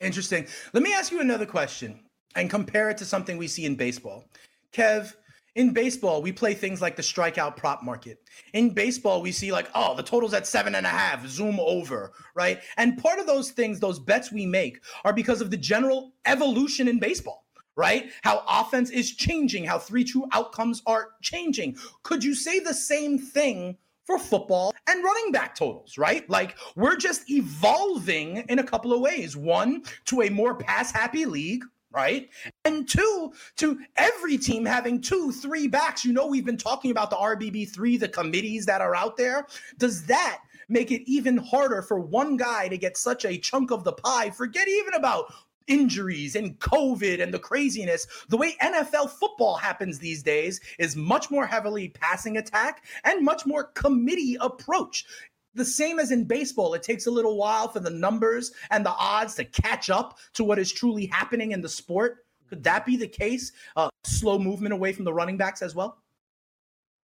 Interesting. 0.00 0.46
Let 0.72 0.82
me 0.82 0.92
ask 0.92 1.12
you 1.12 1.20
another 1.20 1.46
question 1.46 2.00
and 2.34 2.50
compare 2.50 2.90
it 2.90 2.98
to 2.98 3.04
something 3.04 3.36
we 3.36 3.48
see 3.48 3.64
in 3.64 3.76
baseball. 3.76 4.24
Kev, 4.72 5.14
in 5.54 5.72
baseball, 5.72 6.22
we 6.22 6.32
play 6.32 6.54
things 6.54 6.80
like 6.80 6.96
the 6.96 7.02
strikeout 7.02 7.56
prop 7.56 7.82
market. 7.82 8.18
In 8.54 8.70
baseball, 8.70 9.20
we 9.20 9.32
see 9.32 9.52
like, 9.52 9.68
oh, 9.74 9.94
the 9.94 10.02
total's 10.02 10.34
at 10.34 10.46
seven 10.46 10.74
and 10.74 10.86
a 10.86 10.90
half, 10.90 11.26
zoom 11.26 11.60
over, 11.60 12.12
right? 12.34 12.60
And 12.76 12.96
part 12.96 13.18
of 13.18 13.26
those 13.26 13.50
things, 13.50 13.78
those 13.78 13.98
bets 13.98 14.32
we 14.32 14.46
make, 14.46 14.80
are 15.04 15.12
because 15.12 15.40
of 15.40 15.50
the 15.50 15.56
general 15.56 16.12
evolution 16.24 16.88
in 16.88 16.98
baseball, 16.98 17.44
right? 17.76 18.10
How 18.22 18.42
offense 18.48 18.90
is 18.90 19.14
changing, 19.14 19.64
how 19.64 19.78
3 19.78 20.04
2 20.04 20.26
outcomes 20.32 20.82
are 20.86 21.10
changing. 21.20 21.76
Could 22.02 22.24
you 22.24 22.34
say 22.34 22.58
the 22.58 22.74
same 22.74 23.18
thing 23.18 23.76
for 24.04 24.18
football 24.18 24.74
and 24.88 25.04
running 25.04 25.32
back 25.32 25.54
totals, 25.54 25.96
right? 25.98 26.28
Like 26.28 26.56
we're 26.76 26.96
just 26.96 27.30
evolving 27.30 28.38
in 28.48 28.58
a 28.58 28.64
couple 28.64 28.92
of 28.92 29.00
ways. 29.00 29.36
One, 29.36 29.82
to 30.06 30.22
a 30.22 30.30
more 30.30 30.54
pass 30.54 30.90
happy 30.90 31.24
league, 31.24 31.62
right? 31.94 32.28
And 32.64 32.88
two, 32.88 33.32
to 33.56 33.78
every 33.96 34.38
team 34.38 34.64
having 34.64 35.00
two, 35.00 35.32
three 35.32 35.68
backs. 35.68 36.04
You 36.04 36.12
know, 36.12 36.26
we've 36.26 36.46
been 36.46 36.56
talking 36.56 36.90
about 36.90 37.10
the 37.10 37.16
RBB3, 37.16 38.00
the 38.00 38.08
committees 38.08 38.66
that 38.66 38.80
are 38.80 38.94
out 38.94 39.16
there. 39.16 39.46
Does 39.78 40.04
that 40.06 40.40
make 40.68 40.90
it 40.90 41.02
even 41.10 41.36
harder 41.36 41.82
for 41.82 42.00
one 42.00 42.36
guy 42.36 42.68
to 42.68 42.78
get 42.78 42.96
such 42.96 43.24
a 43.24 43.38
chunk 43.38 43.70
of 43.70 43.84
the 43.84 43.92
pie? 43.92 44.30
Forget 44.30 44.68
even 44.68 44.94
about 44.94 45.32
injuries 45.66 46.34
and 46.36 46.58
COVID 46.58 47.22
and 47.22 47.32
the 47.32 47.38
craziness. 47.38 48.06
The 48.28 48.36
way 48.36 48.56
NFL 48.60 49.10
football 49.10 49.56
happens 49.56 49.98
these 49.98 50.22
days 50.22 50.60
is 50.78 50.96
much 50.96 51.30
more 51.30 51.46
heavily 51.46 51.88
passing 51.88 52.36
attack 52.36 52.84
and 53.04 53.24
much 53.24 53.46
more 53.46 53.64
committee 53.64 54.36
approach. 54.40 55.04
The 55.54 55.64
same 55.64 55.98
as 55.98 56.10
in 56.10 56.24
baseball, 56.24 56.74
it 56.74 56.82
takes 56.82 57.06
a 57.06 57.10
little 57.10 57.36
while 57.36 57.68
for 57.68 57.80
the 57.80 57.90
numbers 57.90 58.52
and 58.70 58.84
the 58.84 58.94
odds 58.94 59.34
to 59.34 59.44
catch 59.44 59.90
up 59.90 60.18
to 60.34 60.44
what 60.44 60.58
is 60.58 60.72
truly 60.72 61.06
happening 61.06 61.52
in 61.52 61.60
the 61.60 61.68
sport. 61.68 62.24
Could 62.48 62.64
that 62.64 62.84
be 62.84 62.96
the 62.96 63.08
case? 63.08 63.52
Uh, 63.76 63.88
slow 64.04 64.38
movement 64.38 64.72
away 64.72 64.92
from 64.92 65.04
the 65.04 65.12
running 65.12 65.36
backs 65.36 65.62
as 65.62 65.74
well? 65.74 65.98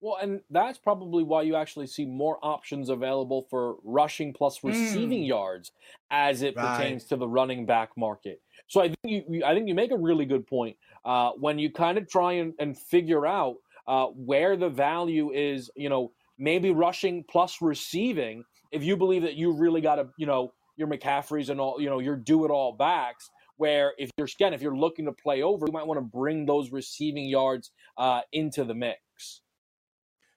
Well, 0.00 0.18
and 0.22 0.40
that's 0.50 0.78
probably 0.78 1.24
why 1.24 1.42
you 1.42 1.56
actually 1.56 1.88
see 1.88 2.04
more 2.04 2.38
options 2.42 2.88
available 2.88 3.46
for 3.50 3.76
rushing 3.82 4.32
plus 4.32 4.62
receiving 4.62 5.22
mm. 5.22 5.28
yards 5.28 5.72
as 6.10 6.42
it 6.42 6.54
right. 6.54 6.76
pertains 6.76 7.04
to 7.06 7.16
the 7.16 7.26
running 7.26 7.66
back 7.66 7.90
market. 7.96 8.40
So 8.68 8.80
I 8.80 8.88
think 8.88 9.24
you, 9.28 9.44
I 9.44 9.54
think 9.54 9.66
you 9.66 9.74
make 9.74 9.90
a 9.90 9.96
really 9.96 10.24
good 10.24 10.46
point 10.46 10.76
uh, 11.04 11.30
when 11.32 11.58
you 11.58 11.72
kind 11.72 11.98
of 11.98 12.08
try 12.08 12.34
and, 12.34 12.54
and 12.60 12.78
figure 12.78 13.26
out 13.26 13.56
uh, 13.88 14.06
where 14.06 14.56
the 14.56 14.68
value 14.68 15.32
is. 15.32 15.70
You 15.74 15.88
know, 15.88 16.12
maybe 16.38 16.70
rushing 16.70 17.24
plus 17.28 17.60
receiving. 17.60 18.44
If 18.70 18.84
you 18.84 18.96
believe 18.96 19.22
that 19.22 19.34
you 19.34 19.52
really 19.52 19.80
got 19.80 19.96
to, 19.96 20.08
you 20.18 20.26
know, 20.26 20.52
your 20.76 20.88
McCaffreys 20.88 21.50
and 21.50 21.60
all, 21.60 21.80
you 21.80 21.90
know, 21.90 21.98
your 21.98 22.16
do 22.16 22.44
it 22.44 22.50
all 22.50 22.72
backs. 22.72 23.28
Where 23.56 23.92
if 23.98 24.10
you're 24.16 24.28
again, 24.38 24.54
if 24.54 24.62
you're 24.62 24.76
looking 24.76 25.06
to 25.06 25.12
play 25.12 25.42
over, 25.42 25.66
you 25.66 25.72
might 25.72 25.86
want 25.86 25.98
to 25.98 26.02
bring 26.02 26.46
those 26.46 26.70
receiving 26.70 27.28
yards 27.28 27.72
uh, 27.96 28.20
into 28.32 28.62
the 28.62 28.74
mix. 28.74 29.42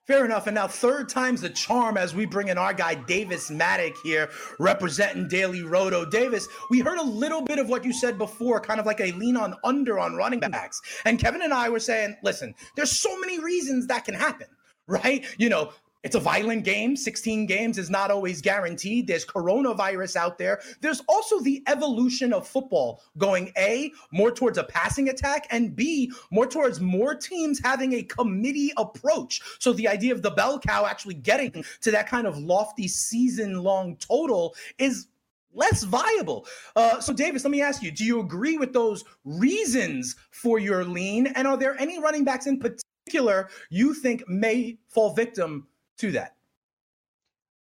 Fair 0.08 0.24
enough. 0.24 0.48
And 0.48 0.56
now, 0.56 0.66
third 0.66 1.08
time's 1.08 1.42
the 1.42 1.48
charm 1.48 1.96
as 1.96 2.12
we 2.12 2.26
bring 2.26 2.48
in 2.48 2.58
our 2.58 2.74
guy, 2.74 2.96
Davis 2.96 3.48
Mattek, 3.50 3.94
here 4.02 4.28
representing 4.58 5.28
Daily 5.28 5.62
Roto. 5.62 6.04
Davis, 6.04 6.48
we 6.70 6.80
heard 6.80 6.98
a 6.98 7.04
little 7.04 7.40
bit 7.40 7.60
of 7.60 7.68
what 7.68 7.84
you 7.84 7.92
said 7.92 8.18
before, 8.18 8.60
kind 8.60 8.80
of 8.80 8.86
like 8.86 9.00
a 9.00 9.12
lean 9.12 9.36
on 9.36 9.54
under 9.62 10.00
on 10.00 10.16
running 10.16 10.40
backs. 10.40 10.80
And 11.04 11.20
Kevin 11.20 11.42
and 11.42 11.54
I 11.54 11.68
were 11.68 11.78
saying, 11.78 12.16
listen, 12.24 12.52
there's 12.74 12.90
so 12.90 13.16
many 13.20 13.38
reasons 13.38 13.86
that 13.86 14.04
can 14.04 14.14
happen 14.14 14.48
right? 14.88 15.24
You 15.38 15.48
know, 15.48 15.72
it's 16.02 16.16
a 16.16 16.20
violent 16.20 16.64
game. 16.64 16.96
16 16.96 17.46
games 17.46 17.78
is 17.78 17.88
not 17.88 18.10
always 18.10 18.40
guaranteed. 18.40 19.06
There's 19.06 19.24
coronavirus 19.24 20.16
out 20.16 20.38
there. 20.38 20.60
There's 20.80 21.02
also 21.08 21.40
the 21.40 21.62
evolution 21.66 22.32
of 22.32 22.46
football 22.46 23.02
going 23.18 23.52
A, 23.56 23.92
more 24.10 24.32
towards 24.32 24.58
a 24.58 24.64
passing 24.64 25.08
attack, 25.08 25.46
and 25.50 25.76
B, 25.76 26.12
more 26.30 26.46
towards 26.46 26.80
more 26.80 27.14
teams 27.14 27.60
having 27.62 27.94
a 27.94 28.02
committee 28.02 28.72
approach. 28.76 29.40
So 29.58 29.72
the 29.72 29.88
idea 29.88 30.12
of 30.12 30.22
the 30.22 30.30
bell 30.30 30.58
cow 30.58 30.86
actually 30.86 31.14
getting 31.14 31.64
to 31.82 31.90
that 31.92 32.08
kind 32.08 32.26
of 32.26 32.36
lofty 32.38 32.88
season 32.88 33.62
long 33.62 33.96
total 33.96 34.54
is 34.78 35.06
less 35.54 35.84
viable. 35.84 36.46
Uh, 36.74 36.98
so, 36.98 37.12
Davis, 37.12 37.44
let 37.44 37.50
me 37.50 37.60
ask 37.60 37.82
you 37.82 37.90
do 37.90 38.04
you 38.04 38.20
agree 38.20 38.58
with 38.58 38.72
those 38.72 39.04
reasons 39.24 40.16
for 40.30 40.58
your 40.58 40.84
lean? 40.84 41.28
And 41.28 41.46
are 41.46 41.56
there 41.56 41.78
any 41.78 42.00
running 42.00 42.24
backs 42.24 42.46
in 42.46 42.58
particular 42.58 43.48
you 43.68 43.94
think 43.94 44.26
may 44.28 44.78
fall 44.88 45.12
victim 45.12 45.66
to 46.02 46.12
that. 46.12 46.34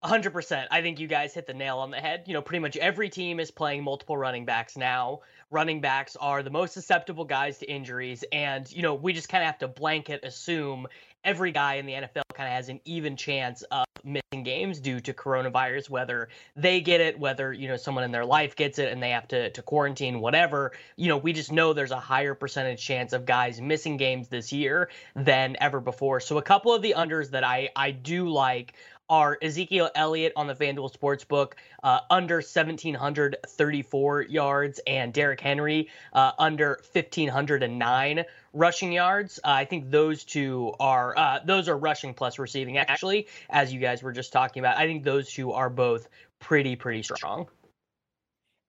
100%. 0.05 0.67
I 0.71 0.81
think 0.81 1.01
you 1.01 1.09
guys 1.09 1.35
hit 1.35 1.47
the 1.49 1.55
nail 1.55 1.79
on 1.79 1.91
the 1.91 1.97
head. 1.97 2.25
You 2.27 2.35
know, 2.35 2.41
pretty 2.41 2.61
much 2.61 2.77
every 2.77 3.09
team 3.09 3.41
is 3.41 3.51
playing 3.51 3.83
multiple 3.83 4.17
running 4.17 4.45
backs 4.45 4.77
now. 4.77 5.21
Running 5.51 5.81
backs 5.81 6.15
are 6.15 6.45
the 6.45 6.51
most 6.51 6.73
susceptible 6.73 7.25
guys 7.25 7.59
to 7.59 7.71
injuries. 7.71 8.25
And, 8.31 8.71
you 8.71 8.83
know, 8.83 8.95
we 8.95 9.13
just 9.13 9.29
kind 9.29 9.43
of 9.43 9.47
have 9.47 9.59
to 9.59 9.69
blanket 9.69 10.21
assume 10.23 10.87
every 11.25 11.51
guy 11.51 11.75
in 11.75 11.87
the 11.87 11.95
NFL 11.95 12.23
kind 12.33 12.47
of 12.47 12.55
has 12.55 12.69
an 12.69 12.81
even 12.85 13.17
chance 13.17 13.63
of 13.63 13.85
missing 14.05 14.43
games 14.43 14.81
due 14.81 15.01
to 15.01 15.13
coronavirus, 15.13 15.91
whether 15.91 16.29
they 16.57 16.81
get 16.81 17.01
it, 17.01 17.19
whether, 17.19 17.53
you 17.53 17.69
know, 17.69 17.77
someone 17.77 18.05
in 18.05 18.13
their 18.13 18.25
life 18.25 18.57
gets 18.57 18.79
it 18.79 18.93
and 18.93 19.03
they 19.03 19.11
have 19.11 19.29
to, 19.29 19.51
to 19.51 19.63
quarantine, 19.63 20.21
whatever. 20.21 20.73
You 20.97 21.09
know, 21.09 21.17
we 21.17 21.33
just 21.33 21.53
know 21.53 21.73
there's 21.73 21.91
a 21.91 22.01
higher 22.01 22.35
percentage 22.35 22.83
chance 22.83 23.13
of 23.13 23.27
guys 23.27 23.61
missing 23.61 23.97
games 23.97 24.29
this 24.29 24.53
year 24.53 24.91
than 25.15 25.57
ever 25.61 25.81
before. 25.81 26.21
So 26.21 26.39
a 26.39 26.43
couple 26.43 26.73
of 26.75 26.83
the 26.83 26.95
unders 26.97 27.31
that 27.31 27.45
I, 27.45 27.71
I 27.75 27.91
do 27.91 28.29
like 28.29 28.75
are 29.09 29.39
Ezekiel 29.43 29.91
Elliott 29.95 30.33
on 30.37 30.47
the 30.47 30.55
FanDuel 30.55 30.93
Sportsbook 30.93 31.53
uh, 31.83 32.01
under 32.11 32.37
1,734 32.37 34.23
yards 34.23 34.81
and 34.87 35.13
Derrick 35.13 35.41
Henry 35.41 35.89
uh, 36.13 36.33
under 36.39 36.81
1,509 36.93 38.25
rushing 38.53 38.93
yards. 38.93 39.39
Uh, 39.45 39.51
I 39.51 39.65
think 39.65 39.91
those 39.91 40.25
two 40.25 40.73
are 40.81 41.17
uh, 41.17 41.41
those 41.45 41.69
are 41.69 41.77
rushing 41.77 42.15
plus 42.15 42.39
receiving. 42.39 42.79
Actually, 42.79 43.29
as 43.51 43.73
you 43.73 43.81
guys 43.81 44.03
were 44.03 44.13
just 44.13 44.33
talking 44.33 44.61
about, 44.61 44.77
I 44.77 44.87
think 44.87 45.05
those 45.05 45.33
two 45.33 45.53
are 45.53 45.71
both 45.71 46.09
pretty 46.41 46.77
pretty 46.77 47.03
strong. 47.03 47.49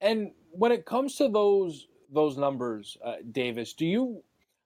And 0.01 0.31
when 0.51 0.71
it 0.71 0.85
comes 0.85 1.15
to 1.15 1.29
those 1.29 1.87
those 2.11 2.37
numbers, 2.37 2.97
uh, 3.03 3.15
Davis, 3.31 3.73
do 3.73 3.85
you 3.85 4.23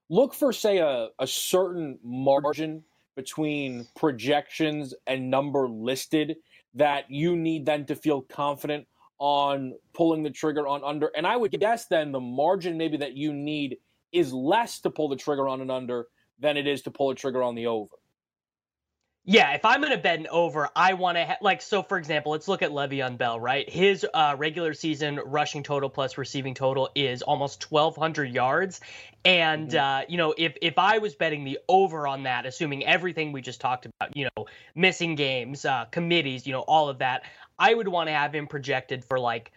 look 0.09 0.33
for 0.33 0.53
say 0.53 0.77
a, 0.77 1.09
a 1.19 1.27
certain 1.27 1.99
margin 2.03 2.83
between 3.15 3.87
projections 3.95 4.93
and 5.07 5.29
number 5.29 5.67
listed 5.67 6.37
that 6.73 7.09
you 7.09 7.35
need 7.35 7.65
then 7.65 7.85
to 7.85 7.95
feel 7.95 8.21
confident 8.21 8.87
on 9.19 9.73
pulling 9.93 10.23
the 10.23 10.29
trigger 10.29 10.67
on 10.67 10.83
under. 10.83 11.11
And 11.15 11.25
I 11.25 11.37
would 11.37 11.51
guess 11.59 11.85
then 11.85 12.11
the 12.11 12.19
margin 12.19 12.77
maybe 12.77 12.97
that 12.97 13.15
you 13.15 13.31
need 13.31 13.77
is 14.11 14.33
less 14.33 14.79
to 14.81 14.89
pull 14.89 15.09
the 15.09 15.15
trigger 15.15 15.47
on 15.47 15.61
an 15.61 15.69
under 15.69 16.07
than 16.39 16.57
it 16.57 16.67
is 16.67 16.81
to 16.83 16.91
pull 16.91 17.11
a 17.11 17.15
trigger 17.15 17.43
on 17.43 17.55
the 17.55 17.67
over. 17.67 17.95
Yeah, 19.25 19.53
if 19.53 19.63
I'm 19.63 19.79
going 19.79 19.93
to 19.93 19.97
bet 19.97 20.19
an 20.19 20.27
over, 20.27 20.67
I 20.75 20.95
want 20.95 21.17
to 21.17 21.25
ha- 21.25 21.37
like 21.39 21.61
so. 21.61 21.81
For 21.81 21.97
example, 21.97 22.33
let's 22.33 22.49
look 22.49 22.61
at 22.61 22.71
Le'Veon 22.71 23.17
Bell. 23.17 23.39
Right, 23.39 23.69
his 23.69 24.05
uh, 24.13 24.35
regular 24.37 24.73
season 24.73 25.17
rushing 25.25 25.63
total 25.63 25.89
plus 25.89 26.17
receiving 26.17 26.53
total 26.53 26.89
is 26.93 27.21
almost 27.21 27.71
1,200 27.71 28.29
yards, 28.33 28.81
and 29.23 29.69
mm-hmm. 29.69 29.77
uh, 29.77 30.01
you 30.09 30.17
know 30.17 30.33
if 30.37 30.57
if 30.61 30.77
I 30.77 30.97
was 30.97 31.15
betting 31.15 31.45
the 31.45 31.59
over 31.69 32.05
on 32.05 32.23
that, 32.23 32.45
assuming 32.45 32.85
everything 32.85 33.31
we 33.31 33.41
just 33.41 33.61
talked 33.61 33.85
about, 33.85 34.15
you 34.15 34.27
know, 34.35 34.45
missing 34.75 35.15
games, 35.15 35.63
uh, 35.63 35.85
committees, 35.85 36.45
you 36.45 36.51
know, 36.51 36.61
all 36.61 36.89
of 36.89 36.97
that, 36.97 37.23
I 37.57 37.73
would 37.73 37.87
want 37.87 38.09
to 38.09 38.13
have 38.13 38.35
him 38.35 38.47
projected 38.47 39.05
for 39.05 39.21
like 39.21 39.53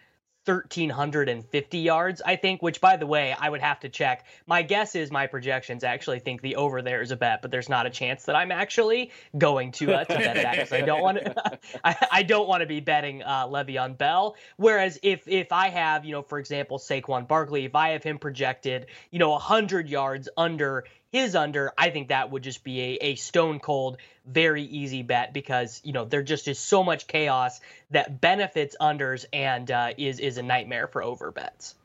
1,350 0.47 1.77
yards, 1.77 2.21
I 2.25 2.35
think, 2.35 2.61
which, 2.61 2.79
by 2.79 2.97
the 2.97 3.05
way, 3.05 3.35
I 3.37 3.49
would 3.49 3.61
have 3.61 3.79
to 3.81 3.89
check. 3.89 4.25
My 4.45 4.61
guess 4.61 4.95
is 4.95 5.11
my 5.11 5.27
projections 5.27 5.83
actually 5.83 6.19
think 6.19 6.41
the 6.41 6.55
over 6.55 6.81
there 6.81 7.01
is 7.01 7.11
a 7.11 7.15
bet, 7.15 7.41
but 7.41 7.51
there's 7.51 7.69
not 7.69 7.85
a 7.85 7.89
chance 7.89 8.23
that 8.25 8.35
I'm 8.35 8.51
actually 8.51 9.11
going 9.37 9.71
to, 9.73 9.93
uh, 9.93 10.03
to 10.05 10.13
bet 10.13 10.35
that 10.35 10.51
because 10.51 10.71
I 10.71 10.81
don't 10.81 11.01
want 11.01 11.17
to. 11.19 11.59
I, 11.83 12.07
I, 12.11 12.23
don't 12.23 12.47
want 12.47 12.61
to 12.61 12.67
be 12.67 12.79
betting 12.79 13.23
uh, 13.23 13.47
Le'Veon 13.47 13.97
Bell. 13.97 14.35
Whereas 14.57 14.99
if 15.03 15.27
if 15.27 15.51
I 15.51 15.69
have, 15.69 16.05
you 16.05 16.11
know, 16.11 16.21
for 16.21 16.39
example, 16.39 16.79
Saquon 16.79 17.27
Barkley, 17.27 17.65
if 17.65 17.75
I 17.75 17.89
have 17.89 18.03
him 18.03 18.17
projected, 18.17 18.87
you 19.11 19.19
know, 19.19 19.31
100 19.31 19.89
yards 19.89 20.29
under 20.37 20.85
his 21.11 21.35
under, 21.35 21.71
I 21.77 21.89
think 21.89 22.09
that 22.09 22.31
would 22.31 22.43
just 22.43 22.63
be 22.63 22.81
a, 22.81 22.97
a 23.01 23.15
stone 23.15 23.59
cold, 23.59 23.97
very 24.25 24.63
easy 24.63 25.03
bet 25.03 25.33
because 25.33 25.81
you 25.83 25.93
know 25.93 26.05
there 26.05 26.23
just 26.23 26.47
is 26.47 26.59
so 26.59 26.83
much 26.83 27.07
chaos 27.07 27.61
that 27.91 28.19
benefits 28.19 28.75
unders 28.79 29.25
and 29.31 29.69
uh, 29.71 29.93
is 29.97 30.19
is 30.19 30.37
a 30.37 30.43
nightmare 30.43 30.87
for 30.87 31.01
over 31.01 31.31
bets. 31.31 31.75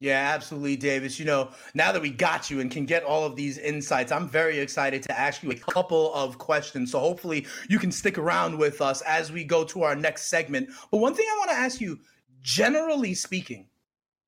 Yeah, 0.00 0.32
absolutely, 0.34 0.74
Davis. 0.74 1.20
You 1.20 1.26
know, 1.26 1.50
now 1.74 1.92
that 1.92 2.02
we 2.02 2.10
got 2.10 2.50
you 2.50 2.58
and 2.58 2.68
can 2.72 2.86
get 2.86 3.04
all 3.04 3.24
of 3.24 3.36
these 3.36 3.56
insights, 3.56 4.10
I'm 4.10 4.28
very 4.28 4.58
excited 4.58 5.04
to 5.04 5.16
ask 5.16 5.44
you 5.44 5.52
a 5.52 5.54
couple 5.54 6.12
of 6.12 6.38
questions. 6.38 6.90
So 6.90 6.98
hopefully 6.98 7.46
you 7.68 7.78
can 7.78 7.92
stick 7.92 8.18
around 8.18 8.58
with 8.58 8.80
us 8.80 9.00
as 9.02 9.30
we 9.30 9.44
go 9.44 9.62
to 9.62 9.84
our 9.84 9.94
next 9.94 10.26
segment. 10.26 10.70
But 10.90 10.98
one 10.98 11.14
thing 11.14 11.26
I 11.30 11.38
want 11.38 11.50
to 11.50 11.56
ask 11.56 11.80
you, 11.80 12.00
generally 12.40 13.14
speaking, 13.14 13.68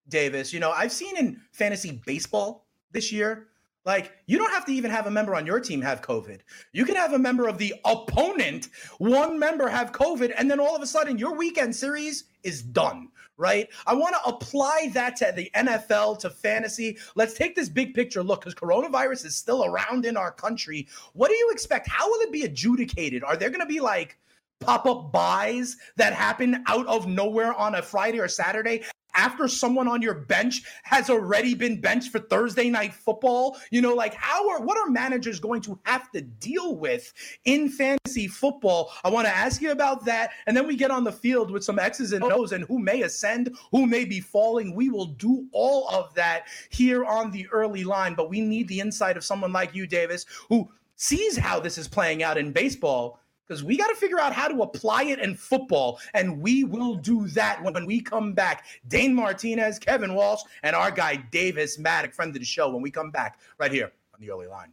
Davis, 0.08 0.52
you 0.52 0.60
know, 0.60 0.70
I've 0.70 0.92
seen 0.92 1.16
in 1.16 1.40
fantasy 1.50 2.00
baseball 2.06 2.68
this 2.92 3.10
year 3.10 3.48
like, 3.84 4.12
you 4.26 4.38
don't 4.38 4.50
have 4.50 4.64
to 4.66 4.72
even 4.72 4.90
have 4.90 5.06
a 5.06 5.10
member 5.10 5.34
on 5.34 5.44
your 5.44 5.60
team 5.60 5.82
have 5.82 6.00
COVID. 6.00 6.40
You 6.72 6.84
can 6.84 6.96
have 6.96 7.12
a 7.12 7.18
member 7.18 7.48
of 7.48 7.58
the 7.58 7.74
opponent, 7.84 8.68
one 8.98 9.38
member 9.38 9.68
have 9.68 9.92
COVID, 9.92 10.32
and 10.36 10.50
then 10.50 10.58
all 10.58 10.74
of 10.74 10.82
a 10.82 10.86
sudden 10.86 11.18
your 11.18 11.36
weekend 11.36 11.76
series 11.76 12.24
is 12.42 12.62
done, 12.62 13.08
right? 13.36 13.68
I 13.86 13.94
want 13.94 14.14
to 14.14 14.28
apply 14.28 14.90
that 14.94 15.16
to 15.16 15.32
the 15.36 15.50
NFL, 15.54 16.18
to 16.20 16.30
fantasy. 16.30 16.96
Let's 17.14 17.34
take 17.34 17.54
this 17.54 17.68
big 17.68 17.94
picture 17.94 18.22
look 18.22 18.40
because 18.40 18.54
coronavirus 18.54 19.26
is 19.26 19.36
still 19.36 19.64
around 19.64 20.06
in 20.06 20.16
our 20.16 20.32
country. 20.32 20.88
What 21.12 21.28
do 21.28 21.34
you 21.34 21.50
expect? 21.50 21.88
How 21.88 22.10
will 22.10 22.20
it 22.20 22.32
be 22.32 22.44
adjudicated? 22.44 23.22
Are 23.22 23.36
there 23.36 23.50
going 23.50 23.60
to 23.60 23.66
be 23.66 23.80
like, 23.80 24.18
pop 24.60 24.86
up 24.86 25.12
byes 25.12 25.76
that 25.96 26.14
happen 26.14 26.62
out 26.68 26.86
of 26.86 27.06
nowhere 27.06 27.52
on 27.54 27.74
a 27.74 27.82
Friday 27.82 28.18
or 28.18 28.28
Saturday 28.28 28.82
after 29.14 29.48
someone 29.48 29.88
on 29.88 30.02
your 30.02 30.14
bench 30.14 30.62
has 30.82 31.10
already 31.10 31.54
been 31.54 31.80
benched 31.80 32.10
for 32.10 32.18
Thursday 32.18 32.70
night 32.70 32.94
football? 32.94 33.56
You 33.70 33.80
know, 33.82 33.94
like 33.94 34.14
how 34.14 34.48
are 34.50 34.60
what 34.60 34.78
are 34.78 34.90
managers 34.90 35.40
going 35.40 35.62
to 35.62 35.78
have 35.84 36.10
to 36.12 36.20
deal 36.20 36.76
with 36.76 37.12
in 37.44 37.68
fantasy 37.68 38.28
football? 38.28 38.92
I 39.04 39.10
want 39.10 39.26
to 39.26 39.34
ask 39.34 39.60
you 39.60 39.72
about 39.72 40.04
that. 40.04 40.30
And 40.46 40.56
then 40.56 40.66
we 40.66 40.76
get 40.76 40.90
on 40.90 41.04
the 41.04 41.12
field 41.12 41.50
with 41.50 41.64
some 41.64 41.78
X's 41.78 42.12
and 42.12 42.24
O's 42.24 42.52
and 42.52 42.64
who 42.64 42.78
may 42.78 43.02
ascend, 43.02 43.54
who 43.70 43.86
may 43.86 44.04
be 44.04 44.20
falling. 44.20 44.74
We 44.74 44.88
will 44.88 45.06
do 45.06 45.46
all 45.52 45.88
of 45.88 46.14
that 46.14 46.46
here 46.70 47.04
on 47.04 47.30
the 47.30 47.46
early 47.48 47.84
line, 47.84 48.14
but 48.14 48.30
we 48.30 48.40
need 48.40 48.68
the 48.68 48.80
insight 48.80 49.16
of 49.16 49.24
someone 49.24 49.52
like 49.52 49.74
you, 49.74 49.86
Davis, 49.86 50.26
who 50.48 50.68
sees 50.96 51.36
how 51.36 51.60
this 51.60 51.78
is 51.78 51.88
playing 51.88 52.22
out 52.22 52.38
in 52.38 52.52
baseball 52.52 53.20
because 53.46 53.62
we 53.62 53.76
got 53.76 53.88
to 53.88 53.96
figure 53.96 54.18
out 54.18 54.32
how 54.32 54.48
to 54.48 54.62
apply 54.62 55.04
it 55.04 55.18
in 55.18 55.34
football. 55.34 56.00
And 56.14 56.40
we 56.40 56.64
will 56.64 56.94
do 56.94 57.28
that 57.28 57.62
when 57.62 57.86
we 57.86 58.00
come 58.00 58.32
back. 58.32 58.64
Dane 58.88 59.14
Martinez, 59.14 59.78
Kevin 59.78 60.14
Walsh, 60.14 60.42
and 60.62 60.74
our 60.74 60.90
guy 60.90 61.16
Davis 61.16 61.78
Mattek, 61.78 62.14
friend 62.14 62.34
of 62.34 62.40
the 62.40 62.44
show, 62.44 62.70
when 62.70 62.82
we 62.82 62.90
come 62.90 63.10
back 63.10 63.38
right 63.58 63.72
here 63.72 63.92
on 64.14 64.20
the 64.20 64.30
early 64.30 64.46
line. 64.46 64.72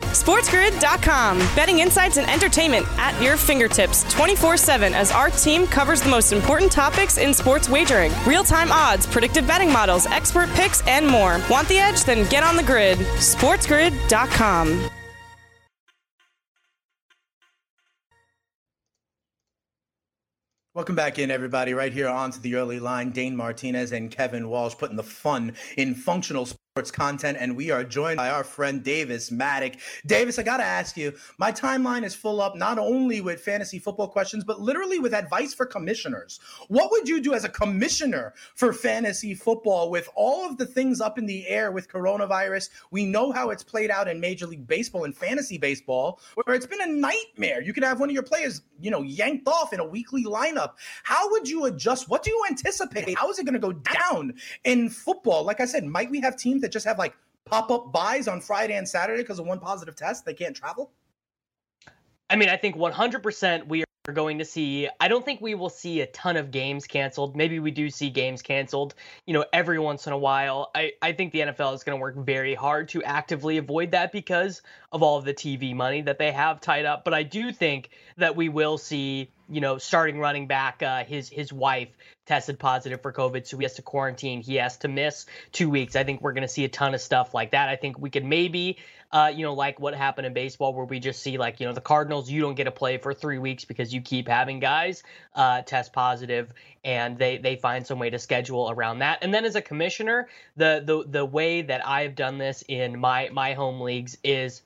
SportsGrid.com. 0.00 1.38
Betting 1.54 1.78
insights 1.78 2.16
and 2.16 2.28
entertainment 2.28 2.86
at 2.98 3.20
your 3.22 3.36
fingertips 3.36 4.02
24 4.12 4.56
7 4.56 4.92
as 4.94 5.12
our 5.12 5.30
team 5.30 5.66
covers 5.66 6.02
the 6.02 6.08
most 6.08 6.32
important 6.32 6.72
topics 6.72 7.18
in 7.18 7.32
sports 7.32 7.68
wagering 7.68 8.12
real 8.26 8.42
time 8.42 8.72
odds, 8.72 9.06
predictive 9.06 9.46
betting 9.46 9.72
models, 9.72 10.06
expert 10.06 10.48
picks, 10.50 10.84
and 10.88 11.06
more. 11.06 11.40
Want 11.48 11.68
the 11.68 11.78
edge? 11.78 12.04
Then 12.04 12.28
get 12.28 12.42
on 12.42 12.56
the 12.56 12.64
grid. 12.64 12.98
SportsGrid.com. 12.98 14.90
Welcome 20.76 20.94
back 20.94 21.18
in, 21.18 21.30
everybody. 21.30 21.72
Right 21.72 21.90
here 21.90 22.06
onto 22.06 22.38
the 22.38 22.56
early 22.56 22.78
line, 22.78 23.10
Dane 23.10 23.34
Martinez 23.34 23.92
and 23.92 24.10
Kevin 24.10 24.50
Walsh 24.50 24.74
putting 24.76 24.98
the 24.98 25.02
fun 25.02 25.54
in 25.78 25.94
functional 25.94 26.46
sports 26.76 26.90
content, 26.90 27.38
and 27.40 27.56
we 27.56 27.70
are 27.70 27.82
joined 27.82 28.18
by 28.18 28.28
our 28.28 28.44
friend 28.44 28.84
Davis 28.84 29.30
Mattek. 29.30 29.78
Davis, 30.04 30.38
I 30.38 30.42
got 30.42 30.58
to 30.58 30.62
ask 30.62 30.94
you, 30.94 31.14
my 31.38 31.50
timeline 31.50 32.04
is 32.04 32.14
full 32.14 32.38
up 32.38 32.54
not 32.54 32.78
only 32.78 33.22
with 33.22 33.40
fantasy 33.40 33.78
football 33.78 34.08
questions, 34.08 34.44
but 34.44 34.60
literally 34.60 34.98
with 34.98 35.14
advice 35.14 35.54
for 35.54 35.64
commissioners. 35.64 36.38
What 36.68 36.90
would 36.90 37.08
you 37.08 37.22
do 37.22 37.32
as 37.32 37.44
a 37.44 37.48
commissioner 37.48 38.34
for 38.56 38.74
fantasy 38.74 39.34
football 39.34 39.90
with 39.90 40.06
all 40.14 40.44
of 40.44 40.58
the 40.58 40.66
things 40.66 41.00
up 41.00 41.16
in 41.16 41.24
the 41.24 41.48
air 41.48 41.72
with 41.72 41.88
coronavirus? 41.88 42.68
We 42.90 43.06
know 43.06 43.32
how 43.32 43.48
it's 43.48 43.62
played 43.62 43.90
out 43.90 44.06
in 44.06 44.20
Major 44.20 44.46
League 44.46 44.66
Baseball 44.66 45.04
and 45.04 45.16
fantasy 45.16 45.56
baseball, 45.56 46.20
where 46.44 46.54
it's 46.54 46.66
been 46.66 46.82
a 46.82 46.86
nightmare. 46.86 47.62
You 47.62 47.72
could 47.72 47.84
have 47.84 48.00
one 48.00 48.10
of 48.10 48.12
your 48.12 48.22
players, 48.22 48.60
you 48.82 48.90
know, 48.90 49.00
yanked 49.00 49.48
off 49.48 49.72
in 49.72 49.80
a 49.80 49.86
weekly 49.86 50.24
lineup. 50.24 50.72
How 51.04 51.30
would 51.30 51.48
you 51.48 51.64
adjust? 51.64 52.10
What 52.10 52.22
do 52.22 52.30
you 52.30 52.44
anticipate? 52.50 53.16
How 53.16 53.30
is 53.30 53.38
it 53.38 53.46
going 53.46 53.54
to 53.54 53.58
go 53.58 53.72
down 53.72 54.34
in 54.64 54.90
football? 54.90 55.42
Like 55.42 55.62
I 55.62 55.64
said, 55.64 55.82
might 55.86 56.10
we 56.10 56.20
have 56.20 56.36
teams 56.36 56.65
that 56.66 56.72
just 56.72 56.84
have 56.84 56.98
like 56.98 57.14
pop 57.44 57.70
up 57.70 57.92
byes 57.92 58.26
on 58.26 58.40
Friday 58.40 58.74
and 58.74 58.88
Saturday 58.88 59.22
because 59.22 59.38
of 59.38 59.46
one 59.46 59.60
positive 59.60 59.94
test? 59.94 60.24
They 60.24 60.34
can't 60.34 60.54
travel? 60.54 60.90
I 62.28 62.34
mean, 62.34 62.48
I 62.48 62.56
think 62.56 62.76
100% 62.76 63.68
we 63.68 63.84
are 64.08 64.12
going 64.12 64.38
to 64.38 64.44
see. 64.44 64.88
I 65.00 65.08
don't 65.08 65.24
think 65.24 65.40
we 65.40 65.54
will 65.54 65.70
see 65.70 66.00
a 66.00 66.06
ton 66.06 66.36
of 66.36 66.50
games 66.50 66.86
canceled. 66.86 67.36
Maybe 67.36 67.58
we 67.58 67.70
do 67.70 67.90
see 67.90 68.10
games 68.10 68.42
canceled, 68.42 68.94
you 69.26 69.34
know, 69.34 69.44
every 69.52 69.78
once 69.78 70.06
in 70.06 70.12
a 70.12 70.18
while. 70.18 70.70
I, 70.74 70.92
I 71.02 71.12
think 71.12 71.32
the 71.32 71.40
NFL 71.40 71.74
is 71.74 71.84
going 71.84 71.98
to 71.98 72.00
work 72.00 72.16
very 72.16 72.54
hard 72.54 72.88
to 72.90 73.02
actively 73.02 73.58
avoid 73.58 73.92
that 73.92 74.12
because 74.12 74.62
of 74.92 75.02
all 75.02 75.18
of 75.18 75.24
the 75.24 75.34
TV 75.34 75.74
money 75.74 76.02
that 76.02 76.18
they 76.18 76.32
have 76.32 76.60
tied 76.60 76.84
up. 76.84 77.04
But 77.04 77.14
I 77.14 77.22
do 77.22 77.52
think 77.52 77.90
that 78.16 78.36
we 78.36 78.48
will 78.48 78.78
see 78.78 79.30
you 79.48 79.60
know, 79.60 79.78
starting 79.78 80.18
running 80.18 80.46
back, 80.46 80.82
uh, 80.82 81.04
his 81.04 81.28
his 81.28 81.52
wife 81.52 81.88
tested 82.26 82.58
positive 82.58 83.00
for 83.00 83.12
COVID, 83.12 83.46
so 83.46 83.56
he 83.56 83.64
has 83.64 83.74
to 83.74 83.82
quarantine. 83.82 84.40
He 84.40 84.56
has 84.56 84.76
to 84.78 84.88
miss 84.88 85.26
two 85.52 85.70
weeks. 85.70 85.94
I 85.94 86.02
think 86.02 86.20
we're 86.20 86.32
going 86.32 86.42
to 86.42 86.48
see 86.48 86.64
a 86.64 86.68
ton 86.68 86.94
of 86.94 87.00
stuff 87.00 87.32
like 87.32 87.52
that. 87.52 87.68
I 87.68 87.76
think 87.76 87.98
we 87.98 88.10
could 88.10 88.24
maybe, 88.24 88.78
uh, 89.12 89.32
you 89.34 89.44
know, 89.44 89.54
like 89.54 89.80
what 89.80 89.94
happened 89.94 90.26
in 90.26 90.32
baseball, 90.32 90.74
where 90.74 90.84
we 90.84 90.98
just 90.98 91.22
see 91.22 91.38
like 91.38 91.60
you 91.60 91.66
know 91.66 91.72
the 91.72 91.80
Cardinals, 91.80 92.30
you 92.30 92.40
don't 92.40 92.54
get 92.54 92.64
to 92.64 92.70
play 92.70 92.98
for 92.98 93.14
three 93.14 93.38
weeks 93.38 93.64
because 93.64 93.92
you 93.92 94.00
keep 94.00 94.28
having 94.28 94.60
guys 94.60 95.02
uh, 95.34 95.62
test 95.62 95.92
positive, 95.92 96.52
and 96.84 97.18
they 97.18 97.38
they 97.38 97.56
find 97.56 97.86
some 97.86 97.98
way 97.98 98.10
to 98.10 98.18
schedule 98.18 98.70
around 98.70 99.00
that. 99.00 99.18
And 99.22 99.32
then 99.32 99.44
as 99.44 99.56
a 99.56 99.62
commissioner, 99.62 100.28
the 100.56 100.82
the 100.84 101.04
the 101.08 101.24
way 101.24 101.62
that 101.62 101.86
I've 101.86 102.14
done 102.14 102.38
this 102.38 102.64
in 102.68 102.98
my 102.98 103.28
my 103.32 103.54
home 103.54 103.80
leagues 103.80 104.18
is 104.24 104.62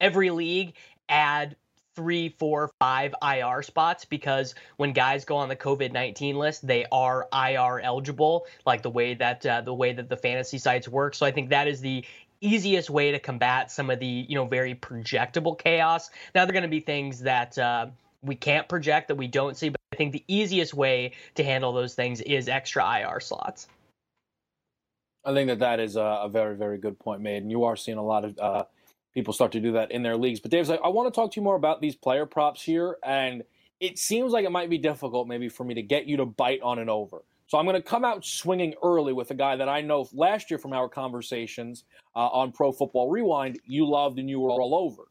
every 0.00 0.30
league 0.30 0.74
add 1.08 1.56
three, 1.94 2.28
four, 2.28 2.70
five 2.80 3.14
IR 3.22 3.62
spots 3.62 4.04
because 4.04 4.54
when 4.76 4.92
guys 4.92 5.24
go 5.24 5.36
on 5.36 5.48
the 5.48 5.56
COVID 5.56 5.92
nineteen 5.92 6.36
list, 6.36 6.66
they 6.66 6.86
are 6.90 7.28
IR 7.32 7.80
eligible, 7.80 8.46
like 8.66 8.82
the 8.82 8.90
way 8.90 9.14
that 9.14 9.44
uh, 9.46 9.60
the 9.60 9.74
way 9.74 9.92
that 9.92 10.08
the 10.08 10.16
fantasy 10.16 10.58
sites 10.58 10.88
work. 10.88 11.14
So 11.14 11.24
I 11.24 11.30
think 11.30 11.50
that 11.50 11.68
is 11.68 11.80
the 11.80 12.04
easiest 12.46 12.90
way 12.90 13.10
to 13.10 13.18
combat 13.18 13.70
some 13.70 13.90
of 13.90 14.00
the 14.00 14.26
you 14.28 14.34
know 14.34 14.46
very 14.46 14.74
projectable 14.74 15.58
chaos. 15.58 16.10
Now 16.34 16.44
there 16.44 16.50
are 16.50 16.52
going 16.52 16.62
to 16.62 16.68
be 16.68 16.80
things 16.80 17.20
that. 17.20 17.58
Uh, 17.58 17.86
we 18.26 18.34
can't 18.34 18.66
project 18.68 19.08
that 19.08 19.16
we 19.16 19.28
don't 19.28 19.56
see, 19.56 19.68
but 19.68 19.80
I 19.92 19.96
think 19.96 20.12
the 20.12 20.24
easiest 20.28 20.74
way 20.74 21.12
to 21.34 21.44
handle 21.44 21.72
those 21.72 21.94
things 21.94 22.20
is 22.22 22.48
extra 22.48 23.00
IR 23.00 23.20
slots. 23.20 23.68
I 25.24 25.32
think 25.32 25.48
that 25.48 25.58
that 25.60 25.80
is 25.80 25.96
a, 25.96 26.20
a 26.22 26.28
very, 26.28 26.56
very 26.56 26.78
good 26.78 26.98
point 26.98 27.20
made, 27.20 27.42
and 27.42 27.50
you 27.50 27.64
are 27.64 27.76
seeing 27.76 27.98
a 27.98 28.04
lot 28.04 28.24
of 28.24 28.38
uh, 28.38 28.64
people 29.14 29.32
start 29.32 29.52
to 29.52 29.60
do 29.60 29.72
that 29.72 29.90
in 29.90 30.02
their 30.02 30.16
leagues. 30.16 30.40
But 30.40 30.50
Dave's 30.50 30.68
like, 30.68 30.80
I 30.84 30.88
want 30.88 31.12
to 31.12 31.18
talk 31.18 31.32
to 31.32 31.40
you 31.40 31.44
more 31.44 31.56
about 31.56 31.80
these 31.80 31.96
player 31.96 32.26
props 32.26 32.62
here, 32.62 32.98
and 33.02 33.42
it 33.80 33.98
seems 33.98 34.32
like 34.32 34.44
it 34.44 34.50
might 34.52 34.68
be 34.68 34.78
difficult 34.78 35.28
maybe 35.28 35.48
for 35.48 35.64
me 35.64 35.74
to 35.74 35.82
get 35.82 36.06
you 36.06 36.16
to 36.18 36.26
bite 36.26 36.60
on 36.62 36.78
an 36.78 36.88
over. 36.88 37.22
So 37.46 37.58
I'm 37.58 37.66
going 37.66 37.76
to 37.76 37.82
come 37.82 38.04
out 38.04 38.24
swinging 38.24 38.74
early 38.82 39.12
with 39.12 39.30
a 39.30 39.34
guy 39.34 39.56
that 39.56 39.68
I 39.68 39.80
know 39.80 40.08
last 40.12 40.50
year 40.50 40.58
from 40.58 40.72
our 40.72 40.88
conversations 40.88 41.84
uh, 42.16 42.28
on 42.28 42.52
Pro 42.52 42.72
Football 42.72 43.10
Rewind 43.10 43.58
you 43.64 43.88
loved 43.88 44.18
and 44.18 44.28
you 44.28 44.40
were 44.40 44.50
all 44.50 44.74
over, 44.74 45.04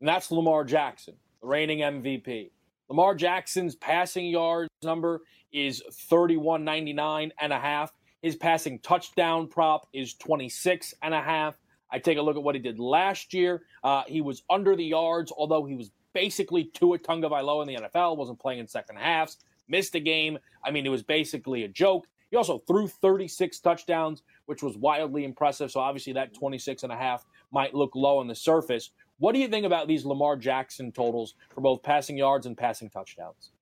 and 0.00 0.08
that's 0.08 0.30
Lamar 0.30 0.64
Jackson, 0.64 1.14
the 1.40 1.46
reigning 1.46 1.78
MVP. 1.78 2.50
Lamar 2.88 3.14
Jackson's 3.14 3.74
passing 3.74 4.26
yards 4.26 4.68
number 4.82 5.22
is 5.52 5.82
3199 5.92 7.32
and 7.40 7.52
a 7.52 7.58
half. 7.58 7.92
His 8.22 8.36
passing 8.36 8.78
touchdown 8.80 9.48
prop 9.48 9.88
is 9.92 10.14
26 10.14 10.94
and 11.02 11.14
a 11.14 11.20
half. 11.20 11.56
I 11.90 11.98
take 11.98 12.18
a 12.18 12.22
look 12.22 12.36
at 12.36 12.42
what 12.42 12.54
he 12.54 12.60
did 12.60 12.78
last 12.78 13.34
year. 13.34 13.62
Uh, 13.84 14.02
he 14.06 14.20
was 14.20 14.42
under 14.48 14.76
the 14.76 14.84
yards, 14.84 15.32
although 15.36 15.64
he 15.64 15.74
was 15.74 15.90
basically 16.14 16.64
Tua 16.64 16.98
Tagovailoa 16.98 17.62
in 17.62 17.68
the 17.68 17.88
NFL. 17.88 18.16
wasn't 18.16 18.40
playing 18.40 18.60
in 18.60 18.68
second 18.68 18.96
halves. 18.96 19.38
Missed 19.68 19.94
a 19.94 20.00
game. 20.00 20.38
I 20.64 20.70
mean, 20.70 20.86
it 20.86 20.90
was 20.90 21.02
basically 21.02 21.64
a 21.64 21.68
joke. 21.68 22.06
He 22.30 22.36
also 22.36 22.58
threw 22.58 22.88
36 22.88 23.60
touchdowns, 23.60 24.22
which 24.46 24.62
was 24.62 24.76
wildly 24.76 25.24
impressive. 25.24 25.70
So 25.70 25.80
obviously 25.80 26.12
that 26.14 26.34
26 26.34 26.82
and 26.82 26.92
a 26.92 26.96
half 26.96 27.24
might 27.50 27.74
look 27.74 27.94
low 27.94 28.18
on 28.18 28.26
the 28.26 28.34
surface. 28.34 28.90
What 29.18 29.32
do 29.32 29.38
you 29.38 29.48
think 29.48 29.66
about 29.66 29.88
these 29.88 30.04
Lamar 30.04 30.36
Jackson 30.36 30.92
totals 30.92 31.34
for 31.54 31.60
both 31.60 31.82
passing 31.82 32.16
yards 32.16 32.46
and 32.46 32.56
passing 32.56 32.90
touchdowns? 32.90 33.52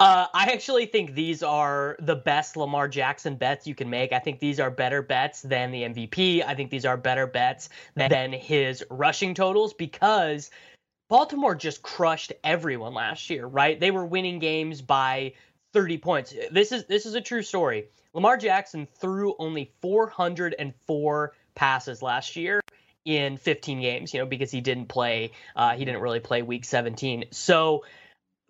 Uh, 0.00 0.26
I 0.34 0.50
actually 0.52 0.86
think 0.86 1.14
these 1.14 1.42
are 1.44 1.96
the 2.00 2.16
best 2.16 2.56
Lamar 2.56 2.88
Jackson 2.88 3.36
bets 3.36 3.66
you 3.66 3.74
can 3.74 3.88
make. 3.88 4.12
I 4.12 4.18
think 4.18 4.40
these 4.40 4.58
are 4.58 4.70
better 4.70 5.00
bets 5.00 5.42
than 5.42 5.70
the 5.70 5.82
MVP. 5.82 6.44
I 6.44 6.54
think 6.54 6.70
these 6.70 6.84
are 6.84 6.96
better 6.96 7.26
bets 7.26 7.68
than 7.94 8.32
his 8.32 8.84
rushing 8.90 9.32
totals 9.32 9.72
because 9.72 10.50
Baltimore 11.08 11.54
just 11.54 11.82
crushed 11.82 12.32
everyone 12.42 12.94
last 12.94 13.30
year, 13.30 13.46
right? 13.46 13.78
They 13.78 13.92
were 13.92 14.04
winning 14.04 14.40
games 14.40 14.82
by 14.82 15.34
30 15.72 15.98
points. 15.98 16.34
This 16.50 16.72
is 16.72 16.84
this 16.86 17.06
is 17.06 17.14
a 17.14 17.20
true 17.20 17.42
story. 17.42 17.88
Lamar 18.14 18.36
Jackson 18.36 18.86
threw 19.00 19.34
only 19.38 19.72
404 19.80 21.32
passes 21.54 22.02
last 22.02 22.36
year 22.36 22.60
in 23.04 23.36
15 23.36 23.80
games, 23.80 24.14
you 24.14 24.20
know, 24.20 24.26
because 24.26 24.50
he 24.50 24.60
didn't 24.60 24.86
play 24.86 25.32
uh, 25.56 25.74
he 25.74 25.84
didn't 25.84 26.00
really 26.00 26.20
play 26.20 26.42
week 26.42 26.64
17. 26.64 27.24
So 27.30 27.84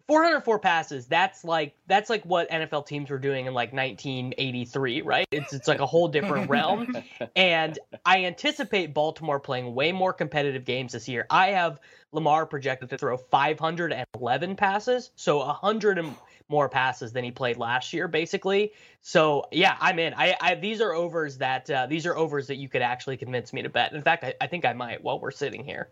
404 0.09 0.59
passes 0.59 1.07
that's 1.07 1.45
like 1.45 1.75
that's 1.87 2.11
like 2.11 2.25
what 2.25 2.51
nfl 2.51 2.85
teams 2.85 3.09
were 3.09 3.19
doing 3.19 3.47
in 3.47 3.55
like 3.55 3.73
1983 3.73 5.03
right 5.03 5.27
it's 5.31 5.53
it's 5.53 5.69
like 5.69 5.79
a 5.81 5.87
whole 5.87 6.09
different 6.09 6.51
realm 6.51 6.95
and 7.37 7.79
i 8.05 8.25
anticipate 8.25 8.93
baltimore 8.93 9.39
playing 9.39 9.75
way 9.75 9.93
more 9.93 10.13
competitive 10.13 10.65
games 10.65 10.93
this 10.93 11.09
year 11.09 11.25
i 11.31 11.51
have 11.51 11.79
lamar 12.11 12.47
projected 12.47 12.91
to 12.91 12.99
throw 12.99 13.17
511 13.17 14.57
passes 14.57 15.11
so 15.15 15.39
100 15.39 15.99
and 15.99 16.15
more 16.49 16.69
passes 16.69 17.13
than 17.13 17.25
he 17.25 17.31
played 17.31 17.57
last 17.57 17.93
year 17.93 18.09
basically 18.09 18.73
so 19.01 19.45
yeah 19.53 19.77
i'm 19.81 19.99
in 19.99 20.15
i, 20.15 20.37
I 20.41 20.55
these 20.55 20.81
are 20.81 20.93
overs 20.93 21.39
that 21.39 21.69
uh, 21.71 21.87
these 21.87 22.07
are 22.07 22.17
overs 22.17 22.47
that 22.49 22.57
you 22.57 22.69
could 22.69 22.83
actually 22.83 23.17
convince 23.17 23.53
me 23.53 23.63
to 23.63 23.69
bet 23.69 23.93
in 23.93 24.03
fact 24.03 24.25
I, 24.25 24.35
I 24.41 24.47
think 24.47 24.65
i 24.65 24.73
might 24.73 25.03
while 25.03 25.19
we're 25.19 25.31
sitting 25.31 25.65
here 25.65 25.89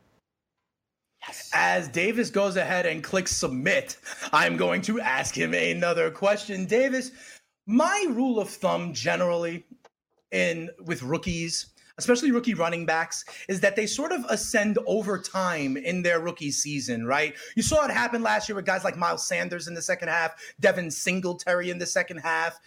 Yes. 1.27 1.51
As 1.53 1.89
Davis 1.89 2.31
goes 2.31 2.57
ahead 2.57 2.87
and 2.87 3.05
clicks 3.05 3.37
submit, 3.37 3.99
I'm 4.33 4.57
going 4.57 4.81
to 4.83 5.01
ask 5.01 5.37
him 5.37 5.53
another 5.53 6.11
question. 6.11 6.65
Davis, 6.65 7.11
my 7.67 8.07
rule 8.09 8.41
of 8.41 8.49
thumb 8.49 8.95
generally 8.95 9.65
in 10.33 10.71
with 10.85 11.03
rookies, 11.03 11.67
especially 11.99 12.31
rookie 12.31 12.55
running 12.55 12.87
backs, 12.87 13.25
is 13.49 13.61
that 13.61 13.77
they 13.77 13.87
sort 13.87 14.13
of 14.13 14.25
ascend 14.29 14.79
over 14.87 15.19
time 15.19 15.77
in 15.77 16.03
their 16.03 16.21
rookie 16.21 16.51
season, 16.51 17.07
right? 17.07 17.35
You 17.57 17.63
saw 17.63 17.85
it 17.85 17.91
happen 17.91 18.23
last 18.23 18.49
year 18.49 18.57
with 18.57 18.67
guys 18.67 18.85
like 18.85 18.97
Miles 18.97 19.27
Sanders 19.27 19.69
in 19.69 19.75
the 19.75 19.83
second 19.83 20.09
half, 20.09 20.35
Devin 20.61 20.91
Singletary 20.91 21.71
in 21.71 21.79
the 21.79 21.87
second 21.87 22.19
half. 22.19 22.59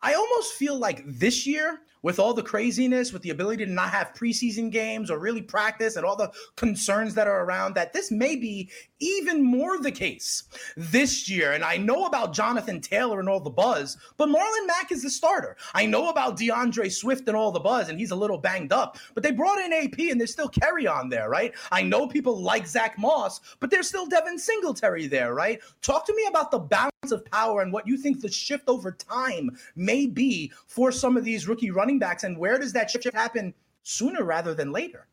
I 0.00 0.14
almost 0.14 0.54
feel 0.54 0.78
like 0.78 1.02
this 1.06 1.46
year, 1.46 1.80
with 2.02 2.18
all 2.18 2.34
the 2.34 2.42
craziness, 2.42 3.12
with 3.12 3.22
the 3.22 3.30
ability 3.30 3.64
to 3.64 3.70
not 3.70 3.90
have 3.90 4.14
preseason 4.14 4.70
games 4.70 5.10
or 5.10 5.18
really 5.18 5.42
practice 5.42 5.96
and 5.96 6.04
all 6.04 6.16
the 6.16 6.32
concerns 6.56 7.14
that 7.14 7.26
are 7.26 7.44
around, 7.44 7.74
that 7.74 7.92
this 7.92 8.10
may 8.10 8.36
be 8.36 8.70
even 9.00 9.42
more 9.42 9.78
the 9.78 9.92
case 9.92 10.44
this 10.76 11.28
year. 11.28 11.52
And 11.52 11.64
I 11.64 11.76
know 11.76 12.06
about 12.06 12.34
Jonathan 12.34 12.80
Taylor 12.80 13.20
and 13.20 13.28
all 13.28 13.40
the 13.40 13.50
buzz, 13.50 13.96
but 14.16 14.28
Marlon 14.28 14.66
Mack 14.66 14.90
is 14.92 15.02
the 15.02 15.10
starter. 15.10 15.56
I 15.74 15.86
know 15.86 16.08
about 16.08 16.36
D'Andre 16.36 16.88
Swift 16.88 17.28
and 17.28 17.36
all 17.36 17.52
the 17.52 17.60
buzz, 17.60 17.88
and 17.88 17.98
he's 17.98 18.10
a 18.10 18.16
little 18.16 18.38
banged 18.38 18.72
up, 18.72 18.98
but 19.14 19.22
they 19.22 19.30
brought 19.30 19.58
in 19.58 19.72
AP 19.72 19.98
and 20.10 20.20
there's 20.20 20.32
still 20.32 20.48
Kerryon 20.48 21.10
there, 21.10 21.28
right? 21.28 21.54
I 21.70 21.82
know 21.82 22.06
people 22.06 22.40
like 22.40 22.66
Zach 22.66 22.98
Moss, 22.98 23.40
but 23.60 23.70
there's 23.70 23.88
still 23.88 24.06
Devin 24.06 24.38
Singletary 24.38 25.06
there, 25.06 25.34
right? 25.34 25.60
Talk 25.82 26.06
to 26.06 26.14
me 26.14 26.26
about 26.28 26.50
the 26.50 26.58
balance 26.58 26.92
of 27.10 27.24
power 27.26 27.62
and 27.62 27.72
what 27.72 27.86
you 27.86 27.96
think 27.96 28.20
the 28.20 28.30
shift 28.30 28.68
over 28.68 28.92
time 28.92 29.56
may 29.76 30.06
be 30.06 30.52
for 30.66 30.92
some 30.92 31.16
of 31.16 31.24
these 31.24 31.48
rookie 31.48 31.70
running 31.70 31.87
backs, 31.96 32.24
and 32.24 32.36
where 32.36 32.58
does 32.58 32.74
that 32.74 32.90
shift 32.90 33.10
happen 33.14 33.54
sooner 33.84 34.22
rather 34.22 34.52
than 34.52 34.72
later? 34.72 35.06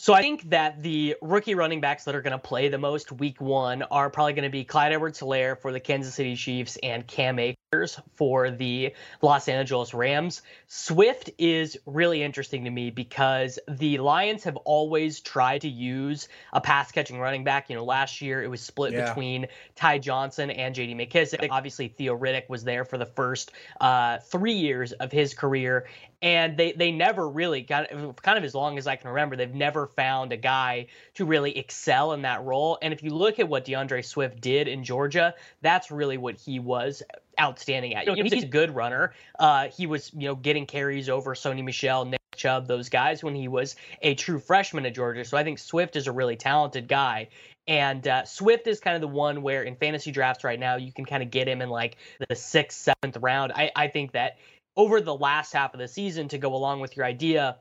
So 0.00 0.14
I 0.14 0.22
think 0.22 0.48
that 0.48 0.82
the 0.82 1.16
rookie 1.20 1.54
running 1.54 1.82
backs 1.82 2.04
that 2.04 2.14
are 2.14 2.22
going 2.22 2.32
to 2.32 2.38
play 2.38 2.70
the 2.70 2.78
most 2.78 3.12
week 3.12 3.38
one 3.38 3.82
are 3.82 4.08
probably 4.08 4.32
going 4.32 4.44
to 4.44 4.48
be 4.48 4.64
Clyde 4.64 4.94
Edwards-Helaire 4.94 5.58
for 5.58 5.72
the 5.72 5.78
Kansas 5.78 6.14
City 6.14 6.36
Chiefs 6.36 6.78
and 6.82 7.06
Cam 7.06 7.38
Akers 7.38 8.00
for 8.14 8.50
the 8.50 8.94
Los 9.20 9.46
Angeles 9.46 9.92
Rams. 9.92 10.40
Swift 10.68 11.28
is 11.36 11.76
really 11.84 12.22
interesting 12.22 12.64
to 12.64 12.70
me 12.70 12.88
because 12.88 13.58
the 13.68 13.98
Lions 13.98 14.42
have 14.44 14.56
always 14.56 15.20
tried 15.20 15.60
to 15.60 15.68
use 15.68 16.28
a 16.54 16.62
pass 16.62 16.90
catching 16.90 17.20
running 17.20 17.44
back. 17.44 17.68
You 17.68 17.76
know, 17.76 17.84
last 17.84 18.22
year 18.22 18.42
it 18.42 18.48
was 18.48 18.62
split 18.62 18.94
yeah. 18.94 19.06
between 19.06 19.48
Ty 19.76 19.98
Johnson 19.98 20.50
and 20.50 20.74
JD 20.74 20.96
McKissic. 20.96 21.46
Obviously, 21.50 21.88
Theo 21.88 22.16
Riddick 22.16 22.48
was 22.48 22.64
there 22.64 22.86
for 22.86 22.96
the 22.96 23.04
first 23.04 23.52
uh, 23.82 24.16
three 24.16 24.54
years 24.54 24.92
of 24.92 25.12
his 25.12 25.34
career 25.34 25.86
and 26.22 26.56
they 26.56 26.72
they 26.72 26.90
never 26.90 27.28
really 27.28 27.62
got 27.62 27.88
kind 28.22 28.38
of 28.38 28.44
as 28.44 28.54
long 28.54 28.78
as 28.78 28.86
I 28.86 28.96
can 28.96 29.10
remember 29.10 29.36
they've 29.36 29.54
never 29.54 29.86
found 29.86 30.32
a 30.32 30.36
guy 30.36 30.86
to 31.14 31.24
really 31.24 31.56
excel 31.56 32.12
in 32.12 32.22
that 32.22 32.44
role. 32.44 32.78
And 32.82 32.92
if 32.92 33.02
you 33.02 33.10
look 33.10 33.38
at 33.38 33.48
what 33.48 33.64
D'Andre 33.64 34.02
Swift 34.02 34.40
did 34.40 34.68
in 34.68 34.84
Georgia 34.84 35.34
that's 35.62 35.90
really 35.90 36.18
what 36.18 36.36
he 36.36 36.58
was 36.58 37.02
outstanding 37.40 37.94
at. 37.94 38.06
You 38.06 38.16
know, 38.16 38.22
he's 38.22 38.44
a 38.44 38.46
good 38.46 38.74
runner. 38.74 39.14
Uh, 39.38 39.68
he 39.68 39.86
was 39.86 40.12
you 40.14 40.28
know 40.28 40.34
getting 40.34 40.66
carries 40.66 41.08
over 41.08 41.34
Sony 41.34 41.64
Michel 41.64 42.04
Nick 42.04 42.20
Chubb 42.36 42.66
those 42.66 42.88
guys 42.88 43.22
when 43.22 43.34
he 43.34 43.48
was 43.48 43.76
a 44.02 44.14
true 44.14 44.38
freshman 44.38 44.86
at 44.86 44.94
Georgia. 44.94 45.24
So 45.24 45.36
I 45.36 45.44
think 45.44 45.58
Swift 45.58 45.96
is 45.96 46.06
a 46.06 46.12
really 46.12 46.36
talented 46.36 46.88
guy. 46.88 47.28
And 47.66 48.06
uh, 48.08 48.24
Swift 48.24 48.66
is 48.66 48.80
kind 48.80 48.96
of 48.96 49.00
the 49.00 49.08
one 49.08 49.42
where 49.42 49.62
in 49.62 49.76
fantasy 49.76 50.10
drafts 50.10 50.42
right 50.42 50.58
now, 50.58 50.76
you 50.76 50.92
can 50.92 51.04
kind 51.04 51.22
of 51.22 51.30
get 51.30 51.46
him 51.46 51.62
in 51.62 51.68
like 51.68 51.98
the 52.28 52.34
sixth, 52.34 52.78
seventh 52.78 53.16
round. 53.18 53.52
I, 53.52 53.70
I 53.76 53.88
think 53.88 54.12
that 54.12 54.38
over 54.80 55.02
the 55.02 55.14
last 55.14 55.52
half 55.52 55.74
of 55.74 55.78
the 55.78 55.86
season 55.86 56.28
to 56.28 56.38
go 56.38 56.54
along 56.54 56.80
with 56.80 56.96
your 56.96 57.04
idea. 57.04 57.58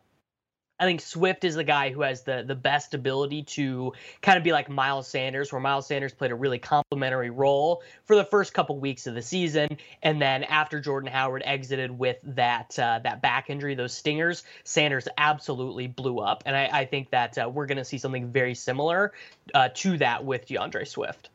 I 0.79 0.85
think 0.85 1.01
Swift 1.01 1.43
is 1.43 1.55
the 1.55 1.65
guy 1.65 1.89
who 1.89 1.99
has 1.99 2.23
the 2.23 2.45
the 2.47 2.55
best 2.55 2.93
ability 2.93 3.43
to 3.43 3.91
kind 4.21 4.37
of 4.37 4.45
be 4.45 4.53
like 4.53 4.69
Miles 4.69 5.09
Sanders, 5.09 5.51
where 5.51 5.59
Miles 5.59 5.85
Sanders 5.85 6.13
played 6.13 6.31
a 6.31 6.35
really 6.35 6.59
complementary 6.59 7.29
role 7.29 7.83
for 8.05 8.15
the 8.15 8.23
first 8.23 8.53
couple 8.53 8.79
weeks 8.79 9.05
of 9.05 9.15
the 9.15 9.21
season, 9.21 9.77
and 10.01 10.21
then 10.21 10.45
after 10.45 10.79
Jordan 10.79 11.11
Howard 11.11 11.43
exited 11.45 11.91
with 11.91 12.15
that 12.23 12.79
uh, 12.79 12.99
that 13.03 13.21
back 13.21 13.49
injury, 13.49 13.75
those 13.75 13.93
stingers, 13.93 14.43
Sanders 14.63 15.09
absolutely 15.17 15.87
blew 15.87 16.19
up, 16.19 16.43
and 16.45 16.55
I, 16.55 16.69
I 16.71 16.85
think 16.85 17.09
that 17.09 17.37
uh, 17.37 17.49
we're 17.53 17.65
going 17.65 17.79
to 17.79 17.83
see 17.83 17.97
something 17.97 18.31
very 18.31 18.55
similar 18.55 19.11
uh, 19.53 19.67
to 19.73 19.97
that 19.97 20.23
with 20.23 20.47
D'Andre 20.47 20.85
Swift 20.85 21.29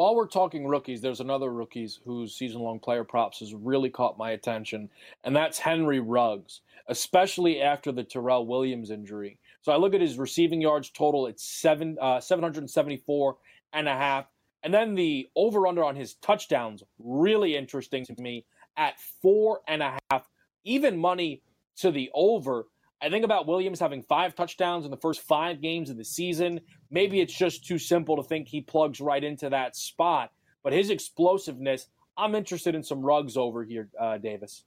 while 0.00 0.16
we're 0.16 0.26
talking 0.26 0.66
rookies, 0.66 1.02
there's 1.02 1.20
another 1.20 1.52
rookies 1.52 2.00
whose 2.06 2.34
season 2.34 2.62
long 2.62 2.80
player 2.80 3.04
props 3.04 3.40
has 3.40 3.52
really 3.52 3.90
caught 3.90 4.16
my 4.16 4.30
attention, 4.30 4.88
and 5.24 5.36
that's 5.36 5.58
Henry 5.58 6.00
Ruggs, 6.00 6.62
especially 6.86 7.60
after 7.60 7.92
the 7.92 8.02
Tyrell 8.02 8.46
Williams 8.46 8.90
injury. 8.90 9.38
So 9.60 9.72
I 9.72 9.76
look 9.76 9.92
at 9.92 10.00
his 10.00 10.16
receiving 10.16 10.58
yards 10.58 10.88
total, 10.88 11.26
it's 11.26 11.44
seven 11.44 11.98
uh, 12.00 12.18
774 12.18 13.36
and 13.74 13.86
a 13.86 13.94
half. 13.94 14.24
And 14.62 14.72
then 14.72 14.94
the 14.94 15.28
over 15.36 15.66
under 15.66 15.84
on 15.84 15.96
his 15.96 16.14
touchdowns, 16.14 16.82
really 16.98 17.54
interesting 17.54 18.06
to 18.06 18.14
me 18.22 18.46
at 18.78 18.98
four 19.20 19.60
and 19.68 19.82
a 19.82 19.98
half, 20.10 20.30
even 20.64 20.96
money 20.96 21.42
to 21.76 21.90
the 21.90 22.10
over. 22.14 22.68
I 23.02 23.08
think 23.08 23.24
about 23.24 23.46
Williams 23.46 23.80
having 23.80 24.02
five 24.02 24.34
touchdowns 24.34 24.84
in 24.84 24.90
the 24.90 24.96
first 24.96 25.22
five 25.22 25.60
games 25.60 25.90
of 25.90 25.96
the 25.96 26.04
season. 26.04 26.60
Maybe 26.90 27.20
it's 27.20 27.36
just 27.36 27.64
too 27.64 27.78
simple 27.78 28.16
to 28.16 28.22
think 28.22 28.48
he 28.48 28.60
plugs 28.60 29.00
right 29.00 29.22
into 29.22 29.48
that 29.50 29.76
spot. 29.76 30.32
But 30.62 30.72
his 30.72 30.90
explosiveness, 30.90 31.86
I'm 32.16 32.34
interested 32.34 32.74
in 32.74 32.82
some 32.82 33.00
Ruggs 33.00 33.36
over 33.36 33.64
here, 33.64 33.88
uh, 33.98 34.18
Davis. 34.18 34.64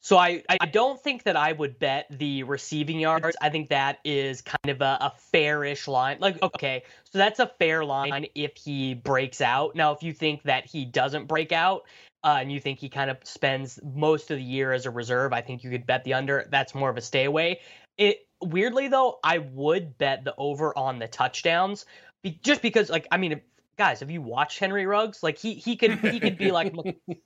So 0.00 0.18
I, 0.18 0.42
I 0.60 0.66
don't 0.66 1.02
think 1.02 1.22
that 1.22 1.34
I 1.34 1.52
would 1.52 1.78
bet 1.78 2.06
the 2.10 2.42
receiving 2.42 3.00
yards. 3.00 3.34
I 3.40 3.48
think 3.48 3.70
that 3.70 4.00
is 4.04 4.42
kind 4.42 4.68
of 4.68 4.82
a, 4.82 4.98
a 5.00 5.12
fairish 5.32 5.88
line. 5.88 6.18
Like, 6.20 6.42
okay, 6.42 6.82
so 7.04 7.16
that's 7.16 7.40
a 7.40 7.50
fair 7.58 7.86
line 7.86 8.26
if 8.34 8.54
he 8.54 8.92
breaks 8.92 9.40
out. 9.40 9.74
Now, 9.74 9.92
if 9.92 10.02
you 10.02 10.12
think 10.12 10.42
that 10.42 10.66
he 10.66 10.84
doesn't 10.84 11.24
break 11.26 11.52
out, 11.52 11.84
uh, 12.24 12.38
and 12.40 12.50
you 12.50 12.58
think 12.58 12.78
he 12.78 12.88
kind 12.88 13.10
of 13.10 13.18
spends 13.22 13.78
most 13.82 14.30
of 14.30 14.38
the 14.38 14.42
year 14.42 14.72
as 14.72 14.86
a 14.86 14.90
reserve, 14.90 15.32
I 15.34 15.42
think 15.42 15.62
you 15.62 15.70
could 15.70 15.86
bet 15.86 16.04
the 16.04 16.14
under. 16.14 16.48
That's 16.50 16.74
more 16.74 16.88
of 16.88 16.96
a 16.96 17.02
stay 17.02 17.26
away. 17.26 17.60
It 17.98 18.26
weirdly 18.40 18.88
though, 18.88 19.18
I 19.22 19.38
would 19.38 19.98
bet 19.98 20.24
the 20.24 20.34
over 20.36 20.76
on 20.76 20.98
the 20.98 21.06
touchdowns, 21.06 21.84
be, 22.22 22.40
just 22.42 22.62
because 22.62 22.88
like 22.88 23.06
I 23.12 23.18
mean, 23.18 23.42
guys, 23.76 24.00
have 24.00 24.10
you 24.10 24.22
watched 24.22 24.58
Henry 24.58 24.86
Ruggs? 24.86 25.22
Like 25.22 25.38
he 25.38 25.54
he 25.54 25.76
could 25.76 25.98
he 25.98 26.18
could 26.18 26.38
be 26.38 26.50
like 26.50 26.74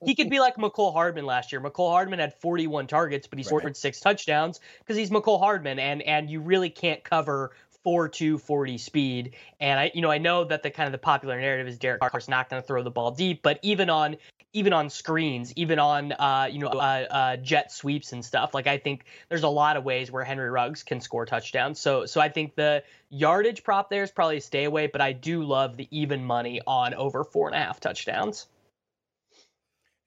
he 0.04 0.16
could 0.16 0.30
be 0.30 0.40
like 0.40 0.56
Mecole 0.56 0.92
Hardman 0.92 1.24
last 1.24 1.52
year. 1.52 1.60
Mecole 1.60 1.90
Hardman 1.90 2.18
had 2.18 2.34
41 2.40 2.88
targets, 2.88 3.28
but 3.28 3.38
he 3.38 3.44
scored 3.44 3.64
right. 3.64 3.76
six 3.76 4.00
touchdowns 4.00 4.58
because 4.80 4.96
he's 4.96 5.10
Mecole 5.10 5.38
Hardman, 5.38 5.78
and 5.78 6.02
and 6.02 6.28
you 6.28 6.40
really 6.40 6.70
can't 6.70 7.04
cover 7.04 7.52
4-2 7.86 8.40
40 8.40 8.78
speed. 8.78 9.34
And 9.60 9.80
I, 9.80 9.90
you 9.94 10.02
know, 10.02 10.10
I 10.10 10.18
know 10.18 10.44
that 10.44 10.62
the 10.62 10.70
kind 10.70 10.86
of 10.86 10.92
the 10.92 10.98
popular 10.98 11.40
narrative 11.40 11.68
is 11.68 11.78
Derek 11.78 12.00
Carr's 12.00 12.28
not 12.28 12.50
going 12.50 12.62
to 12.62 12.66
throw 12.66 12.82
the 12.82 12.90
ball 12.90 13.10
deep, 13.10 13.42
but 13.42 13.58
even 13.62 13.90
on 13.90 14.16
even 14.54 14.72
on 14.72 14.88
screens, 14.88 15.52
even 15.56 15.78
on 15.78 16.12
uh, 16.12 16.48
you 16.50 16.58
know 16.58 16.68
uh, 16.68 17.06
uh, 17.10 17.36
jet 17.36 17.70
sweeps 17.70 18.12
and 18.12 18.24
stuff. 18.24 18.54
Like 18.54 18.66
I 18.66 18.78
think 18.78 19.04
there's 19.28 19.42
a 19.42 19.48
lot 19.48 19.76
of 19.76 19.84
ways 19.84 20.10
where 20.10 20.24
Henry 20.24 20.50
Ruggs 20.50 20.82
can 20.82 21.00
score 21.00 21.26
touchdowns. 21.26 21.78
So 21.78 22.06
so 22.06 22.20
I 22.20 22.28
think 22.28 22.54
the 22.54 22.82
yardage 23.10 23.62
prop 23.62 23.90
there 23.90 24.02
is 24.02 24.10
probably 24.10 24.38
a 24.38 24.40
stay 24.40 24.64
away, 24.64 24.86
but 24.86 25.00
I 25.00 25.12
do 25.12 25.42
love 25.42 25.76
the 25.76 25.88
even 25.90 26.24
money 26.24 26.60
on 26.66 26.94
over 26.94 27.24
four 27.24 27.48
and 27.48 27.56
a 27.56 27.58
half 27.58 27.80
touchdowns. 27.80 28.46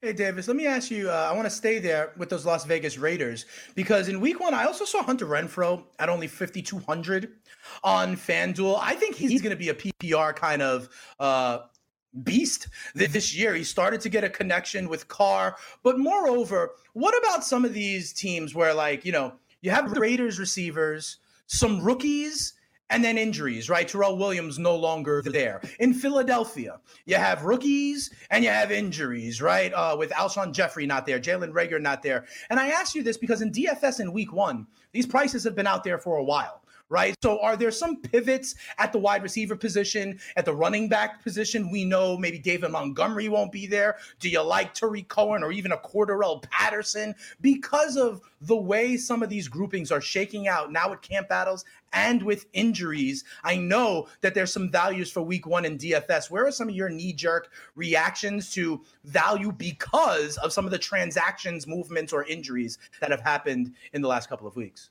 Hey, 0.03 0.13
Davis, 0.13 0.47
let 0.47 0.57
me 0.57 0.65
ask 0.65 0.89
you. 0.89 1.11
Uh, 1.11 1.29
I 1.31 1.35
want 1.35 1.45
to 1.45 1.51
stay 1.51 1.77
there 1.77 2.11
with 2.17 2.27
those 2.27 2.43
Las 2.43 2.65
Vegas 2.65 2.97
Raiders 2.97 3.45
because 3.75 4.09
in 4.09 4.19
week 4.19 4.39
one, 4.39 4.51
I 4.51 4.63
also 4.63 4.83
saw 4.83 5.03
Hunter 5.03 5.27
Renfrow 5.27 5.83
at 5.99 6.09
only 6.09 6.25
5,200 6.25 7.31
on 7.83 8.15
FanDuel. 8.15 8.79
I 8.81 8.95
think 8.95 9.15
he's 9.15 9.43
going 9.43 9.51
to 9.51 9.55
be 9.55 9.69
a 9.69 9.75
PPR 9.75 10.35
kind 10.35 10.63
of 10.63 10.89
uh, 11.19 11.59
beast 12.23 12.69
this 12.95 13.35
year. 13.35 13.53
He 13.53 13.63
started 13.63 14.01
to 14.01 14.09
get 14.09 14.23
a 14.23 14.29
connection 14.31 14.89
with 14.89 15.07
Carr. 15.07 15.55
But 15.83 15.99
moreover, 15.99 16.71
what 16.93 17.15
about 17.23 17.43
some 17.43 17.63
of 17.63 17.75
these 17.75 18.11
teams 18.11 18.55
where, 18.55 18.73
like, 18.73 19.05
you 19.05 19.11
know, 19.11 19.33
you 19.61 19.69
have 19.69 19.91
Raiders 19.91 20.39
receivers, 20.39 21.17
some 21.45 21.79
rookies, 21.79 22.53
and 22.91 23.03
then 23.03 23.17
injuries, 23.17 23.69
right? 23.69 23.87
Tyrell 23.87 24.17
Williams 24.17 24.59
no 24.59 24.75
longer 24.75 25.23
there. 25.25 25.61
In 25.79 25.93
Philadelphia, 25.93 26.79
you 27.05 27.15
have 27.15 27.43
rookies 27.43 28.11
and 28.29 28.43
you 28.43 28.49
have 28.51 28.71
injuries, 28.71 29.41
right? 29.41 29.73
Uh, 29.73 29.95
with 29.97 30.11
Alshon 30.11 30.51
Jeffery 30.51 30.85
not 30.85 31.05
there, 31.05 31.19
Jalen 31.19 31.53
Reagor 31.53 31.81
not 31.81 32.03
there. 32.03 32.25
And 32.49 32.59
I 32.59 32.67
ask 32.67 32.93
you 32.93 33.01
this 33.01 33.17
because 33.17 33.41
in 33.41 33.51
DFS 33.51 34.01
in 34.01 34.11
week 34.11 34.33
one, 34.33 34.67
these 34.91 35.07
prices 35.07 35.45
have 35.45 35.55
been 35.55 35.67
out 35.67 35.83
there 35.83 35.97
for 35.97 36.17
a 36.17 36.23
while 36.23 36.60
right? 36.91 37.15
So 37.23 37.39
are 37.39 37.55
there 37.55 37.71
some 37.71 38.01
pivots 38.01 38.53
at 38.77 38.91
the 38.91 38.99
wide 38.99 39.23
receiver 39.23 39.55
position, 39.55 40.19
at 40.35 40.43
the 40.43 40.53
running 40.53 40.89
back 40.89 41.23
position? 41.23 41.71
We 41.71 41.85
know 41.85 42.17
maybe 42.17 42.37
David 42.37 42.69
Montgomery 42.69 43.29
won't 43.29 43.53
be 43.53 43.65
there. 43.65 43.95
Do 44.19 44.29
you 44.29 44.41
like 44.41 44.73
Tarik 44.73 45.07
Cohen 45.07 45.41
or 45.41 45.53
even 45.53 45.71
a 45.71 45.77
Cordarrelle 45.77 46.43
Patterson? 46.43 47.15
Because 47.39 47.95
of 47.95 48.21
the 48.41 48.57
way 48.57 48.97
some 48.97 49.23
of 49.23 49.29
these 49.29 49.47
groupings 49.47 49.89
are 49.89 50.01
shaking 50.01 50.49
out 50.49 50.71
now 50.71 50.89
with 50.89 51.01
camp 51.01 51.29
battles 51.29 51.63
and 51.93 52.21
with 52.23 52.45
injuries, 52.51 53.23
I 53.43 53.55
know 53.55 54.07
that 54.19 54.33
there's 54.33 54.51
some 54.51 54.69
values 54.69 55.09
for 55.09 55.21
week 55.21 55.47
one 55.47 55.63
in 55.63 55.77
DFS. 55.77 56.29
Where 56.29 56.45
are 56.45 56.51
some 56.51 56.67
of 56.67 56.75
your 56.75 56.89
knee 56.89 57.13
jerk 57.13 57.51
reactions 57.75 58.51
to 58.51 58.81
value 59.05 59.53
because 59.53 60.37
of 60.37 60.51
some 60.51 60.65
of 60.65 60.71
the 60.71 60.77
transactions, 60.77 61.67
movements, 61.67 62.11
or 62.11 62.25
injuries 62.25 62.77
that 62.99 63.11
have 63.11 63.21
happened 63.21 63.73
in 63.93 64.01
the 64.01 64.09
last 64.09 64.27
couple 64.27 64.47
of 64.47 64.57
weeks? 64.57 64.89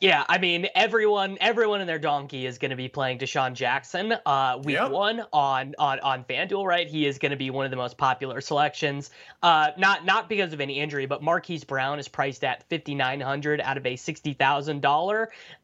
Yeah, 0.00 0.24
I 0.28 0.38
mean 0.38 0.66
everyone 0.74 1.38
everyone 1.40 1.80
in 1.80 1.86
their 1.86 2.00
donkey 2.00 2.46
is 2.46 2.58
going 2.58 2.70
to 2.70 2.76
be 2.76 2.88
playing 2.88 3.20
DeSean 3.20 3.54
Jackson 3.54 4.12
uh 4.26 4.60
week 4.62 4.74
yep. 4.74 4.90
1 4.90 5.22
on 5.32 5.74
on 5.78 6.00
on 6.00 6.24
FanDuel, 6.24 6.66
right? 6.66 6.86
He 6.86 7.06
is 7.06 7.18
going 7.18 7.30
to 7.30 7.36
be 7.36 7.48
one 7.50 7.64
of 7.64 7.70
the 7.70 7.76
most 7.76 7.96
popular 7.96 8.40
selections. 8.40 9.10
Uh 9.42 9.70
not 9.78 10.04
not 10.04 10.28
because 10.28 10.52
of 10.52 10.60
any 10.60 10.80
injury, 10.80 11.06
but 11.06 11.22
Marquise 11.22 11.64
Brown 11.64 11.98
is 11.98 12.08
priced 12.08 12.44
at 12.44 12.68
5900 12.68 13.60
out 13.60 13.76
of 13.78 13.86
a 13.86 13.94
$60,000 13.94 15.26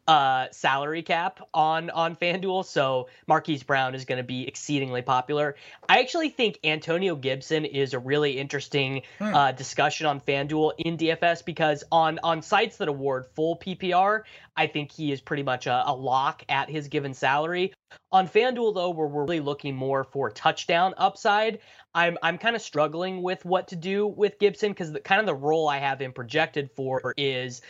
salary 0.51 1.03
cap 1.03 1.39
on 1.53 1.89
on 1.89 2.15
FanDuel, 2.15 2.65
so 2.65 3.07
Marquise 3.27 3.63
Brown 3.63 3.95
is 3.95 4.05
going 4.05 4.17
to 4.17 4.23
be 4.23 4.47
exceedingly 4.47 5.01
popular. 5.01 5.55
I 5.87 5.99
actually 5.99 6.29
think 6.29 6.59
Antonio 6.63 7.15
Gibson 7.15 7.65
is 7.65 7.93
a 7.93 7.99
really 7.99 8.37
interesting 8.37 9.03
hmm. 9.19 9.33
uh 9.33 9.51
discussion 9.51 10.07
on 10.07 10.19
FanDuel 10.21 10.73
in 10.77 10.97
DFS 10.97 11.45
because 11.45 11.83
on 11.91 12.19
on 12.23 12.41
sites 12.41 12.77
that 12.77 12.87
award 12.87 13.25
full 13.35 13.57
PPR 13.57 14.23
I 14.55 14.67
think 14.67 14.91
he 14.91 15.11
is 15.11 15.21
pretty 15.21 15.43
much 15.43 15.67
a, 15.67 15.83
a 15.87 15.93
lock 15.93 16.43
at 16.49 16.69
his 16.69 16.87
given 16.87 17.13
salary. 17.13 17.73
On 18.11 18.27
FanDuel, 18.27 18.75
though, 18.75 18.89
where 18.89 19.07
we're 19.07 19.23
really 19.23 19.39
looking 19.39 19.75
more 19.75 20.03
for 20.03 20.29
touchdown 20.29 20.93
upside, 20.97 21.59
I'm 21.93 22.17
I'm 22.21 22.37
kind 22.37 22.55
of 22.55 22.61
struggling 22.61 23.21
with 23.21 23.43
what 23.45 23.69
to 23.69 23.75
do 23.75 24.07
with 24.07 24.39
Gibson 24.39 24.71
because 24.71 24.91
the 24.91 24.99
kind 24.99 25.19
of 25.19 25.25
the 25.25 25.35
role 25.35 25.67
I 25.67 25.77
have 25.79 25.99
him 25.99 26.13
projected 26.13 26.71
for 26.75 27.13
is 27.17 27.61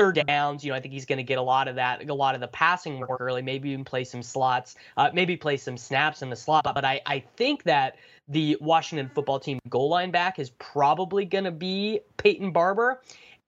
third 0.00 0.26
downs. 0.26 0.64
You 0.64 0.70
know, 0.70 0.76
I 0.76 0.80
think 0.80 0.94
he's 0.94 1.06
going 1.06 1.18
to 1.18 1.24
get 1.24 1.38
a 1.38 1.42
lot 1.42 1.68
of 1.68 1.76
that, 1.76 2.08
a 2.08 2.14
lot 2.14 2.34
of 2.34 2.40
the 2.40 2.48
passing 2.48 2.98
work 2.98 3.20
early. 3.20 3.42
Maybe 3.42 3.70
even 3.70 3.84
play 3.84 4.04
some 4.04 4.22
slots, 4.22 4.76
uh, 4.96 5.10
maybe 5.12 5.36
play 5.36 5.56
some 5.56 5.76
snaps 5.76 6.22
in 6.22 6.30
the 6.30 6.36
slot. 6.36 6.64
But 6.64 6.84
I 6.84 7.00
I 7.06 7.20
think 7.36 7.64
that 7.64 7.96
the 8.28 8.56
Washington 8.60 9.10
football 9.14 9.40
team 9.40 9.58
goal 9.68 9.88
line 9.88 10.10
back 10.10 10.38
is 10.38 10.50
probably 10.50 11.24
going 11.24 11.44
to 11.44 11.50
be 11.50 12.00
Peyton 12.16 12.52
Barber 12.52 13.00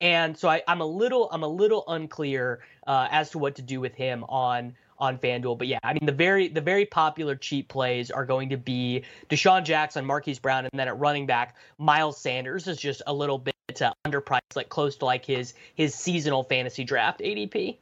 and 0.03 0.37
so 0.37 0.49
I, 0.49 0.63
am 0.67 0.81
a 0.81 0.87
little 0.87 1.29
I'm 1.31 1.45
a 1.45 1.49
little 1.49 1.85
unclear 1.87 2.61
uh, 2.87 3.07
as 3.11 3.31
to 3.31 3.39
what 3.39 3.55
to 3.55 3.63
do 3.63 3.81
with 3.81 3.95
him 3.95 4.25
on 4.29 4.75
on 4.99 5.17
FanDuel. 5.17 5.57
But 5.57 5.69
yeah, 5.69 5.79
I 5.83 5.93
mean 5.95 6.05
the 6.05 6.13
very 6.13 6.49
the 6.49 6.61
very 6.61 6.85
popular 6.85 7.37
cheap 7.37 7.69
plays 7.69 8.11
are 8.11 8.27
going 8.27 8.51
to 8.51 8.57
be 8.57 9.05
DeSean 9.31 9.65
Jackson, 9.65 10.05
Marquise 10.05 10.41
Brown, 10.41 10.65
and 10.65 10.79
then 10.79 10.89
at 10.89 10.99
running 10.99 11.27
back, 11.27 11.57
Miles 11.79 12.19
Sanders 12.19 12.67
is 12.67 12.79
just 12.79 13.01
a 13.07 13.15
little 13.15 13.39
bit 13.39 13.55
uh, 13.81 13.95
underpriced, 14.07 14.57
like 14.57 14.69
close 14.69 14.97
to 14.97 15.05
like 15.05 15.25
his 15.25 15.55
his 15.75 15.95
seasonal 15.95 16.43
fantasy 16.43 16.85
draft 16.85 17.21
ADP. 17.21 17.79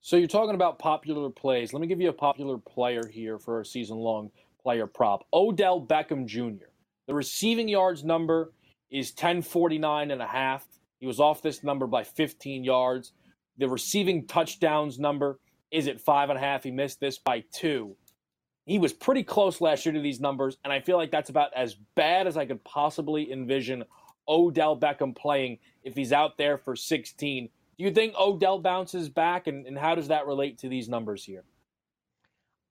So 0.00 0.16
you're 0.16 0.28
talking 0.28 0.54
about 0.54 0.78
popular 0.78 1.30
plays. 1.30 1.72
Let 1.72 1.80
me 1.80 1.86
give 1.86 2.00
you 2.00 2.10
a 2.10 2.14
popular 2.14 2.58
player 2.58 3.06
here 3.06 3.38
for 3.38 3.60
a 3.60 3.66
season 3.66 3.96
long 3.96 4.30
player 4.62 4.86
prop. 4.86 5.26
Odell 5.32 5.80
Beckham 5.80 6.26
Jr. 6.26 6.66
The 7.06 7.14
receiving 7.14 7.68
yards 7.68 8.04
number 8.04 8.52
is 8.90 9.10
1049 9.10 10.10
and 10.10 10.22
a 10.22 10.26
half. 10.26 10.66
He 11.00 11.06
was 11.06 11.20
off 11.20 11.42
this 11.42 11.62
number 11.62 11.86
by 11.86 12.04
15 12.04 12.64
yards. 12.64 13.12
The 13.58 13.68
receiving 13.68 14.26
touchdowns 14.26 14.98
number 14.98 15.38
is 15.70 15.88
at 15.88 16.00
five 16.00 16.30
and 16.30 16.38
a 16.38 16.40
half. 16.40 16.64
He 16.64 16.70
missed 16.70 17.00
this 17.00 17.18
by 17.18 17.44
two. 17.52 17.96
He 18.66 18.78
was 18.78 18.92
pretty 18.92 19.22
close 19.22 19.60
last 19.60 19.84
year 19.84 19.92
to 19.92 20.00
these 20.00 20.20
numbers, 20.20 20.56
and 20.64 20.72
I 20.72 20.80
feel 20.80 20.96
like 20.96 21.10
that's 21.10 21.28
about 21.28 21.52
as 21.54 21.74
bad 21.94 22.26
as 22.26 22.36
I 22.36 22.46
could 22.46 22.64
possibly 22.64 23.30
envision 23.30 23.84
Odell 24.28 24.78
Beckham 24.78 25.14
playing 25.14 25.58
if 25.82 25.94
he's 25.94 26.12
out 26.12 26.38
there 26.38 26.58
for 26.58 26.76
16. 26.76 27.48
Do 27.76 27.84
you 27.84 27.90
think 27.90 28.14
Odell 28.18 28.58
bounces 28.58 29.08
back, 29.08 29.46
and, 29.46 29.66
and 29.66 29.78
how 29.78 29.94
does 29.94 30.08
that 30.08 30.26
relate 30.26 30.58
to 30.58 30.68
these 30.68 30.88
numbers 30.88 31.24
here? 31.24 31.44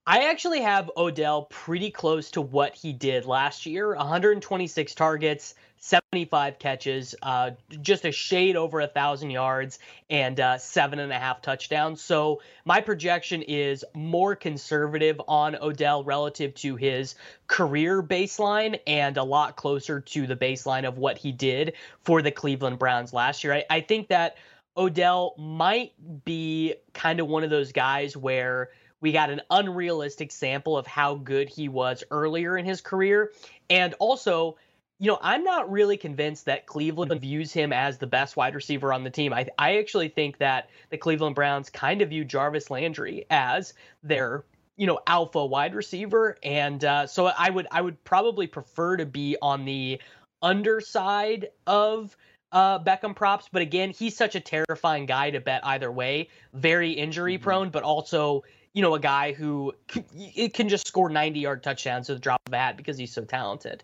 I 0.05 0.29
actually 0.29 0.59
have 0.59 0.91
Odell 0.97 1.43
pretty 1.43 1.89
close 1.89 2.31
to 2.31 2.41
what 2.41 2.75
he 2.75 2.91
did 2.91 3.25
last 3.25 3.65
year 3.65 3.95
126 3.95 4.95
targets, 4.95 5.55
75 5.77 6.59
catches, 6.59 7.15
uh, 7.21 7.51
just 7.81 8.03
a 8.03 8.11
shade 8.11 8.57
over 8.57 8.81
a 8.81 8.87
thousand 8.87 9.29
yards, 9.29 9.79
and 10.09 10.41
uh, 10.41 10.57
seven 10.57 10.99
and 10.99 11.13
a 11.13 11.17
half 11.17 11.41
touchdowns. 11.41 12.01
So 12.01 12.41
my 12.65 12.81
projection 12.81 13.43
is 13.43 13.85
more 13.93 14.35
conservative 14.35 15.21
on 15.25 15.55
Odell 15.55 16.03
relative 16.03 16.53
to 16.55 16.75
his 16.75 17.15
career 17.47 18.03
baseline 18.03 18.77
and 18.85 19.15
a 19.15 19.23
lot 19.23 19.55
closer 19.55 20.01
to 20.01 20.27
the 20.27 20.35
baseline 20.35 20.85
of 20.85 20.97
what 20.97 21.17
he 21.17 21.31
did 21.31 21.75
for 22.03 22.21
the 22.21 22.31
Cleveland 22.31 22.77
Browns 22.77 23.13
last 23.13 23.45
year. 23.45 23.53
I, 23.53 23.63
I 23.69 23.79
think 23.79 24.09
that 24.09 24.35
Odell 24.75 25.33
might 25.37 25.93
be 26.25 26.75
kind 26.93 27.21
of 27.21 27.27
one 27.27 27.45
of 27.45 27.49
those 27.49 27.71
guys 27.71 28.17
where 28.17 28.71
we 29.03 29.11
got 29.11 29.29
an 29.29 29.41
unrealistic 29.49 30.31
sample 30.31 30.77
of 30.77 30.87
how 30.87 31.15
good 31.15 31.49
he 31.49 31.67
was 31.67 32.05
earlier 32.09 32.57
in 32.57 32.63
his 32.63 32.79
career. 32.79 33.33
And 33.69 33.93
also, 33.99 34.55
you 34.97 35.11
know, 35.11 35.19
I'm 35.21 35.43
not 35.43 35.69
really 35.69 35.97
convinced 35.97 36.45
that 36.45 36.67
Cleveland 36.67 37.19
views 37.19 37.51
him 37.51 37.73
as 37.73 37.97
the 37.97 38.07
best 38.07 38.37
wide 38.37 38.55
receiver 38.55 38.93
on 38.93 39.03
the 39.03 39.09
team. 39.09 39.33
I, 39.33 39.47
I 39.59 39.79
actually 39.79 40.07
think 40.07 40.37
that 40.37 40.69
the 40.89 40.97
Cleveland 40.97 41.35
Browns 41.35 41.69
kind 41.69 42.01
of 42.01 42.09
view 42.09 42.23
Jarvis 42.23 42.71
Landry 42.71 43.25
as 43.29 43.73
their, 44.03 44.45
you 44.77 44.87
know, 44.87 45.01
alpha 45.05 45.45
wide 45.45 45.75
receiver, 45.75 46.37
and 46.41 46.81
uh, 46.85 47.05
so 47.05 47.25
I 47.25 47.49
would 47.49 47.67
I 47.71 47.81
would 47.81 48.01
probably 48.05 48.47
prefer 48.47 48.95
to 48.95 49.05
be 49.05 49.35
on 49.41 49.65
the 49.65 50.01
underside 50.41 51.49
of 51.67 52.15
uh, 52.53 52.79
Beckham 52.79 53.17
props. 53.17 53.49
But 53.51 53.63
again, 53.63 53.89
he's 53.89 54.15
such 54.15 54.35
a 54.35 54.39
terrifying 54.39 55.07
guy 55.07 55.31
to 55.31 55.41
bet 55.41 55.65
either 55.65 55.91
way. 55.91 56.29
Very 56.53 56.91
injury 56.91 57.37
prone, 57.37 57.65
mm-hmm. 57.65 57.71
but 57.71 57.83
also 57.83 58.43
you 58.73 58.81
know 58.81 58.95
a 58.95 58.99
guy 58.99 59.33
who 59.33 59.73
it 60.13 60.53
can 60.53 60.67
just 60.69 60.87
score 60.87 61.09
90 61.09 61.39
yard 61.39 61.63
touchdowns 61.63 62.09
with 62.09 62.17
a 62.17 62.21
drop 62.21 62.41
of 62.47 62.53
a 62.53 62.57
hat 62.57 62.77
because 62.77 62.97
he's 62.97 63.13
so 63.13 63.23
talented. 63.23 63.83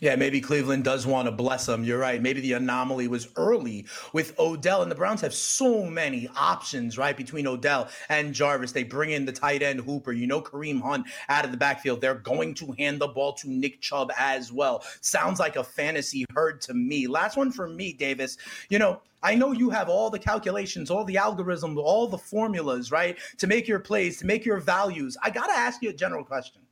Yeah, 0.00 0.14
maybe 0.14 0.40
Cleveland 0.40 0.84
does 0.84 1.08
want 1.08 1.26
to 1.26 1.32
bless 1.32 1.68
him. 1.68 1.82
You're 1.82 1.98
right. 1.98 2.22
Maybe 2.22 2.40
the 2.40 2.52
anomaly 2.52 3.08
was 3.08 3.28
early 3.34 3.84
with 4.12 4.38
Odell, 4.38 4.82
and 4.82 4.90
the 4.90 4.94
Browns 4.94 5.20
have 5.22 5.34
so 5.34 5.86
many 5.86 6.28
options, 6.36 6.96
right? 6.96 7.16
Between 7.16 7.48
Odell 7.48 7.88
and 8.08 8.32
Jarvis, 8.32 8.70
they 8.70 8.84
bring 8.84 9.10
in 9.10 9.24
the 9.24 9.32
tight 9.32 9.60
end 9.60 9.80
Hooper. 9.80 10.12
You 10.12 10.28
know, 10.28 10.40
Kareem 10.40 10.80
Hunt 10.80 11.08
out 11.28 11.44
of 11.44 11.50
the 11.50 11.56
backfield. 11.56 12.00
They're 12.00 12.14
going 12.14 12.54
to 12.54 12.72
hand 12.78 13.00
the 13.00 13.08
ball 13.08 13.32
to 13.34 13.50
Nick 13.50 13.80
Chubb 13.80 14.12
as 14.16 14.52
well. 14.52 14.84
Sounds 15.00 15.40
like 15.40 15.56
a 15.56 15.64
fantasy 15.64 16.24
herd 16.32 16.60
to 16.62 16.74
me. 16.74 17.08
Last 17.08 17.36
one 17.36 17.50
for 17.50 17.68
me, 17.68 17.92
Davis. 17.92 18.36
You 18.68 18.78
know, 18.78 19.00
I 19.24 19.34
know 19.34 19.50
you 19.50 19.68
have 19.70 19.88
all 19.88 20.10
the 20.10 20.18
calculations, 20.18 20.92
all 20.92 21.04
the 21.04 21.16
algorithms, 21.16 21.76
all 21.76 22.06
the 22.06 22.18
formulas, 22.18 22.92
right? 22.92 23.18
To 23.38 23.48
make 23.48 23.66
your 23.66 23.80
plays, 23.80 24.18
to 24.18 24.26
make 24.26 24.44
your 24.44 24.60
values. 24.60 25.16
I 25.24 25.30
got 25.30 25.48
to 25.48 25.58
ask 25.58 25.82
you 25.82 25.90
a 25.90 25.94
general 25.94 26.22
question. 26.22 26.62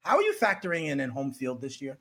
How 0.00 0.16
are 0.16 0.22
you 0.22 0.34
factoring 0.40 0.86
in 0.86 1.00
in 1.00 1.10
home 1.10 1.34
field 1.34 1.60
this 1.60 1.82
year? 1.82 1.98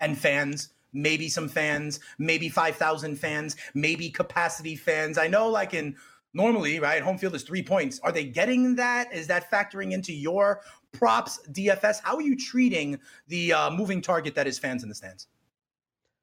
And 0.00 0.18
fans 0.18 0.70
maybe 0.92 1.28
some 1.28 1.48
fans, 1.48 2.00
maybe 2.18 2.48
5,000 2.48 3.16
fans, 3.16 3.56
maybe 3.74 4.10
capacity 4.10 4.76
fans. 4.76 5.18
I 5.18 5.26
know, 5.26 5.48
like 5.48 5.74
in 5.74 5.96
normally, 6.34 6.80
right, 6.80 7.02
home 7.02 7.18
field 7.18 7.34
is 7.34 7.42
three 7.42 7.62
points. 7.62 8.00
Are 8.00 8.12
they 8.12 8.24
getting 8.24 8.76
that? 8.76 9.12
Is 9.12 9.26
that 9.28 9.50
factoring 9.50 9.92
into 9.92 10.12
your 10.12 10.62
props 10.92 11.40
DFS? 11.52 12.00
How 12.02 12.16
are 12.16 12.22
you 12.22 12.36
treating 12.36 12.98
the 13.28 13.52
uh, 13.52 13.70
moving 13.70 14.00
target 14.00 14.34
that 14.34 14.46
is 14.46 14.58
fans 14.58 14.82
in 14.82 14.88
the 14.88 14.94
stands? 14.94 15.26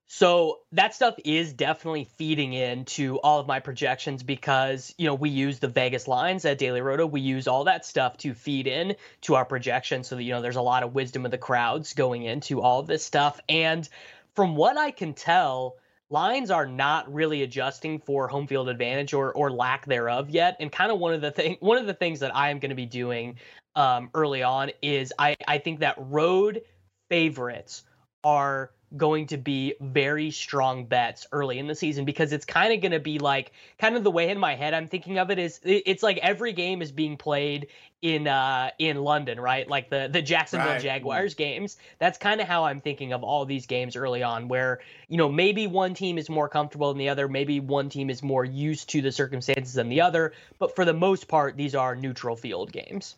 So 0.10 0.60
that 0.72 0.96
stuff 0.96 1.16
is 1.26 1.52
definitely 1.52 2.06
feeding 2.06 2.54
into 2.54 3.20
all 3.20 3.40
of 3.42 3.48
my 3.48 3.60
projections 3.60 4.24
because 4.24 4.96
you 4.98 5.06
know 5.06 5.16
we 5.16 5.30
use 5.30 5.60
the 5.60 5.68
Vegas 5.68 6.08
lines 6.08 6.46
at 6.46 6.58
Daily 6.58 6.80
Roto. 6.80 7.06
We 7.06 7.20
use 7.20 7.48
all 7.48 7.66
that 7.66 7.86
stuff 7.86 8.16
to 8.20 8.34
feed 8.34 8.68
in 8.68 8.96
to 9.22 9.36
our 9.36 9.44
projections, 9.44 10.08
so 10.08 10.16
that 10.16 10.24
you 10.24 10.32
know 10.32 10.42
there's 10.42 10.56
a 10.56 10.62
lot 10.62 10.84
of 10.84 10.96
wisdom 10.96 11.26
of 11.26 11.32
the 11.32 11.38
crowds 11.38 11.94
going 11.94 12.24
into 12.24 12.62
all 12.62 12.80
of 12.80 12.88
this 12.88 13.04
stuff. 13.04 13.42
And 13.50 13.88
from 14.34 14.56
what 14.56 14.78
I 14.78 14.92
can 14.92 15.14
tell, 15.14 15.76
lines 16.10 16.52
are 16.52 16.66
not 16.66 17.14
really 17.14 17.44
adjusting 17.44 18.00
for 18.00 18.30
home 18.30 18.48
field 18.48 18.70
advantage 18.70 19.14
or 19.14 19.34
or 19.34 19.52
lack 19.52 19.86
thereof 19.86 20.30
yet. 20.30 20.56
And 20.62 20.72
kind 20.72 20.90
of 20.90 21.00
one 21.00 21.14
of 21.14 21.20
the 21.20 21.32
thing 21.32 21.58
one 21.60 21.78
of 21.78 21.86
the 21.86 21.94
things 21.94 22.22
that 22.22 22.34
I 22.34 22.50
am 22.50 22.60
going 22.60 22.70
to 22.70 22.76
be 22.76 22.86
doing 22.86 23.40
um, 23.76 24.10
early 24.14 24.42
on 24.42 24.72
is 24.82 25.12
I 25.20 25.36
I 25.50 25.58
think 25.58 25.82
that 25.82 25.96
road 25.98 26.62
favorites 27.10 27.84
are 28.24 28.72
going 28.96 29.28
to 29.28 29.38
be 29.38 29.74
very 29.82 30.32
strong 30.32 30.86
bets 30.86 31.28
early 31.34 31.60
in 31.60 31.68
the 31.68 31.76
season 31.76 32.06
because 32.06 32.32
it's 32.32 32.46
kind 32.46 32.74
of 32.74 32.80
going 32.80 32.94
to 32.94 33.00
be 33.00 33.20
like 33.20 33.52
kind 33.80 33.98
of 33.98 34.04
the 34.04 34.12
way 34.12 34.30
in 34.30 34.40
my 34.40 34.56
head 34.56 34.74
I'm 34.74 34.88
thinking 34.88 35.18
of 35.18 35.30
it 35.30 35.40
is 35.40 35.60
it's 35.64 36.02
like 36.02 36.18
every 36.20 36.54
game 36.54 36.82
is 36.82 36.92
being 36.92 37.18
played 37.18 37.68
in 38.02 38.28
uh 38.28 38.70
in 38.80 39.04
London, 39.04 39.40
right? 39.40 39.68
Like 39.68 39.90
the 39.90 40.08
the 40.10 40.22
Jacksonville 40.22 40.74
right. 40.74 40.82
Jaguars 40.82 41.34
games. 41.34 41.78
That's 42.00 42.18
kind 42.18 42.40
of 42.40 42.48
how 42.48 42.64
I'm 42.64 42.80
thinking 42.80 43.12
of 43.12 43.24
all 43.24 43.44
these 43.46 43.66
games 43.66 43.98
early 43.98 44.24
on 44.24 44.48
where, 44.48 44.80
you 45.10 45.18
know, 45.18 45.28
maybe 45.28 45.68
one 45.68 45.94
team 45.94 46.18
is 46.18 46.30
more 46.30 46.48
comfortable 46.48 46.88
than 46.90 46.98
the 46.98 47.10
other, 47.10 47.28
maybe 47.28 47.60
one 47.60 47.90
team 47.90 48.10
is 48.10 48.24
more 48.24 48.46
used 48.46 48.90
to 48.92 49.02
the 49.02 49.12
circumstances 49.12 49.74
than 49.74 49.90
the 49.90 50.00
other, 50.00 50.32
but 50.60 50.76
for 50.76 50.86
the 50.86 50.94
most 50.94 51.28
part 51.28 51.58
these 51.58 51.76
are 51.76 51.96
neutral 51.96 52.38
field 52.38 52.72
games. 52.72 53.16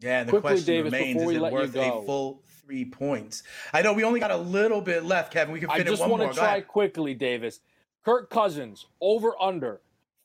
Yeah, 0.00 0.24
the 0.24 0.30
Quickly, 0.30 0.50
question 0.50 0.66
Davis, 0.66 0.92
remains 0.92 1.22
is 1.22 1.36
it 1.36 1.40
worth 1.40 1.76
a 1.76 2.02
full 2.06 2.40
three 2.64 2.84
points. 2.84 3.42
I 3.72 3.82
know 3.82 3.92
we 3.92 4.04
only 4.04 4.20
got 4.20 4.30
a 4.30 4.36
little 4.36 4.80
bit 4.80 5.04
left, 5.04 5.32
Kevin. 5.32 5.52
We 5.52 5.60
can 5.60 5.68
fit 5.70 5.86
I 5.86 5.90
just 5.90 6.06
want 6.06 6.22
to 6.22 6.38
try 6.38 6.60
quickly, 6.60 7.14
Davis. 7.14 7.60
Kirk 8.04 8.30
Cousins 8.30 8.86
over 9.00 9.34
under 9.40 9.80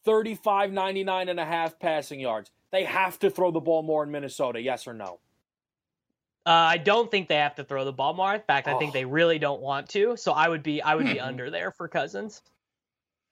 35 0.06 0.72
99 0.72 1.30
and 1.30 1.40
a 1.40 1.46
half 1.46 1.80
passing 1.80 2.20
yards. 2.20 2.52
They 2.72 2.84
have 2.84 3.20
to 3.20 3.30
throw 3.30 3.52
the 3.52 3.60
ball 3.60 3.84
more 3.84 4.04
in 4.04 4.12
Minnesota, 4.12 4.62
yes 4.62 4.88
or 4.88 4.94
no? 4.94 5.20
Uh, 6.46 6.52
I 6.52 6.78
don't 6.78 7.12
think 7.12 7.28
they 7.28 7.36
have 7.36 7.56
to 7.56 7.64
throw 7.64 7.84
the 7.84 7.92
ball 7.92 8.14
more. 8.14 8.34
In 8.34 8.42
fact, 8.42 8.70
I 8.70 8.74
oh. 8.74 8.80
think 8.80 8.94
they 8.94 9.04
really 9.04 9.38
don't 9.38 9.62
want 9.62 9.90
to. 9.90 10.16
So 10.16 10.32
I 10.32 10.48
would 10.48 10.64
be 10.64 10.82
I 10.82 10.96
would 10.96 11.06
be 11.06 11.18
hmm. 11.18 11.26
under 11.26 11.50
there 11.50 11.72
for 11.72 11.88
Cousins. 11.88 12.42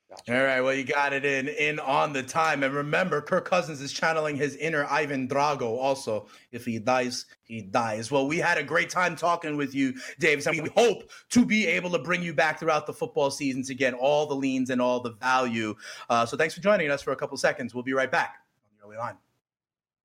Gotcha. 0.09 0.37
All 0.37 0.45
right, 0.45 0.61
well, 0.61 0.73
you 0.73 0.83
got 0.83 1.13
it 1.13 1.25
in 1.25 1.47
in 1.47 1.79
on 1.79 2.13
the 2.13 2.21
time, 2.21 2.61
and 2.61 2.73
remember, 2.73 3.21
Kirk 3.21 3.45
Cousins 3.45 3.81
is 3.81 3.91
channeling 3.91 4.35
his 4.37 4.55
inner 4.57 4.85
Ivan 4.85 5.27
Drago. 5.27 5.77
Also, 5.77 6.27
if 6.51 6.63
he 6.63 6.77
dies, 6.77 7.25
he 7.43 7.61
dies. 7.61 8.11
Well, 8.11 8.27
we 8.27 8.37
had 8.37 8.59
a 8.59 8.63
great 8.63 8.91
time 8.91 9.15
talking 9.15 9.57
with 9.57 9.73
you, 9.73 9.95
Davis, 10.19 10.45
and 10.45 10.61
we 10.61 10.69
hope 10.69 11.09
to 11.31 11.43
be 11.43 11.65
able 11.65 11.89
to 11.89 11.99
bring 11.99 12.21
you 12.21 12.35
back 12.35 12.59
throughout 12.59 12.85
the 12.85 12.93
football 12.93 13.31
season 13.31 13.63
to 13.63 13.73
get 13.73 13.95
all 13.95 14.27
the 14.27 14.35
leans 14.35 14.69
and 14.69 14.79
all 14.79 14.99
the 14.99 15.13
value. 15.13 15.73
Uh, 16.07 16.23
so, 16.23 16.37
thanks 16.37 16.53
for 16.53 16.61
joining 16.61 16.91
us 16.91 17.01
for 17.01 17.11
a 17.11 17.15
couple 17.15 17.35
seconds. 17.35 17.73
We'll 17.73 17.83
be 17.83 17.93
right 17.93 18.11
back 18.11 18.35
on 18.63 18.77
the 18.77 18.85
early 18.85 18.97
line. 18.97 19.17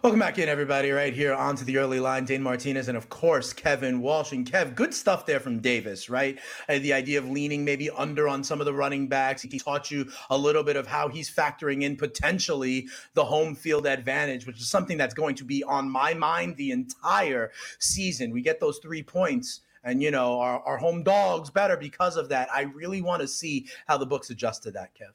Welcome 0.00 0.20
back 0.20 0.38
in, 0.38 0.48
everybody, 0.48 0.92
right 0.92 1.12
here 1.12 1.34
onto 1.34 1.64
the 1.64 1.76
early 1.76 1.98
line. 1.98 2.24
Dane 2.24 2.40
Martinez 2.40 2.86
and, 2.86 2.96
of 2.96 3.08
course, 3.08 3.52
Kevin 3.52 4.00
Walsh. 4.00 4.30
And 4.30 4.48
Kev, 4.48 4.76
good 4.76 4.94
stuff 4.94 5.26
there 5.26 5.40
from 5.40 5.58
Davis, 5.58 6.08
right? 6.08 6.38
Uh, 6.68 6.78
the 6.78 6.92
idea 6.92 7.18
of 7.18 7.28
leaning 7.28 7.64
maybe 7.64 7.90
under 7.90 8.28
on 8.28 8.44
some 8.44 8.60
of 8.60 8.66
the 8.66 8.72
running 8.72 9.08
backs. 9.08 9.42
He 9.42 9.58
taught 9.58 9.90
you 9.90 10.08
a 10.30 10.38
little 10.38 10.62
bit 10.62 10.76
of 10.76 10.86
how 10.86 11.08
he's 11.08 11.28
factoring 11.28 11.82
in 11.82 11.96
potentially 11.96 12.86
the 13.14 13.24
home 13.24 13.56
field 13.56 13.88
advantage, 13.88 14.46
which 14.46 14.60
is 14.60 14.68
something 14.68 14.98
that's 14.98 15.14
going 15.14 15.34
to 15.34 15.44
be 15.44 15.64
on 15.64 15.90
my 15.90 16.14
mind 16.14 16.56
the 16.56 16.70
entire 16.70 17.50
season. 17.80 18.30
We 18.30 18.40
get 18.40 18.60
those 18.60 18.78
three 18.78 19.02
points 19.02 19.62
and 19.82 20.00
you 20.00 20.12
know 20.12 20.38
our, 20.38 20.60
our 20.60 20.76
home 20.76 21.02
dogs 21.02 21.50
better 21.50 21.76
because 21.76 22.16
of 22.16 22.28
that 22.28 22.48
i 22.52 22.62
really 22.62 23.00
want 23.00 23.22
to 23.22 23.28
see 23.28 23.64
how 23.86 23.96
the 23.96 24.04
books 24.04 24.28
adjust 24.28 24.64
to 24.64 24.72
that 24.72 24.92
kev 24.92 25.12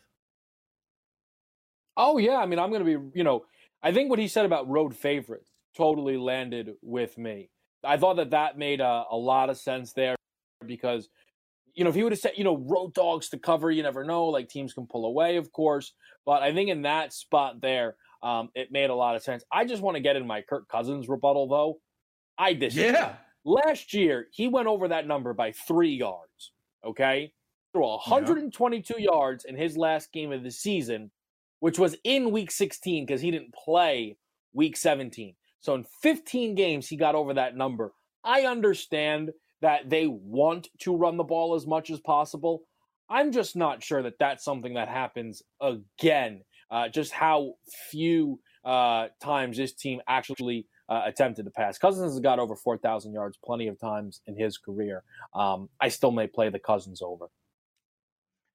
oh 1.98 2.18
yeah 2.18 2.38
i 2.38 2.46
mean 2.46 2.60
i'm 2.60 2.72
going 2.72 2.84
to 2.84 2.98
be 2.98 3.18
you 3.18 3.26
know 3.26 3.44
I 3.84 3.92
think 3.92 4.10
what 4.10 4.20
he 4.20 4.28
said 4.28 4.46
about 4.46 4.70
road 4.70 4.96
favorites 4.96 5.52
totally 5.76 6.18
landed 6.18 6.74
with 6.82 7.18
me. 7.18 7.50
I 7.84 7.98
thought 7.98 8.16
that 8.16 8.32
that 8.32 8.58
made 8.58 8.80
a, 8.80 9.04
a 9.12 9.18
lot 9.18 9.50
of 9.50 9.58
sense 9.58 9.92
there 9.92 10.16
because, 10.66 11.10
you 11.76 11.84
know, 11.84 11.90
if 11.90 11.96
he 11.96 12.04
would 12.04 12.14
have 12.14 12.20
said, 12.20 12.34
you 12.38 12.46
know, 12.46 12.58
road 12.58 12.94
dogs 12.94 13.28
to 13.30 13.38
cover, 13.38 13.70
you 13.70 13.84
never 13.84 14.06
know. 14.06 14.28
Like 14.28 14.48
teams 14.48 14.74
can 14.74 14.88
pull 14.88 15.06
away, 15.06 15.36
of 15.36 15.52
course. 15.52 15.94
But 16.26 16.42
I 16.44 16.54
think 16.54 16.70
in 16.70 16.84
that 16.84 17.12
spot 17.12 17.60
there, 17.62 17.96
um, 18.22 18.50
it 18.56 18.72
made 18.72 18.90
a 18.90 18.96
lot 18.96 19.18
of 19.18 19.24
sense. 19.24 19.44
I 19.52 19.66
just 19.66 19.84
want 19.84 19.96
to 19.96 20.02
get 20.02 20.16
in 20.16 20.26
my 20.26 20.42
Kirk 20.42 20.70
Cousins 20.70 21.10
rebuttal, 21.10 21.50
though. 21.50 21.80
I 22.38 22.54
disagree. 22.54 22.92
Yeah. 22.94 23.16
Last 23.44 23.94
year, 23.94 24.28
he 24.32 24.48
went 24.48 24.68
over 24.68 24.88
that 24.88 25.06
number 25.06 25.34
by 25.34 25.52
three 25.52 25.94
yards. 25.94 26.54
Okay. 26.86 27.34
Threw 27.74 27.86
122 27.86 28.94
yeah. 28.98 29.04
yards 29.04 29.44
in 29.44 29.58
his 29.58 29.76
last 29.76 30.14
game 30.14 30.32
of 30.32 30.44
the 30.44 30.52
season 30.52 31.12
which 31.64 31.80
was 31.80 31.96
in 32.04 32.32
week 32.32 32.52
16 32.52 33.06
because 33.06 33.22
he 33.22 33.32
didn't 33.32 33.54
play 33.54 34.18
week 34.52 34.76
17. 34.76 35.34
So 35.62 35.74
in 35.76 35.86
15 36.02 36.56
games, 36.56 36.90
he 36.90 36.98
got 36.98 37.16
over 37.16 37.36
that 37.36 37.56
number. 37.56 37.94
I 38.22 38.42
understand 38.42 39.32
that 39.62 39.90
they 39.90 40.06
want 40.08 40.68
to 40.80 40.94
run 40.94 41.16
the 41.16 41.24
ball 41.24 41.56
as 41.56 41.66
much 41.66 41.90
as 41.90 42.02
possible. 42.02 42.64
I'm 43.10 43.32
just 43.32 43.56
not 43.56 43.82
sure 43.82 44.04
that 44.04 44.20
that's 44.20 44.44
something 44.44 44.74
that 44.74 44.90
happens 44.90 45.42
again. 45.62 46.42
Uh, 46.70 46.90
just 46.90 47.14
how 47.14 47.54
few 47.90 48.42
uh, 48.66 49.08
times 49.22 49.56
this 49.56 49.72
team 49.72 50.02
actually 50.06 50.68
uh, 50.90 51.04
attempted 51.06 51.46
to 51.46 51.52
pass. 51.52 51.78
Cousins 51.78 52.12
has 52.12 52.20
got 52.20 52.40
over 52.40 52.58
4,000 52.58 53.14
yards 53.14 53.40
plenty 53.42 53.70
of 53.70 53.80
times 53.80 54.20
in 54.28 54.38
his 54.38 54.58
career. 54.58 55.04
Um, 55.34 55.70
I 55.80 55.88
still 55.88 56.12
may 56.12 56.28
play 56.28 56.50
the 56.50 56.60
Cousins 56.60 57.02
over. 57.02 57.30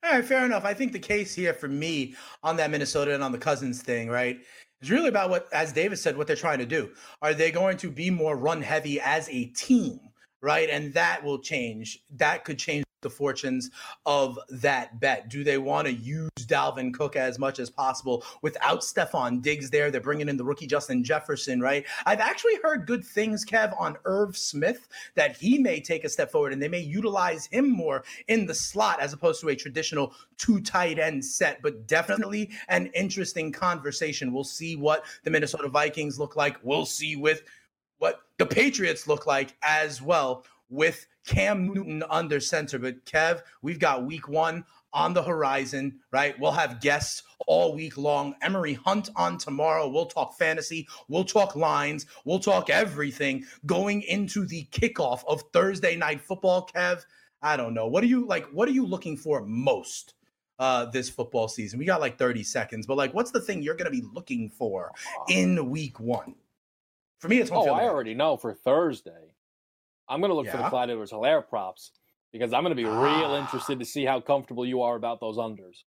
All 0.05 0.13
right, 0.13 0.25
fair 0.25 0.45
enough. 0.45 0.65
I 0.65 0.75
think 0.75 0.93
the 0.93 0.99
case 0.99 1.35
here 1.35 1.53
for 1.53 1.69
me 1.69 2.15
on 2.43 2.57
that 2.57 2.71
Minnesota 2.71 3.15
and 3.15 3.23
on 3.23 3.33
the 3.33 3.39
Cousins 3.39 3.83
thing, 3.83 4.09
right, 4.09 4.39
is 4.81 4.91
really 4.91 5.09
about 5.09 5.29
what, 5.29 5.49
as 5.53 5.73
Davis 5.73 6.01
said, 6.01 6.17
what 6.17 6.27
they're 6.27 6.37
trying 6.37 6.61
to 6.61 6.67
do. 6.67 6.91
Are 7.21 7.35
they 7.35 7.51
going 7.51 7.77
to 7.79 7.91
be 7.91 8.09
more 8.11 8.37
run 8.37 8.63
heavy 8.63 9.01
as 9.01 9.29
a 9.29 9.47
team, 9.47 9.99
right? 10.41 10.71
And 10.71 10.95
that 10.95 11.25
will 11.25 11.41
change. 11.41 12.05
That 12.17 12.45
could 12.45 12.59
change 12.59 12.85
the 13.01 13.11
fortunes 13.11 13.71
of 14.07 14.39
that 14.49 14.99
bet. 15.01 15.29
Do 15.29 15.45
they 15.45 15.59
want 15.59 15.87
to 15.87 15.93
use 15.93 16.31
Dalvin 16.41 16.93
Cook 16.93 17.17
as 17.17 17.39
much 17.39 17.59
as 17.59 17.71
possible 17.71 18.25
without 18.43 18.81
Stefon 18.81 19.41
Diggs 19.41 19.71
there? 19.71 19.91
They're 19.91 20.01
bringing 20.01 20.29
in 20.29 20.37
the 20.37 20.45
rookie 20.45 20.67
Justin 20.67 21.05
Jefferson, 21.05 21.61
right? 21.61 21.87
I've 22.07 22.21
actually 22.21 22.57
heard 22.63 22.87
good 22.87 23.05
things, 23.05 23.45
Kev, 23.45 23.79
on 23.81 23.97
Irv 24.05 24.37
Smith 24.37 24.89
that 25.15 25.37
he 25.37 25.59
may 25.59 25.81
take 25.81 26.05
a 26.05 26.09
step 26.09 26.31
forward 26.31 26.53
and 26.53 26.61
they 26.61 26.69
may 26.69 26.81
utilize 26.81 27.47
him 27.47 27.71
more 27.71 28.05
in 28.27 28.47
the 28.47 28.55
slot 28.55 29.01
as 29.01 29.13
opposed 29.13 29.41
to 29.41 29.49
a 29.49 29.57
traditional 29.57 30.13
two 30.37 30.61
tight 30.61 30.99
end 30.99 31.25
set. 31.25 31.63
But 31.63 31.87
definitely 31.87 32.51
an 32.69 32.87
interesting 32.95 33.53
conversation. 33.53 34.33
We'll 34.33 34.45
see 34.45 34.77
what 34.77 35.05
the 35.23 35.31
Minnesota 35.31 35.69
Vikings 35.69 36.19
look 36.19 36.37
like. 36.37 36.57
We'll 36.63 36.87
see 36.87 37.15
with 37.17 37.43
what 37.99 38.21
the 38.39 38.47
Patriots 38.47 39.07
look 39.07 39.27
like 39.27 39.57
as 39.63 40.01
well 40.01 40.45
with 40.69 41.07
Cam 41.27 41.73
Newton 41.73 42.03
under 42.11 42.41
center. 42.41 42.79
But 42.79 43.05
Kev, 43.05 43.43
we've 43.63 43.79
got 43.79 44.07
week 44.07 44.29
one 44.29 44.65
on 44.93 45.13
the 45.13 45.23
horizon, 45.23 46.01
right? 46.13 46.39
We'll 46.39 46.53
have 46.53 46.81
guests 46.81 47.23
all 47.47 47.75
week 47.75 47.97
long. 47.97 48.35
Emory 48.43 48.75
Hunt 48.75 49.11
on 49.17 49.39
tomorrow. 49.39 49.89
We'll 49.89 50.07
talk 50.07 50.37
fantasy. 50.39 50.89
We'll 51.09 51.25
talk 51.25 51.57
lines. 51.57 52.07
We'll 52.25 52.39
talk 52.39 52.71
everything 52.71 53.45
going 53.67 54.03
into 54.03 54.47
the 54.47 54.67
kickoff 54.71 55.23
of 55.27 55.43
Thursday 55.53 55.97
night 55.97 56.21
football. 56.21 56.69
Kev, 56.75 57.05
I 57.43 57.57
don't 57.57 57.75
know. 57.75 57.87
What 57.87 58.03
are 58.03 58.09
you 58.09 58.27
like? 58.27 58.47
What 58.47 58.69
are 58.69 58.73
you 58.73 58.87
looking 58.87 59.17
for 59.17 59.45
most? 59.45 60.15
Uh, 60.61 60.87
this 60.87 61.09
football 61.09 61.47
season. 61.47 61.79
We 61.79 61.85
got 61.85 62.01
like 62.01 62.19
30 62.19 62.43
seconds, 62.43 62.85
but 62.85 62.97
like, 62.97 63.15
what's 63.15 63.31
the 63.31 63.41
thing 63.41 63.63
you're 63.63 63.77
going 63.77 63.85
to 63.85 63.97
be 63.97 64.05
looking 64.13 64.51
for 64.51 64.91
in 65.29 65.71
week 65.71 66.01
one? 66.01 66.35
For 67.21 67.29
me, 67.29 67.39
it's 67.39 67.53
oh, 67.53 67.69
I 67.69 67.85
already 67.85 68.15
know 68.15 68.37
for 68.37 68.53
Thursday. 68.53 69.28
I'm 70.09 70.21
going 70.21 70.31
to 70.31 70.35
look 70.35 70.47
yeah. 70.47 70.53
for 70.53 70.59
the 70.59 70.69
Clyde 70.69 70.91
Edwards 70.91 71.13
Helaire 71.13 71.47
props 71.47 71.93
because 72.33 72.53
I'm 72.53 72.63
going 72.63 72.77
to 72.77 72.83
be 72.83 72.89
ah. 72.89 73.03
real 73.03 73.35
interested 73.35 73.79
to 73.79 73.85
see 73.85 74.05
how 74.05 74.21
comfortable 74.21 74.67
you 74.67 74.83
are 74.83 74.97
about 74.97 75.21
those 75.21 75.37
unders. 75.37 75.83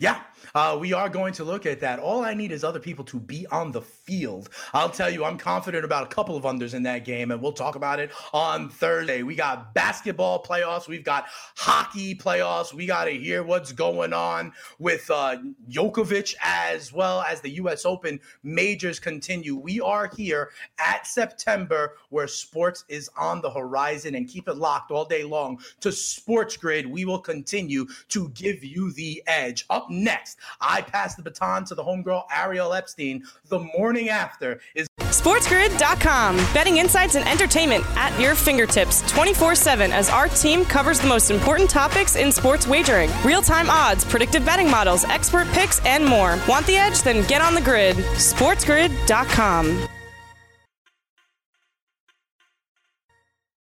Yeah, 0.00 0.22
uh, 0.54 0.78
we 0.80 0.94
are 0.94 1.10
going 1.10 1.34
to 1.34 1.44
look 1.44 1.66
at 1.66 1.80
that. 1.80 1.98
All 1.98 2.24
I 2.24 2.32
need 2.32 2.52
is 2.52 2.64
other 2.64 2.80
people 2.80 3.04
to 3.04 3.20
be 3.20 3.46
on 3.48 3.70
the 3.70 3.82
field. 3.82 4.48
I'll 4.72 4.88
tell 4.88 5.10
you, 5.10 5.26
I'm 5.26 5.36
confident 5.36 5.84
about 5.84 6.04
a 6.04 6.06
couple 6.06 6.38
of 6.38 6.44
unders 6.44 6.72
in 6.72 6.84
that 6.84 7.04
game, 7.04 7.30
and 7.30 7.42
we'll 7.42 7.52
talk 7.52 7.74
about 7.74 8.00
it 8.00 8.10
on 8.32 8.70
Thursday. 8.70 9.22
We 9.22 9.34
got 9.34 9.74
basketball 9.74 10.42
playoffs, 10.42 10.88
we've 10.88 11.04
got 11.04 11.26
hockey 11.54 12.14
playoffs. 12.14 12.72
We 12.72 12.86
got 12.86 13.04
to 13.04 13.10
hear 13.10 13.42
what's 13.42 13.72
going 13.72 14.14
on 14.14 14.54
with 14.78 15.10
uh, 15.10 15.36
Djokovic 15.68 16.34
as 16.42 16.94
well 16.94 17.20
as 17.20 17.42
the 17.42 17.50
U.S. 17.50 17.84
Open 17.84 18.20
majors 18.42 18.98
continue. 18.98 19.54
We 19.54 19.82
are 19.82 20.10
here 20.16 20.48
at 20.78 21.06
September 21.06 21.96
where 22.08 22.26
sports 22.26 22.86
is 22.88 23.10
on 23.18 23.42
the 23.42 23.50
horizon, 23.50 24.14
and 24.14 24.26
keep 24.26 24.48
it 24.48 24.56
locked 24.56 24.90
all 24.90 25.04
day 25.04 25.24
long 25.24 25.60
to 25.80 25.92
Sports 25.92 26.56
Grid. 26.56 26.86
We 26.86 27.04
will 27.04 27.20
continue 27.20 27.86
to 28.08 28.30
give 28.30 28.64
you 28.64 28.92
the 28.92 29.22
edge. 29.26 29.66
Up 29.68 29.89
next, 29.90 30.38
I 30.60 30.82
pass 30.82 31.14
the 31.14 31.22
baton 31.22 31.64
to 31.66 31.74
the 31.74 31.84
homegirl 31.84 32.24
Ariel 32.34 32.72
Epstein. 32.72 33.24
The 33.48 33.58
morning 33.58 34.08
after 34.08 34.60
is 34.74 34.86
SportsGrid.com. 34.98 36.36
Betting 36.54 36.78
insights 36.78 37.14
and 37.16 37.28
entertainment 37.28 37.84
at 37.96 38.18
your 38.20 38.34
fingertips 38.34 39.02
24 39.10 39.54
7 39.54 39.92
as 39.92 40.08
our 40.08 40.28
team 40.28 40.64
covers 40.64 41.00
the 41.00 41.08
most 41.08 41.30
important 41.30 41.68
topics 41.68 42.16
in 42.16 42.32
sports 42.32 42.66
wagering 42.66 43.10
real 43.24 43.42
time 43.42 43.68
odds, 43.68 44.04
predictive 44.04 44.44
betting 44.44 44.70
models, 44.70 45.04
expert 45.04 45.46
picks, 45.48 45.84
and 45.84 46.04
more. 46.04 46.38
Want 46.48 46.66
the 46.66 46.76
edge? 46.76 47.02
Then 47.02 47.26
get 47.26 47.42
on 47.42 47.54
the 47.54 47.60
grid. 47.60 47.96
SportsGrid.com. 47.96 49.88